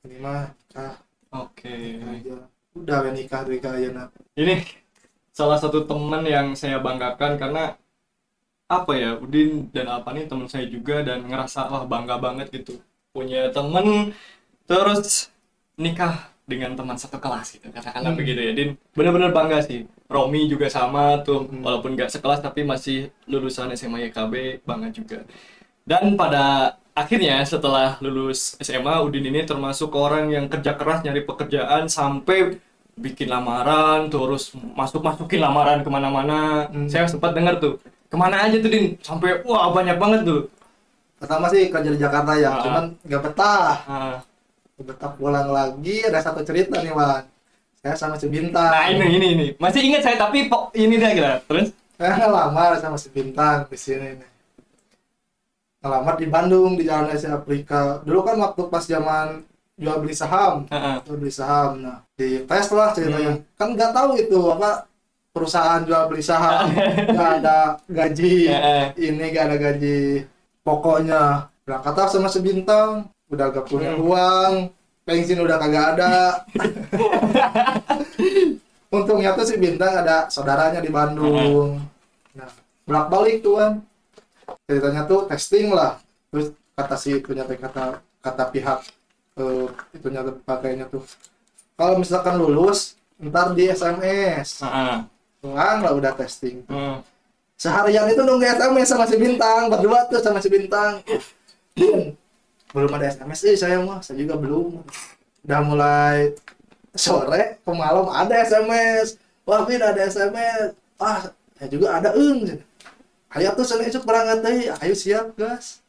ini 0.03 0.19
mah 0.19 0.51
nikah 0.51 0.99
Oke. 1.31 1.71
aja 1.97 2.35
udah 2.71 2.97
we 3.01 3.09
nikah 3.13 3.47
dari 3.47 3.59
kalian 3.59 4.11
Ini 4.35 4.63
salah 5.31 5.55
satu 5.55 5.83
teman 5.83 6.23
yang 6.23 6.51
saya 6.53 6.77
banggakan 6.77 7.39
karena 7.39 7.79
apa 8.71 8.95
ya 8.95 9.19
Udin 9.19 9.67
dan 9.75 9.91
Alpa 9.91 10.15
ini 10.15 10.31
teman 10.31 10.47
saya 10.47 10.63
juga 10.65 11.03
dan 11.03 11.27
ngerasa 11.27 11.67
wah 11.67 11.83
bangga 11.83 12.15
banget 12.15 12.47
gitu 12.55 12.79
punya 13.11 13.51
temen 13.51 14.15
terus 14.63 15.27
nikah 15.75 16.31
dengan 16.47 16.75
teman 16.75 16.95
satu 16.95 17.19
kelas 17.19 17.59
gitu 17.59 17.67
katakanlah 17.69 18.11
Hmm. 18.15 18.19
begitu 18.19 18.39
ya 18.39 18.51
Din 18.55 18.69
bener-bener 18.95 19.31
bangga 19.31 19.59
sih 19.59 19.83
Romi 20.07 20.47
juga 20.47 20.67
sama 20.71 21.19
tuh 21.21 21.47
Hmm. 21.47 21.63
walaupun 21.63 21.95
nggak 21.95 22.11
sekelas 22.11 22.39
tapi 22.39 22.63
masih 22.63 23.11
lulusan 23.27 23.71
SMA 23.75 24.07
YKB 24.07 24.63
bangga 24.63 24.87
juga 24.91 25.19
dan 25.83 26.15
pada 26.15 26.75
akhirnya 26.91 27.39
setelah 27.43 27.95
lulus 27.99 28.55
SMA 28.59 28.99
Udin 29.03 29.27
ini 29.27 29.43
termasuk 29.43 29.91
orang 29.95 30.31
yang 30.31 30.45
kerja 30.47 30.75
keras 30.75 31.03
nyari 31.03 31.23
pekerjaan 31.23 31.87
sampai 31.87 32.59
bikin 32.95 33.31
lamaran 33.31 34.11
terus 34.11 34.51
masuk 34.75 34.99
masukin 34.99 35.39
lamaran 35.39 35.79
ke 35.83 35.89
mana-mana 35.91 36.67
Hmm. 36.67 36.87
saya 36.87 37.07
sempat 37.07 37.31
dengar 37.31 37.59
tuh 37.59 37.79
ke 38.11 38.15
mana 38.19 38.43
aja 38.43 38.59
tuh 38.59 38.67
Din? 38.67 38.99
Sampai 38.99 39.39
wah 39.47 39.71
banyak 39.71 39.95
banget 39.95 40.21
tuh. 40.27 40.51
Pertama 41.15 41.47
sih 41.47 41.71
kerja 41.71 41.89
di 41.95 41.99
Jakarta 42.01 42.35
ya. 42.35 42.51
Ah. 42.51 42.59
cuman 42.59 42.83
nggak 43.07 43.21
betah. 43.23 43.75
Ah, 43.87 44.17
betah 44.75 45.11
pulang 45.15 45.47
lagi 45.47 46.03
ada 46.03 46.19
satu 46.19 46.43
cerita 46.43 46.83
nih 46.83 46.91
Wan. 46.91 47.23
Saya 47.79 47.95
sama 47.95 48.19
si 48.19 48.27
Bintang. 48.27 48.67
Nah 48.67 48.91
ini 48.91 49.05
ini 49.15 49.27
ini. 49.33 49.47
Masih 49.55 49.81
ingat 49.87 50.03
saya 50.03 50.19
tapi 50.19 50.51
pok 50.51 50.75
ini 50.75 50.99
deh 50.99 51.11
gitu 51.15 51.29
terus? 51.47 51.67
Saya 51.95 52.19
ngelamar 52.19 52.75
sama 52.83 52.99
si 52.99 53.07
Bintang 53.15 53.63
di 53.71 53.77
sini 53.79 54.19
nih. 54.19 54.29
Ngelamar 55.81 56.13
di 56.19 56.27
Bandung 56.27 56.75
di 56.75 56.83
Jalan 56.85 57.15
Asia 57.15 57.39
Afrika. 57.39 58.03
Dulu 58.03 58.19
kan 58.27 58.35
waktu 58.37 58.61
pas 58.67 58.83
zaman 58.83 59.47
jual 59.79 59.97
beli 60.03 60.13
saham. 60.13 60.67
Ah, 60.67 60.75
ah. 60.77 60.95
jual 61.07 61.15
beli 61.15 61.31
saham. 61.31 61.79
Nah 61.79 62.03
di 62.19 62.43
tes 62.43 62.67
lah 62.75 62.91
ceritanya. 62.91 63.39
Hmm. 63.39 63.45
kan 63.55 63.67
nggak 63.71 63.91
tahu 63.95 64.09
itu 64.19 64.39
apa 64.51 64.90
perusahaan 65.31 65.81
jual 65.83 66.11
beli 66.11 66.23
saham. 66.23 66.69
Nggak 67.15 67.31
ada 67.41 67.57
gaji. 67.87 68.35
Ya, 68.51 68.59
eh. 68.59 68.85
ini 68.99 69.23
gak 69.31 69.45
ada 69.51 69.57
gaji. 69.57 70.27
Pokoknya 70.61 71.47
berangkat 71.65 72.11
sama 72.11 72.27
si 72.29 72.39
Bintang 72.43 73.07
udah 73.31 73.45
gak 73.49 73.65
punya 73.67 73.95
Hmm. 73.95 74.03
uang. 74.05 74.53
Bensin 75.01 75.41
udah 75.41 75.57
kagak 75.57 75.97
ada. 75.97 76.45
Untungnya 78.91 79.33
tuh 79.33 79.47
si 79.47 79.55
Bintang 79.57 80.03
ada 80.03 80.27
saudaranya 80.27 80.83
di 80.83 80.91
Bandung. 80.91 81.79
Nah 82.35 82.49
bolak 82.85 83.07
balik 83.07 83.37
tuh 83.41 83.55
kan 83.57 83.71
ceritanya 84.67 85.07
tuh 85.07 85.25
testing 85.25 85.71
lah. 85.73 85.97
Terus 86.29 86.53
kata 86.75 86.95
si 86.99 87.17
itunya 87.17 87.47
kata 87.47 87.97
kata 88.21 88.43
pihak 88.51 88.79
eh, 89.39 89.65
itunya 89.95 90.21
tuh 90.21 90.35
pakainya 90.43 90.85
tuh. 90.85 91.01
Kalau 91.73 91.97
misalkan 91.97 92.37
lulus 92.37 92.99
ntar 93.17 93.57
di 93.57 93.69
SMS 93.69 94.61
Ah, 94.61 94.69
ah. 94.69 94.97
Pulang 95.41 95.81
lah 95.81 95.91
udah 95.97 96.13
testing. 96.13 96.61
Hmm. 96.69 97.01
seharian 97.61 98.09
itu 98.09 98.21
nunggu 98.25 98.41
SMS 98.41 98.89
sama 98.89 99.05
si 99.05 99.21
Bintang 99.21 99.69
berdua 99.69 100.09
tuh 100.09 100.21
sama 100.21 100.41
si 100.41 100.49
Bintang. 100.49 101.01
Din, 101.77 102.17
belum 102.73 102.89
ada 102.97 103.05
SMS 103.09 103.41
eh 103.45 103.57
saya 103.57 103.77
mah. 103.81 104.01
Saya 104.01 104.21
juga 104.21 104.37
belum. 104.37 104.81
Udah 105.45 105.61
mulai 105.65 106.33
sore 106.93 107.61
ke 107.61 107.71
malam 107.73 108.09
ada 108.09 108.33
SMS 108.41 109.17
wah 109.45 109.65
Bin 109.65 109.81
ada 109.81 109.97
SMS 109.97 110.77
ah 111.01 111.29
saya 111.57 111.69
juga 111.69 111.97
ada 111.97 112.13
eng. 112.17 112.61
Ayo 113.31 113.53
tuh 113.53 113.65
sana 113.65 113.85
esok 113.85 114.05
berangkat 114.05 114.41
deh 114.41 114.73
ayo 114.81 114.93
siap 114.97 115.33
gas. 115.37 115.81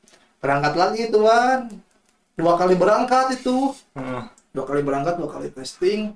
Berangkat 0.45 0.77
lagi 0.77 1.09
tuan 1.09 1.73
dua 2.37 2.57
kali 2.57 2.77
berangkat 2.77 3.41
itu. 3.41 3.73
Ah. 3.97 4.29
dua 4.53 4.65
kali 4.69 4.85
berangkat 4.85 5.17
dua 5.17 5.29
kali 5.33 5.49
testing 5.49 6.13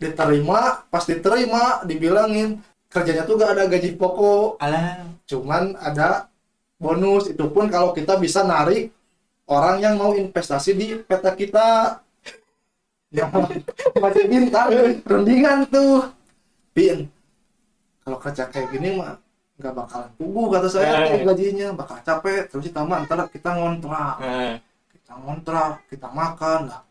diterima 0.00 0.82
pas 0.88 1.04
diterima 1.04 1.84
dibilangin 1.84 2.56
kerjanya 2.88 3.22
tuh 3.22 3.36
gak 3.36 3.54
ada 3.54 3.64
gaji 3.68 3.94
pokok. 3.94 4.56
Alah. 4.58 5.04
cuman 5.28 5.78
ada 5.78 6.26
bonus. 6.74 7.28
Itu 7.28 7.52
pun 7.52 7.70
kalau 7.70 7.92
kita 7.92 8.16
bisa 8.16 8.42
narik 8.42 8.90
orang 9.46 9.78
yang 9.78 9.94
mau 9.94 10.10
investasi 10.10 10.74
di 10.74 10.86
peta 10.98 11.36
kita. 11.36 12.00
Ya 13.10 13.26
masih 14.02 14.24
bintang 14.26 14.70
rundingan 15.04 15.68
tuh. 15.68 16.10
Bin 16.72 17.06
kalau 18.00 18.16
kerja 18.18 18.48
kayak 18.48 18.72
gini 18.72 18.96
mah 18.96 19.20
nggak 19.60 19.76
bakalan 19.76 20.10
tunggu 20.16 20.42
kata 20.48 20.66
saya 20.66 21.04
Eh. 21.04 21.20
tuh 21.20 21.28
gajinya. 21.28 21.68
Bakal 21.76 21.98
capek 22.00 22.48
terus 22.48 22.64
ditambah 22.66 22.96
ntar 23.06 23.28
kita 23.28 23.50
ngontrak. 23.54 24.16
Ah. 24.18 24.56
kita 24.90 25.12
ngontrak 25.14 25.72
kita 25.86 26.08
makan 26.10 26.60
lah 26.70 26.82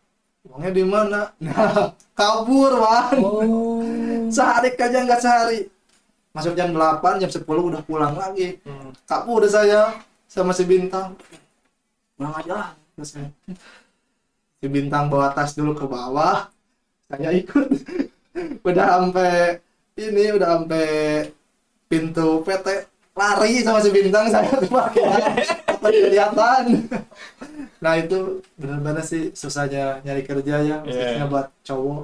uangnya 0.46 0.70
di 0.72 0.84
mana? 0.84 1.20
Nah 1.42 1.92
kabur 2.18 2.72
wan. 2.80 3.16
Oh. 3.20 3.82
sehari 4.34 4.72
aja 4.72 4.98
nggak 5.04 5.20
sehari. 5.20 5.60
Masuk 6.30 6.54
jam 6.54 6.70
8 6.70 7.20
jam 7.20 7.30
10 7.30 7.42
udah 7.42 7.82
pulang 7.82 8.14
lagi. 8.14 8.62
Hmm. 8.62 8.94
kabur 9.04 9.42
udah 9.42 9.50
saya 9.50 9.82
sama 10.30 10.54
si 10.54 10.64
bintang. 10.64 11.18
Pulang 12.16 12.34
aja 12.36 12.52
lah 12.54 12.68
saya. 13.02 13.28
si 14.60 14.66
bintang 14.68 15.08
bawa 15.08 15.32
tas 15.32 15.56
dulu 15.56 15.74
ke 15.76 15.84
bawah. 15.88 16.48
Saya 17.10 17.34
ikut. 17.34 17.66
Udah 18.62 19.02
sampai 19.02 19.58
ini 19.98 20.30
udah 20.30 20.62
sampai 20.62 20.86
pintu 21.90 22.46
PT 22.46 22.66
lari 23.18 23.60
sama 23.66 23.82
si 23.82 23.90
bintang 23.90 24.30
saya 24.30 24.48
tuh 24.54 24.70
pakai 24.70 25.98
kelihatan 25.98 26.86
nah 27.80 27.96
itu 27.96 28.44
benar-benar 28.60 29.00
sih 29.02 29.32
susahnya 29.32 30.04
nyari 30.04 30.22
kerja 30.22 30.54
ya 30.60 30.76
khususnya 30.84 31.24
Iya. 31.24 31.30
buat 31.32 31.46
cowok 31.64 32.02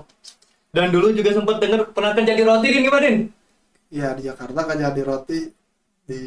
Dan 0.72 0.92
dulu 0.92 1.08
juga 1.12 1.30
sempat 1.32 1.56
dengar 1.56 1.88
pernah 1.92 2.12
kerja 2.12 2.32
di 2.32 2.44
roti 2.44 2.68
Din 2.68 2.82
gimana 2.84 3.04
Din? 3.04 3.18
ya 3.88 4.08
di 4.12 4.22
Jakarta 4.24 4.60
kan 4.64 4.76
jadi 4.76 5.02
roti 5.04 5.38
di 6.04 6.18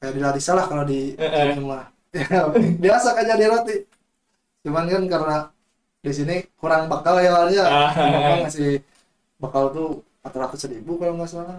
kayak 0.00 0.12
di 0.16 0.20
Larissa 0.20 0.52
lah 0.54 0.66
kalau 0.66 0.84
di 0.86 1.14
Eh, 1.14 1.22
eh. 1.22 1.58
mah 1.60 1.86
biasa 2.84 3.08
kan 3.14 3.24
jadi 3.26 3.46
roti 3.46 3.76
cuman 4.62 4.84
kan 4.86 5.02
karena 5.06 5.36
di 6.00 6.12
sini 6.12 6.34
kurang 6.56 6.88
bakal 6.88 7.20
ya 7.20 7.30
warnya 7.30 7.64
Ah. 7.66 7.90
Memang 7.94 8.48
masih 8.48 8.80
bakal 9.38 9.70
tuh 9.70 9.88
400 10.24 10.70
ribu 10.72 10.96
kalau 10.96 11.16
nggak 11.16 11.30
salah 11.30 11.58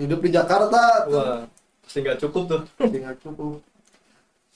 hidup 0.00 0.18
di 0.20 0.30
Jakarta 0.30 1.06
tuh 1.06 1.16
Wah, 1.16 1.42
pasti 1.84 1.98
nggak 2.00 2.18
cukup 2.22 2.42
tuh. 2.48 2.62
tinggal 2.90 3.14
cukup 3.20 3.60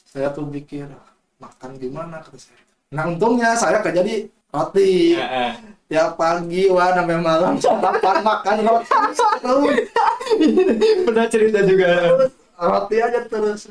saya 0.09 0.28
tuh 0.32 0.48
pikir 0.48 0.88
makan 1.37 1.70
gimana 1.76 2.20
kata 2.20 2.39
saya. 2.39 2.61
Nah 2.93 3.05
untungnya 3.07 3.53
saya 3.55 3.84
kerja 3.84 4.01
di 4.01 4.28
roti. 4.49 5.16
Ah. 5.16 5.53
tiap 5.87 6.18
pagi 6.18 6.66
wah 6.66 6.91
sampai 6.91 7.18
malam 7.20 7.55
sarapan 7.57 8.18
makan 8.24 8.57
roti. 8.64 8.91
Terus 9.39 9.76
Pernah 11.07 11.26
cerita 11.30 11.59
juga. 11.62 11.91
roti 12.57 12.97
aja 12.99 13.20
terus. 13.22 13.70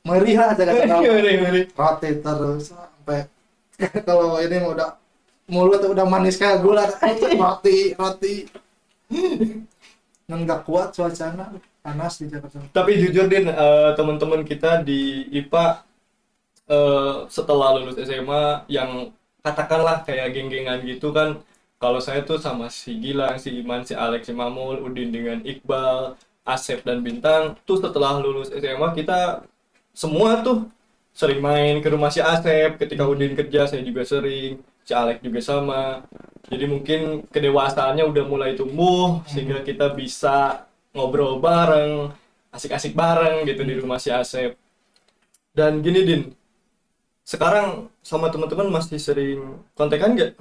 Meriah 0.00 0.56
Ngeri, 0.56 1.32
ngeri. 1.36 1.60
roti 1.72 2.10
terus 2.18 2.72
sampai 2.72 3.28
kalau 4.02 4.40
ini 4.40 4.56
mau 4.60 4.72
udah 4.72 4.96
mulut 5.48 5.82
udah 5.84 6.06
manis 6.08 6.36
kayak 6.36 6.60
gula 6.60 6.88
roti 7.36 7.92
roti. 7.94 8.34
Nggak 10.30 10.62
kuat 10.62 10.94
suasana 10.94 11.50
panas 11.80 12.20
di 12.20 12.30
Jakarta. 12.30 12.60
Tapi 12.70 13.00
jujur 13.00 13.26
Din, 13.26 13.48
eh, 13.48 13.90
teman-teman 13.96 14.44
kita 14.44 14.84
di 14.84 15.26
IPA 15.32 15.82
eh, 16.70 17.14
setelah 17.26 17.74
lulus 17.76 17.98
SMA 17.98 18.64
yang 18.70 19.10
katakanlah 19.42 20.06
kayak 20.06 20.32
geng-gengan 20.36 20.80
gitu 20.86 21.10
kan 21.10 21.40
kalau 21.80 21.96
saya 21.96 22.20
tuh 22.28 22.36
sama 22.36 22.68
si 22.68 22.92
Gilang, 23.00 23.40
si 23.40 23.56
Iman, 23.56 23.82
si 23.88 23.96
Alex, 23.96 24.28
si 24.28 24.36
Mamul, 24.36 24.84
Udin 24.84 25.08
dengan 25.08 25.40
Iqbal, 25.40 26.12
Asep 26.44 26.84
dan 26.84 27.00
Bintang 27.00 27.56
tuh 27.64 27.80
setelah 27.80 28.20
lulus 28.20 28.52
SMA 28.52 28.92
kita 28.92 29.48
semua 29.96 30.44
tuh 30.44 30.68
sering 31.16 31.40
main 31.40 31.80
ke 31.80 31.88
rumah 31.88 32.12
si 32.12 32.20
Asep. 32.20 32.76
Ketika 32.76 33.08
Udin 33.08 33.32
kerja 33.32 33.64
saya 33.64 33.80
juga 33.80 34.04
sering 34.04 34.60
si 34.84 34.92
Alex 34.92 35.24
juga 35.24 35.40
sama. 35.40 36.04
Jadi 36.52 36.64
mungkin 36.68 37.00
kedewasaannya 37.32 38.04
udah 38.04 38.24
mulai 38.28 38.52
tumbuh 38.58 39.24
sehingga 39.24 39.64
kita 39.64 39.92
bisa 39.96 40.66
ngobrol 40.92 41.38
bareng 41.40 42.10
asik-asik 42.50 42.92
bareng 42.92 43.46
gitu 43.48 43.62
di 43.64 43.74
rumah 43.80 43.96
si 44.02 44.12
Asep. 44.12 44.52
Dan 45.56 45.80
gini 45.80 46.00
Din 46.04 46.22
sekarang 47.30 47.86
sama 48.02 48.26
teman-teman 48.26 48.66
masih 48.74 48.98
sering 48.98 49.38
kontekan 49.78 50.18
nggak? 50.18 50.34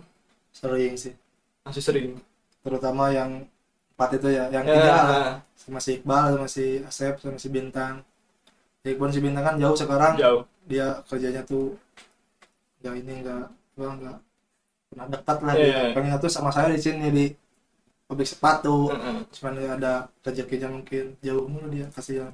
Sering 0.49 0.97
sih. 0.97 1.13
Masih 1.61 1.85
sering. 1.85 2.09
Terutama 2.65 3.13
yang 3.13 3.45
empat 3.93 4.17
itu 4.17 4.27
ya 4.33 4.49
yang 4.49 4.65
Ya, 4.65 4.73
tiga 4.73 4.93
lah. 5.05 5.31
sama 5.53 5.77
si 5.77 6.01
Iqbal 6.01 6.25
sama 6.33 6.47
si 6.49 6.65
Asep 6.81 7.13
sama 7.21 7.37
si 7.37 7.47
Bintang. 7.53 8.01
Si 8.81 8.97
Iqbal 8.97 9.13
si 9.13 9.21
Bintang 9.21 9.45
kan 9.45 9.55
jauh 9.61 9.77
sekarang. 9.77 10.17
Jauh. 10.17 10.41
Dia 10.65 10.97
kerjanya 11.05 11.45
tuh 11.45 11.77
nggak 12.81 12.95
ini 13.05 13.13
nggak 13.21 13.43
gua 13.77 13.89
nggak 13.93 14.17
pernah 14.89 15.05
dekat 15.13 15.37
lah. 15.45 15.53
Dia 15.53 15.79
pengennya 15.93 16.17
tuh 16.17 16.31
sama 16.33 16.49
saya 16.49 16.73
di 16.73 16.81
sini 16.81 17.07
di 17.13 17.25
pabrik 18.09 18.25
sepatu. 18.25 18.89
Heeh. 18.89 19.17
cuman 19.29 19.51
dia 19.61 19.69
ada 19.77 19.93
rezekinya 20.25 20.73
mungkin 20.73 21.13
jauh 21.21 21.45
mulu 21.45 21.69
dia 21.69 21.85
kasihan. 21.93 22.33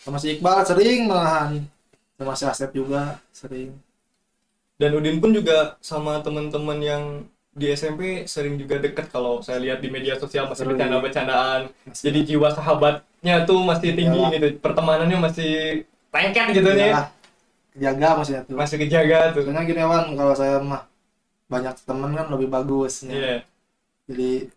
Sama 0.00 0.16
si 0.16 0.32
Iqbal 0.40 0.64
sering 0.64 1.04
malahan 1.04 1.60
sama 2.16 2.32
si 2.34 2.44
Asep 2.44 2.70
juga 2.72 3.20
sering 3.30 3.76
Dan 4.76 4.92
Udin 4.92 5.20
pun 5.20 5.32
juga 5.32 5.80
sama 5.80 6.20
teman-teman 6.20 6.76
yang 6.80 7.02
di 7.56 7.72
SMP 7.72 8.28
sering 8.28 8.60
juga 8.60 8.76
deket 8.76 9.08
kalau 9.08 9.40
saya 9.40 9.56
lihat 9.56 9.80
di 9.80 9.88
media 9.88 10.20
sosial 10.20 10.44
masih 10.44 10.68
bercanda-bercandaan. 10.68 11.72
Jadi 11.88 12.28
jiwa 12.28 12.52
sahabatnya 12.52 13.48
tuh 13.48 13.64
masih 13.64 13.96
tinggi 13.96 14.12
Iyalah. 14.12 14.32
gitu. 14.36 14.46
Pertemanannya 14.60 15.16
masih 15.16 15.52
lengket 16.12 16.46
gitu 16.52 16.70
nih. 16.76 16.92
Kejaga 17.72 18.08
maksudnya 18.20 18.42
tuh 18.44 18.56
Masih 18.60 18.76
kejaga 18.76 19.18
tuh. 19.32 19.48
soalnya 19.48 19.64
gini 19.64 19.80
Wan 19.80 20.12
kalau 20.12 20.34
saya 20.36 20.60
mah 20.60 20.84
banyak 21.48 21.72
temen 21.80 22.10
kan 22.12 22.26
lebih 22.28 22.48
bagus. 22.52 23.00
Iya. 23.08 23.40
jadi 24.04 24.52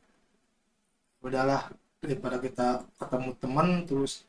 udahlah 1.24 1.72
daripada 2.04 2.38
kita 2.40 2.68
ketemu 3.00 3.30
teman 3.40 3.68
terus 3.88 4.24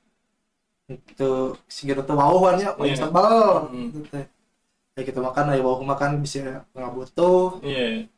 itu 0.90 1.30
si 1.70 1.86
kita 1.86 2.02
tuh 2.02 2.18
wow 2.18 2.34
kan 2.50 2.56
ya 2.58 2.70
Iya. 2.74 2.96
sebel 2.98 3.34
Hmm. 3.70 3.88
gitu 3.94 3.98
teh. 4.10 4.26
ya 4.98 5.02
kita 5.06 5.20
makan 5.22 5.44
dari 5.54 5.62
bawah 5.62 5.80
makan 5.86 6.18
bisa 6.18 6.66
nggak 6.74 6.92
butuh 6.92 7.62
Iya. 7.62 8.10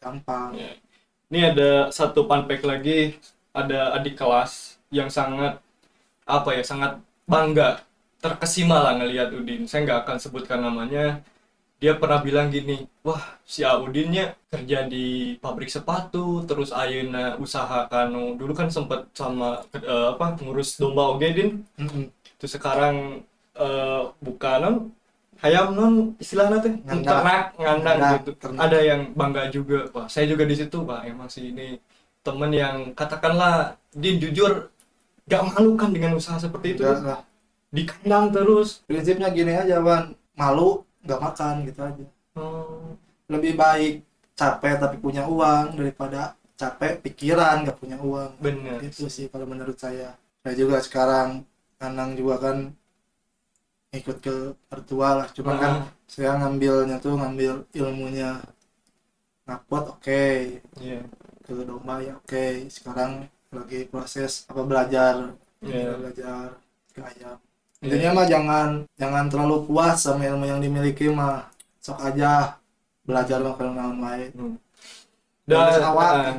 gampang 0.00 0.56
Iya. 0.56 0.72
Ini 1.26 1.40
ada 1.50 1.70
satu 1.90 2.22
fact 2.30 2.62
lagi, 2.62 3.18
ada 3.50 3.98
adik 3.98 4.14
kelas 4.14 4.78
yang 4.94 5.10
sangat 5.10 5.58
apa 6.22 6.54
ya, 6.54 6.62
sangat 6.62 7.02
bangga, 7.26 7.82
terkesima 8.22 8.78
lah 8.78 8.94
ngelihat 8.94 9.34
Udin. 9.34 9.66
Saya 9.66 9.82
nggak 9.82 10.00
akan 10.06 10.16
sebutkan 10.22 10.62
namanya. 10.62 11.18
Dia 11.76 11.92
pernah 12.00 12.24
bilang 12.24 12.48
gini, 12.48 12.88
wah 13.04 13.20
si 13.44 13.60
Udinnya 13.60 14.32
kerja 14.48 14.88
di 14.88 15.36
pabrik 15.44 15.68
sepatu, 15.68 16.40
terus 16.48 16.72
Ayeuna 16.72 17.36
usaha 17.36 17.84
kanu. 17.92 18.32
Dulu 18.40 18.52
kan 18.56 18.68
sempet 18.72 19.04
sama 19.12 19.60
eh, 19.76 20.06
apa 20.16 20.40
ngurus 20.40 20.80
domba 20.80 21.12
oge 21.12 21.28
Din. 21.36 21.50
Mm-mm. 21.76 22.08
Terus 22.40 22.52
sekarang 22.56 23.20
eh, 23.60 24.02
buka 24.24 24.52
non 24.64 24.76
hayam 25.44 25.76
non 25.76 25.94
istilahnya 26.16 26.64
teh 26.64 26.72
Ngandang. 26.80 27.04
ternak 27.04 27.44
ngandang 27.60 27.98
gitu 28.20 28.30
ternak. 28.40 28.60
ada 28.64 28.78
yang 28.80 29.00
bangga 29.12 29.42
juga 29.52 29.78
wah 29.92 30.08
saya 30.08 30.24
juga 30.32 30.48
di 30.48 30.56
situ 30.56 30.80
wah 30.88 31.04
emang 31.04 31.28
sih 31.28 31.52
ini 31.52 31.76
temen 32.24 32.50
yang 32.56 32.76
katakanlah 32.96 33.76
dia 33.92 34.16
jujur 34.16 34.72
gak 35.28 35.42
malu 35.52 35.76
kan 35.76 35.92
dengan 35.92 36.16
usaha 36.16 36.40
seperti 36.40 36.78
itu 36.78 36.82
Enggak 36.88 37.04
lah. 37.04 37.20
di 37.68 37.82
kandang 37.84 38.32
terus 38.32 38.80
prinsipnya 38.88 39.28
gini 39.28 39.52
aja 39.52 39.76
Wan 39.84 40.16
malu 40.40 40.88
nggak 41.06 41.20
makan 41.22 41.54
gitu 41.68 41.80
aja. 41.80 42.06
Hmm, 42.36 42.98
lebih 43.32 43.52
baik 43.56 43.92
capek 44.36 44.74
tapi 44.82 44.96
punya 45.00 45.22
uang 45.24 45.78
daripada 45.80 46.36
capek 46.60 47.00
pikiran 47.04 47.64
nggak 47.64 47.78
punya 47.80 47.96
uang. 48.02 48.30
Bener 48.42 48.78
itu 48.84 49.06
sih. 49.08 49.26
kalau 49.32 49.46
menurut 49.48 49.78
saya. 49.78 50.12
Saya 50.44 50.54
juga 50.58 50.78
sekarang 50.84 51.28
Anang 51.76 52.16
juga 52.16 52.36
kan 52.40 52.56
ikut 53.92 54.16
ke 54.24 54.34
mertua 54.68 55.08
lah. 55.24 55.28
Cuman 55.36 55.56
kan 55.62 55.72
Ah. 55.84 55.88
saya 56.08 56.30
ngambilnya 56.40 56.96
tuh 57.04 57.14
ngambil 57.20 57.64
ilmunya. 57.72 58.40
Ngapot 59.46 59.84
oke. 59.96 60.24
Iya. 60.82 61.00
ke 61.46 61.52
domba 61.62 62.02
ya 62.02 62.12
oke. 62.18 62.66
Sekarang 62.66 63.30
lagi 63.54 63.86
proses 63.86 64.32
apa 64.50 64.62
belajar. 64.66 65.14
Iya. 65.62 65.96
belajar 66.00 66.46
ke 66.94 67.00
ayam 67.00 67.38
intinya 67.84 68.22
mah 68.22 68.26
jangan 68.28 68.68
jangan 68.96 69.24
terlalu 69.28 69.56
puas 69.68 69.96
sama 70.00 70.24
ilmu 70.24 70.44
yang 70.48 70.60
dimiliki 70.60 71.08
mah. 71.10 71.48
Sok 71.80 71.98
aja 72.02 72.56
belajar 73.06 73.38
mah 73.42 73.54
kalau 73.54 73.72
naon 73.72 73.98
wae 74.02 74.32
Hmm. 74.34 74.56
Jangan 75.46 75.78
dan 75.78 75.82
ah, 75.94 76.34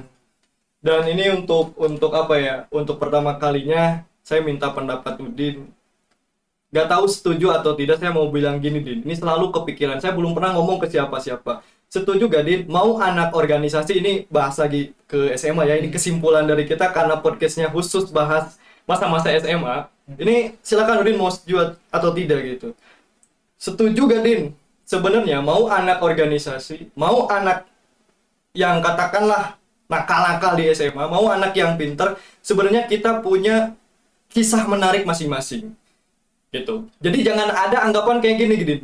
dan 0.84 1.04
ini 1.08 1.32
untuk 1.32 1.74
untuk 1.80 2.12
apa 2.12 2.36
ya? 2.38 2.56
Untuk 2.70 3.00
pertama 3.00 3.40
kalinya 3.40 4.04
saya 4.28 4.44
minta 4.44 4.68
pendapat 4.76 5.16
Udin. 5.24 5.72
Gak 6.68 6.92
tahu 6.92 7.08
setuju 7.08 7.56
atau 7.56 7.72
tidak 7.80 8.04
saya 8.04 8.12
mau 8.12 8.28
bilang 8.28 8.60
gini 8.60 8.84
Din. 8.84 9.00
Ini 9.08 9.16
selalu 9.16 9.56
kepikiran. 9.56 10.04
Saya 10.04 10.12
belum 10.12 10.36
pernah 10.36 10.52
ngomong 10.60 10.84
ke 10.84 10.92
siapa-siapa. 10.92 11.64
Setuju 11.88 12.28
gak 12.28 12.44
Din? 12.44 12.62
Mau 12.68 13.00
anak 13.00 13.32
organisasi 13.32 14.04
ini 14.04 14.14
bahas 14.28 14.60
lagi 14.60 14.92
ke 15.08 15.32
SMA 15.40 15.64
ya 15.64 15.80
ini 15.80 15.88
kesimpulan 15.88 16.44
dari 16.44 16.68
kita 16.68 16.92
karena 16.92 17.24
podcastnya 17.24 17.72
khusus 17.72 18.12
bahas 18.12 18.60
masa-masa 18.88 19.30
SMA 19.38 19.86
ini 20.16 20.56
silakan 20.64 21.04
Udin 21.04 21.20
mau 21.20 21.28
setuju 21.28 21.76
atau 21.92 22.10
tidak 22.16 22.40
gitu. 22.48 22.72
Setuju 23.60 24.02
gak 24.08 24.24
Din? 24.24 24.56
Sebenarnya 24.88 25.44
mau 25.44 25.68
anak 25.68 26.00
organisasi 26.00 26.96
mau 26.96 27.28
anak 27.28 27.68
yang 28.56 28.80
katakanlah 28.80 29.60
nakal-nakal 29.92 30.56
di 30.56 30.72
SMA 30.72 31.04
mau 31.06 31.28
anak 31.28 31.52
yang 31.54 31.76
pinter 31.76 32.16
sebenarnya 32.40 32.88
kita 32.88 33.20
punya 33.20 33.76
kisah 34.32 34.64
menarik 34.64 35.04
masing-masing. 35.04 35.76
Gitu. 36.56 36.88
Jadi 37.04 37.18
jangan 37.28 37.52
ada 37.52 37.84
anggapan 37.84 38.24
kayak 38.24 38.38
gini 38.40 38.56
gini 38.56 38.76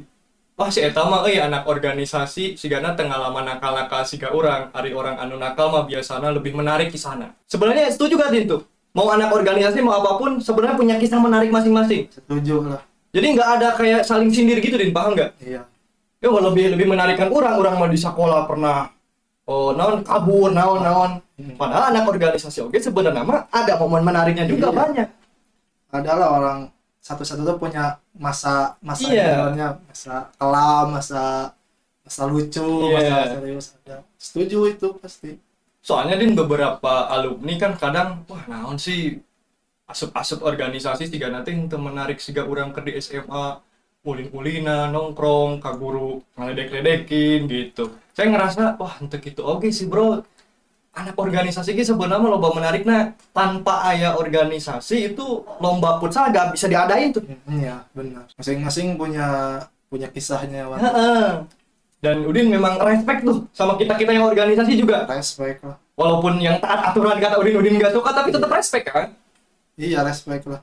wah 0.54 0.70
si 0.70 0.86
Eta 0.86 1.01
mah 1.10 1.26
euy 1.26 1.41
anak 1.41 1.66
organisasi 1.66 2.54
sigana 2.58 2.93
tengah 2.93 3.18
lama 3.18 3.41
nakal-nakal 3.41 4.06
siga 4.06 4.30
orang 4.30 4.70
hari 4.70 4.93
orang 4.93 5.18
anu 5.18 5.41
nakal 5.41 5.74
mah 5.74 5.84
biasanya 5.89 6.30
lebih 6.30 6.54
menarik 6.54 6.93
di 6.93 6.99
sana 7.01 7.34
sebenarnya 7.49 7.89
setuju 7.89 8.22
gak 8.22 8.32
Din 8.34 8.45
tuh 8.45 8.62
mau 8.94 9.10
anak 9.10 9.30
organisasi 9.34 9.82
mau 9.82 9.98
apa 10.00 10.22
pun 10.22 10.38
sebenarnya 10.38 10.78
punya 10.78 10.96
kisah 11.02 11.18
menarik 11.18 11.50
masing-masing. 11.50 12.08
Setuju 12.14 12.62
lah. 12.70 12.82
Jadi 13.14 13.26
nggak 13.38 13.50
ada 13.60 13.68
kayak 13.78 14.02
saling 14.06 14.30
sindir 14.34 14.58
gitu 14.62 14.74
Din. 14.78 14.94
Paham 14.94 15.14
nggak? 15.18 15.38
Iya. 15.41 15.66
Ya 16.24 16.28
lebih 16.32 16.78
lebih 16.78 16.88
menarikkan 16.88 17.28
orang 17.30 17.60
orang 17.60 17.76
mah 17.76 17.89
di 17.91 18.00
sekolah 18.00 18.48
pernah 18.48 18.88
oh 19.44 19.76
naon 19.76 20.02
kabur 20.08 20.56
naon 20.56 20.80
naon. 20.80 21.12
Hmm. 21.34 21.58
padahal 21.58 21.89
anak 21.89 22.06
organisasi 22.06 22.62
oke 22.62 22.78
sebenarnya 22.78 23.26
mah 23.26 23.50
ada 23.50 23.74
momen 23.82 24.06
menariknya 24.06 24.46
juga 24.46 24.70
Iya. 24.70 24.78
banyak. 24.78 25.08
Adalah 25.89 26.28
orang 26.39 26.60
satu-satu 27.02 27.41
tuh 27.44 27.58
punya 27.60 27.98
masa 28.16 28.78
masa 28.80 29.10
Iya. 29.10 29.76
masa 29.84 30.32
kelam 30.39 30.86
masa 30.96 31.52
masa 32.06 32.22
lucu 32.30 32.64
Iya. 32.88 32.96
masa 32.96 33.34
serius 33.36 33.66
ada. 33.84 33.96
Setuju 34.16 34.58
itu 34.78 34.88
pasti 35.02 35.43
soalnya 35.84 36.16
din 36.16 36.32
beberapa 36.32 37.12
alumni 37.12 37.54
kan 37.60 37.76
kadang 37.76 38.24
wah 38.32 38.44
naon 38.48 38.80
sih 38.80 39.20
asup-asup 39.84 40.48
organisasi 40.48 41.12
siga 41.12 41.28
nanti 41.28 41.52
yang 41.52 41.68
menarik 41.76 42.24
siga 42.24 42.48
orang 42.48 42.72
ke 42.72 42.80
di 42.88 42.96
SMA 43.04 43.60
ulin-ulina 44.04 44.92
nongkrong 44.92 45.64
ka 45.64 45.76
guru 45.80 46.20
ngeledek-ledekin 46.36 47.48
gitu. 47.48 48.00
Saya 48.16 48.32
ngerasa 48.32 48.80
wah 48.80 48.96
untuk 49.00 49.24
itu 49.24 49.44
oke 49.44 49.68
sih 49.72 49.88
bro. 49.88 50.24
Anak 50.94 51.18
organisasi 51.18 51.74
ini 51.74 51.82
sebenarnya 51.82 52.30
lomba 52.30 52.54
menariknya. 52.54 53.18
Tanpa 53.34 53.90
ayah 53.90 54.14
organisasi 54.14 55.16
itu 55.16 55.42
lomba 55.58 55.98
futsal 55.98 56.30
gak 56.30 56.54
bisa 56.54 56.70
diadain 56.70 57.10
tuh. 57.10 57.26
Iya 57.50 57.82
benar. 57.98 58.30
Masing-masing 58.38 58.94
punya 58.94 59.58
punya 59.90 60.06
kisahnya. 60.14 60.70
Dan 62.04 62.28
Udin 62.28 62.51
memang 62.51 62.76
respect 62.84 63.24
tuh 63.24 63.47
sama 63.56 63.80
kita 63.80 63.95
kita 63.95 64.12
yang 64.12 64.28
organisasi 64.28 64.76
juga. 64.76 65.08
Respect 65.08 65.64
lah. 65.64 65.80
Walaupun 65.95 66.36
yang 66.43 66.60
taat 66.60 66.91
aturan 66.91 67.16
kata 67.16 67.39
Udin 67.39 67.56
Udin 67.56 67.80
gak 67.80 67.95
suka 67.95 68.12
tapi 68.12 68.36
tetap 68.36 68.51
respect 68.51 68.91
kan? 68.91 69.16
Iya 69.80 70.04
respect 70.04 70.43
lah. 70.51 70.60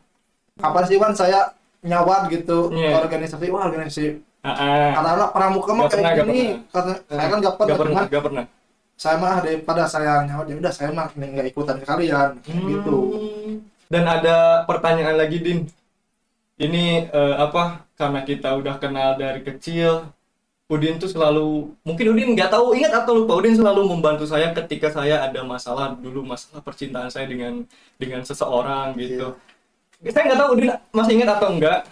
Kapan 0.60 0.84
sih 0.84 1.00
Wan 1.00 1.16
saya 1.16 1.56
nyawat 1.80 2.28
gitu 2.28 2.68
Iya. 2.76 3.00
organisasi? 3.00 3.48
Wah 3.48 3.72
organisasi. 3.72 4.20
Heeh. 4.40 4.90
anak-anak 4.96 5.36
pramuka 5.36 5.72
mah 5.76 5.84
kayak 5.92 6.24
gini. 6.24 6.64
karena 6.72 6.96
saya 7.12 7.28
kan 7.28 7.38
gak 7.44 7.54
pernah, 7.60 7.68
gak 7.68 7.80
pernah 7.80 8.02
gak 8.08 8.24
pernah. 8.24 8.44
Saya 9.00 9.16
mah 9.16 9.36
daripada 9.40 9.82
saya 9.88 10.12
nyawat 10.28 10.44
ya 10.44 10.56
udah 10.60 10.72
saya 10.76 10.88
mah 10.92 11.08
nggak 11.16 11.48
ikutan 11.56 11.76
ke 11.80 11.84
kalian 11.88 12.36
Kayak 12.44 12.62
gitu. 12.68 12.96
Hmm. 13.16 13.52
dan 13.88 14.04
ada 14.04 14.36
pertanyaan 14.68 15.16
lagi 15.16 15.40
Din. 15.40 15.64
Ini 16.60 17.08
eh, 17.08 17.34
apa? 17.40 17.88
Karena 17.96 18.20
kita 18.28 18.52
udah 18.60 18.76
kenal 18.76 19.16
dari 19.16 19.40
kecil 19.40 20.04
Udin 20.70 21.02
tuh 21.02 21.10
selalu 21.10 21.74
mungkin 21.82 22.14
Udin 22.14 22.30
nggak 22.38 22.54
tahu 22.54 22.78
ingat 22.78 23.02
atau 23.02 23.18
lupa 23.18 23.42
Udin 23.42 23.58
selalu 23.58 23.90
membantu 23.90 24.22
saya 24.22 24.54
ketika 24.54 24.86
saya 24.94 25.26
ada 25.26 25.42
masalah 25.42 25.98
dulu 25.98 26.22
masalah 26.22 26.62
percintaan 26.62 27.10
saya 27.10 27.26
dengan 27.26 27.66
dengan 27.98 28.22
seseorang 28.22 28.94
gitu. 28.94 29.34
Saya 30.06 30.30
nggak 30.30 30.38
tahu 30.38 30.48
Udin 30.54 30.70
masih 30.94 31.12
ingat 31.18 31.30
atau 31.34 31.50
enggak 31.58 31.90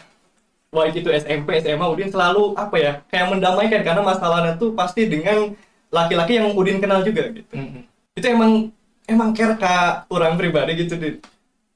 baik 0.70 0.94
itu 1.02 1.10
SMP 1.10 1.58
SMA 1.58 1.86
Udin 1.90 2.06
selalu 2.06 2.54
apa 2.54 2.76
ya 2.78 2.92
kayak 3.10 3.26
mendamaikan 3.34 3.82
karena 3.82 4.02
masalahnya 4.06 4.54
tuh 4.54 4.70
pasti 4.78 5.10
dengan 5.10 5.58
laki-laki 5.90 6.38
yang 6.38 6.54
Udin 6.54 6.78
kenal 6.78 7.02
juga 7.02 7.34
gitu. 7.34 7.50
Mm-mm. 7.50 7.82
itu 8.14 8.26
emang 8.30 8.70
emang 9.10 9.34
care 9.34 9.58
orang 10.06 10.38
pribadi 10.38 10.86
gitu 10.86 10.94
dit 10.94 11.18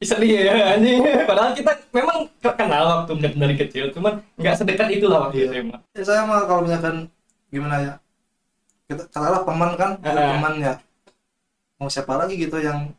sedih 0.03 0.31
ya 0.43 0.75
anjing 0.75 0.99
padahal 1.25 1.53
kita 1.53 1.73
memang 1.91 2.19
kenal 2.41 2.83
waktu 3.07 3.13
dari 3.33 3.55
kecil 3.57 3.85
cuman 3.91 4.19
nggak 4.35 4.55
sedekat 4.55 4.89
itulah 4.91 5.29
waktu 5.29 5.47
Iya. 5.47 5.51
SMA 5.61 5.77
Ya, 5.93 6.03
saya 6.03 6.23
mah 6.25 6.45
kalau 6.45 6.63
misalkan 6.63 7.07
gimana 7.49 7.77
ya 7.79 7.93
kita 8.85 9.03
katakanlah 9.07 9.43
teman 9.43 9.71
kan 9.75 9.91
ada 10.01 10.19
Ah. 10.19 10.29
teman 10.35 10.55
ya 10.59 10.75
mau 11.77 11.87
siapa 11.87 12.15
lagi 12.15 12.35
gitu 12.37 12.57
yang 12.57 12.91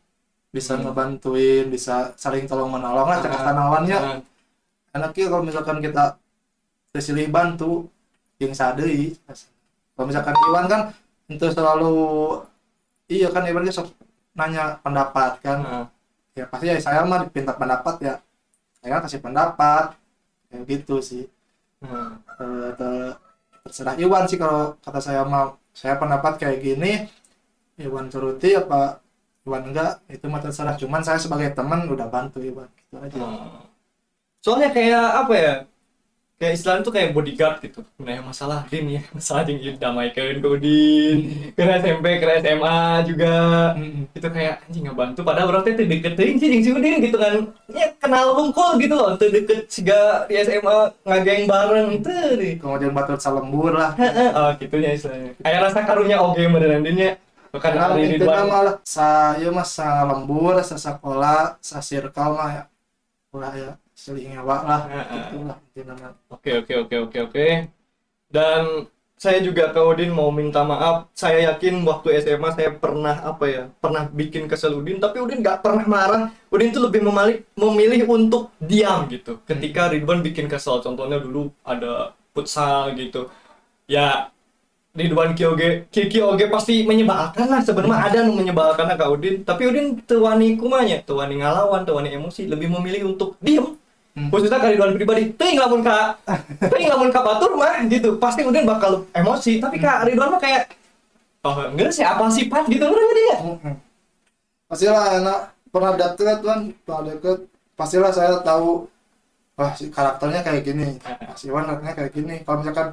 bisa 0.48 0.74
Hmm. 0.74 0.86
ngebantuin 0.86 1.66
bisa 1.66 2.14
saling 2.14 2.44
tolong 2.44 2.70
menolong 2.70 3.06
lah 3.06 3.18
cakap 3.18 3.40
Ah. 3.40 3.46
kenalannya 3.48 3.98
Nah, 3.98 4.18
enaknya 4.94 5.26
kalau 5.26 5.42
misalkan 5.42 5.78
kita 5.78 6.04
tersilih 6.88 7.26
bantu 7.26 7.90
yang 8.36 8.50
sadei 8.50 9.14
kalau 9.92 10.06
misalkan 10.06 10.34
Iwan 10.40 10.66
kan 10.66 10.80
itu 11.26 11.46
selalu 11.48 11.94
iya 13.06 13.28
kan 13.28 13.42
Iwan 13.42 13.66
kan 13.66 13.74
sok 13.74 13.88
nanya 14.32 14.78
pendapat 14.80 15.38
kan 15.38 15.58
nah. 15.60 15.86
Ya 16.38 16.44
pasti 16.50 16.66
ya 16.70 16.76
saya 16.82 17.00
mah 17.06 17.26
dipinta 17.26 17.52
pendapat 17.54 17.96
ya. 18.02 18.14
Saya 18.80 19.00
kasih 19.04 19.20
pendapat. 19.24 19.94
Kayak 20.50 20.62
gitu 20.70 20.96
sih. 21.02 21.24
Nah. 21.82 22.18
Eh, 22.42 22.70
te- 22.78 23.16
terserah 23.64 23.96
Iwan 23.98 24.24
sih 24.30 24.38
kalau 24.42 24.76
kata 24.84 25.00
saya 25.02 25.22
mau. 25.26 25.56
Saya 25.74 25.94
pendapat 25.98 26.38
kayak 26.40 26.58
gini 26.62 26.92
Iwan 27.82 28.06
turuti 28.12 28.54
apa 28.54 29.02
Iwan 29.46 29.62
enggak 29.72 30.02
itu 30.10 30.26
mah 30.32 30.42
terserah. 30.44 30.74
Cuman 30.80 31.02
saya 31.06 31.18
sebagai 31.22 31.50
teman 31.58 31.86
udah 31.90 32.06
bantu 32.10 32.38
Iwan 32.44 32.68
gitu 32.78 32.96
aja. 33.02 33.18
Nah. 33.18 33.62
soalnya 34.44 34.70
kayak 34.76 35.06
apa 35.24 35.34
ya 35.34 35.54
kayak 36.34 36.58
istilahnya 36.58 36.82
tuh 36.82 36.92
kayak 36.92 37.14
bodyguard 37.14 37.56
gitu. 37.62 37.80
Nah 38.02 38.12
yang 38.18 38.26
masalah 38.26 38.66
Din 38.66 38.98
ya 38.98 39.02
masalah 39.14 39.46
yang 39.46 39.78
damaikan 39.78 40.42
ke 40.42 40.48
Udin 40.50 41.18
ke 41.54 41.62
SMP 41.62 42.18
ke 42.18 42.26
SMA 42.42 42.78
juga. 43.06 43.34
Itu 44.10 44.28
kayak 44.28 44.66
anjing 44.66 44.84
ngebantu. 44.90 45.22
Padahal 45.22 45.62
teh 45.62 45.78
teu 45.78 45.86
deketin 45.86 46.36
sih 46.36 46.48
jeung 46.50 46.62
si 46.66 46.70
Udin 46.74 46.98
gitu 47.00 47.16
kan. 47.16 47.48
Ya 47.70 47.86
kenal 48.02 48.34
hungkul 48.34 48.82
gitu 48.82 48.94
loh 48.98 49.14
teu 49.14 49.30
deket 49.30 49.70
siga 49.70 50.26
di 50.26 50.34
SMA 50.42 50.90
ngageng 51.06 51.46
bareng. 51.46 51.88
Teu 52.02 52.34
deh 52.34 52.52
kemudian 52.58 52.90
batu 52.90 53.14
salembur 53.16 53.78
lah. 53.78 53.94
Heeh, 53.94 54.28
oh 54.34 54.50
gitunya 54.58 54.90
istilahnya. 54.92 55.38
Kayak 55.38 55.60
rasa 55.70 55.86
karunya 55.86 56.18
oge 56.18 56.44
beneran 56.50 56.82
Din 56.82 56.98
ya. 56.98 57.12
Bukan 57.54 57.72
hari 57.78 58.18
itu 58.18 58.26
malah 58.26 58.82
saya 58.82 59.46
mah 59.54 59.62
sa 59.62 60.02
lembur 60.02 60.58
sa 60.66 60.74
sekolah 60.74 61.62
sa 61.62 61.78
circle 61.78 62.34
mah 62.34 62.50
ya. 62.50 62.64
Ulah 63.30 63.54
ya 63.54 63.72
seling 64.04 64.36
ngewa 64.36 64.56
lah 64.68 64.80
Heeh. 64.84 65.16
itulah 65.16 65.56
intinya 65.72 65.94
mah. 65.96 66.12
Oke 66.28 66.50
oke 66.60 66.72
oke 66.84 66.96
oke 67.08 67.18
oke. 67.24 67.46
Dan 68.28 68.84
saya 69.16 69.40
juga 69.40 69.72
ke 69.72 69.80
Udin 69.80 70.12
mau 70.12 70.28
minta 70.28 70.60
maaf. 70.60 71.08
Saya 71.16 71.48
yakin 71.48 71.80
waktu 71.88 72.20
SMA 72.20 72.52
saya 72.52 72.76
pernah 72.76 73.16
apa 73.24 73.44
ya, 73.48 73.62
pernah 73.80 74.04
bikin 74.12 74.44
kesel 74.44 74.76
Udin, 74.76 75.00
tapi 75.00 75.24
Udin 75.24 75.40
nggak 75.40 75.64
pernah 75.64 75.88
marah. 75.88 76.22
Udin 76.52 76.68
tuh 76.76 76.84
lebih 76.84 77.00
memilih 77.00 77.40
memilih 77.56 78.00
untuk 78.12 78.52
diam 78.60 79.08
gitu. 79.08 79.40
Ketika 79.48 79.88
Ridwan 79.88 80.20
bikin 80.20 80.52
kesel, 80.52 80.84
contohnya 80.84 81.16
dulu 81.16 81.48
ada 81.64 82.12
futsal 82.36 82.92
gitu. 83.00 83.32
Ya 83.88 84.28
Ridwan 84.92 85.32
Kyoge, 85.32 85.88
Kiki 85.88 86.20
Oge 86.20 86.46
pasti 86.52 86.84
menyebalkan 86.84 87.50
lah 87.50 87.64
sebenarnya 87.64 87.98
ada 87.98 88.16
yang 88.20 88.36
menyebalkan 88.36 88.92
Kak 88.92 89.08
Udin. 89.08 89.40
Tapi 89.48 89.62
Udin 89.64 89.96
tuwani 90.04 90.60
kumanya, 90.60 91.00
tuwani 91.00 91.40
ngalawan, 91.40 91.88
tuwani 91.88 92.12
emosi, 92.12 92.46
lebih 92.52 92.68
memilih 92.68 93.16
untuk 93.16 93.40
diem 93.40 93.73
Hmm. 94.14 94.30
khususnya 94.30 94.62
Ridwan 94.62 94.94
pribadi 94.94 95.34
teuing 95.34 95.58
lamun 95.58 95.82
ka 95.82 96.14
teuing 96.70 96.86
lamun 96.86 97.10
ka 97.10 97.18
batur 97.18 97.58
mah 97.58 97.82
gitu. 97.90 98.14
Pasti 98.22 98.46
kemudian 98.46 98.62
bakal 98.62 99.02
emosi. 99.10 99.58
Tapi 99.58 99.82
kak 99.82 100.06
Ridwan 100.06 100.30
mah 100.30 100.38
kayak 100.38 100.70
oh 101.42 101.66
enggak 101.74 101.90
sih 101.90 102.06
apa 102.06 102.30
sifat 102.30 102.70
gitu 102.70 102.86
kan 102.86 102.94
dia. 102.94 103.36
Mm-mm. 103.42 103.74
pastilah 104.70 105.18
enak 105.18 105.38
pernah 105.68 105.92
deket 105.98 106.38
kan 106.46 106.58
pernah 106.86 107.02
deket. 107.10 107.38
Pastilah 107.74 108.14
saya 108.14 108.38
tahu 108.38 108.86
wah 109.58 109.74
si 109.74 109.90
karakternya 109.90 110.46
kayak 110.46 110.62
gini 110.62 110.94
Iwan 111.42 111.66
karakternya 111.66 111.94
kayak 111.98 112.12
gini. 112.14 112.34
Kalau 112.46 112.62
misalkan 112.62 112.88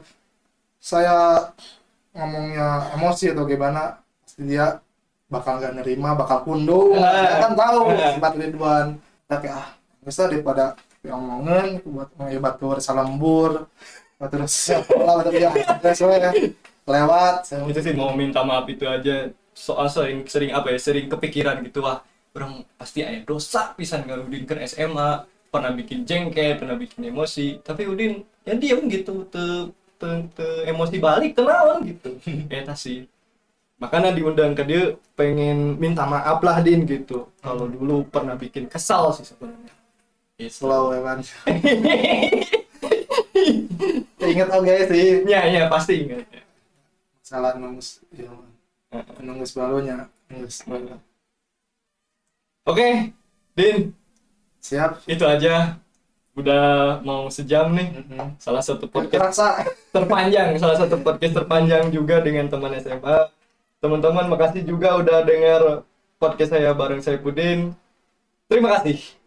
saya 0.82 1.46
ngomongnya 2.18 2.98
emosi 2.98 3.32
atau 3.32 3.46
gimana 3.46 4.02
pasti 4.26 4.42
dia 4.50 4.82
bakal 5.30 5.62
nggak 5.62 5.80
nerima 5.80 6.18
bakal 6.18 6.44
pundung 6.44 6.98
Ah. 6.98 7.14
saya 7.14 7.46
kan 7.46 7.54
tahu 7.54 7.78
Ah. 7.94 8.10
sifat 8.18 8.34
Ridwan. 8.42 8.88
Tapi 9.30 9.48
ah 9.54 9.70
bisa 10.02 10.26
daripada 10.26 10.74
ngomongin 11.02 11.82
buat 11.82 12.14
ngebat 12.14 12.62
batur 12.62 12.78
salembur 12.78 13.66
batur 14.22 14.46
sekolah 14.46 15.26
batur 15.26 15.34
ya 15.34 15.50
sesuai 15.82 16.18
ya. 16.22 16.32
Lewat 16.86 17.50
saya 17.50 17.66
itu 17.66 17.82
sih 17.82 17.94
mau 17.98 18.14
minta 18.14 18.46
maaf 18.46 18.70
itu 18.70 18.86
aja. 18.86 19.34
Soal 19.58 19.90
sering 19.90 20.26
sering 20.30 20.54
apa 20.54 20.74
ya 20.74 20.80
sering 20.80 21.10
kepikiran 21.10 21.66
gitu 21.66 21.82
wah 21.82 22.06
orang 22.38 22.64
pasti 22.78 23.04
ada 23.04 23.20
dosa 23.26 23.74
pisan 23.76 24.06
nggak 24.06 24.20
Udin 24.30 24.44
ke 24.46 24.56
SMA 24.70 25.26
pernah 25.52 25.72
bikin 25.74 26.06
jengkel 26.06 26.62
pernah 26.62 26.78
bikin 26.78 27.10
emosi. 27.10 27.62
Tapi 27.66 27.90
Udin 27.90 28.22
ya 28.46 28.54
diem 28.54 28.86
gitu 28.86 29.26
te, 29.26 29.74
te, 29.98 30.10
te 30.38 30.48
emosi 30.70 31.02
balik 31.02 31.34
kenalan 31.34 31.82
gitu. 31.90 32.14
Eta 32.54 32.78
sih. 32.78 33.10
Makanya 33.82 34.14
diundang 34.14 34.54
ke 34.54 34.62
dia 34.62 34.94
pengen 35.18 35.82
minta 35.82 36.06
maaf 36.06 36.38
lah 36.46 36.62
Din 36.62 36.86
gitu. 36.86 37.26
Kalau 37.42 37.66
dulu 37.66 38.06
pernah 38.06 38.38
bikin 38.38 38.70
kesal 38.70 39.10
sih 39.18 39.26
sebenarnya. 39.26 39.81
Slow 40.50 40.96
Evan 40.96 41.22
inget 44.32 44.48
oke 44.48 44.74
sih 44.88 45.28
ya 45.28 45.42
ya 45.54 45.68
pasti 45.68 46.08
ingat. 46.08 46.24
Ya. 46.32 46.44
salah 47.22 47.56
nungus 47.60 48.00
ya, 48.16 48.32
nungus 49.20 49.52
balunya 49.54 50.08
nungus 50.32 50.64
oke 52.66 52.90
Din. 53.52 53.92
Siap. 54.64 55.04
Itu 55.10 55.28
aja. 55.28 55.76
Udah 56.32 56.98
mau 57.04 57.28
sejam 57.28 57.76
nih. 57.76 57.92
Mhm. 58.08 58.40
salah 58.40 58.64
satu 58.64 58.88
podcast 58.88 59.36
kerasa. 59.36 59.48
terpanjang. 59.92 60.56
Salah 60.56 60.78
satu 60.80 60.96
podcast 61.04 61.36
terpanjang 61.36 61.92
juga 61.92 62.24
dengan 62.24 62.48
teman 62.48 62.72
SMA 62.80 63.28
teman-teman 63.82 64.30
makasih 64.30 64.62
juga 64.62 64.94
udah 64.94 65.26
dengar 65.26 65.82
podcast 66.22 66.54
saya 66.54 66.72
bareng 66.72 67.02
saya 67.02 67.18
Pudin. 67.18 67.74
Terima 68.48 68.78
kasih 68.78 69.21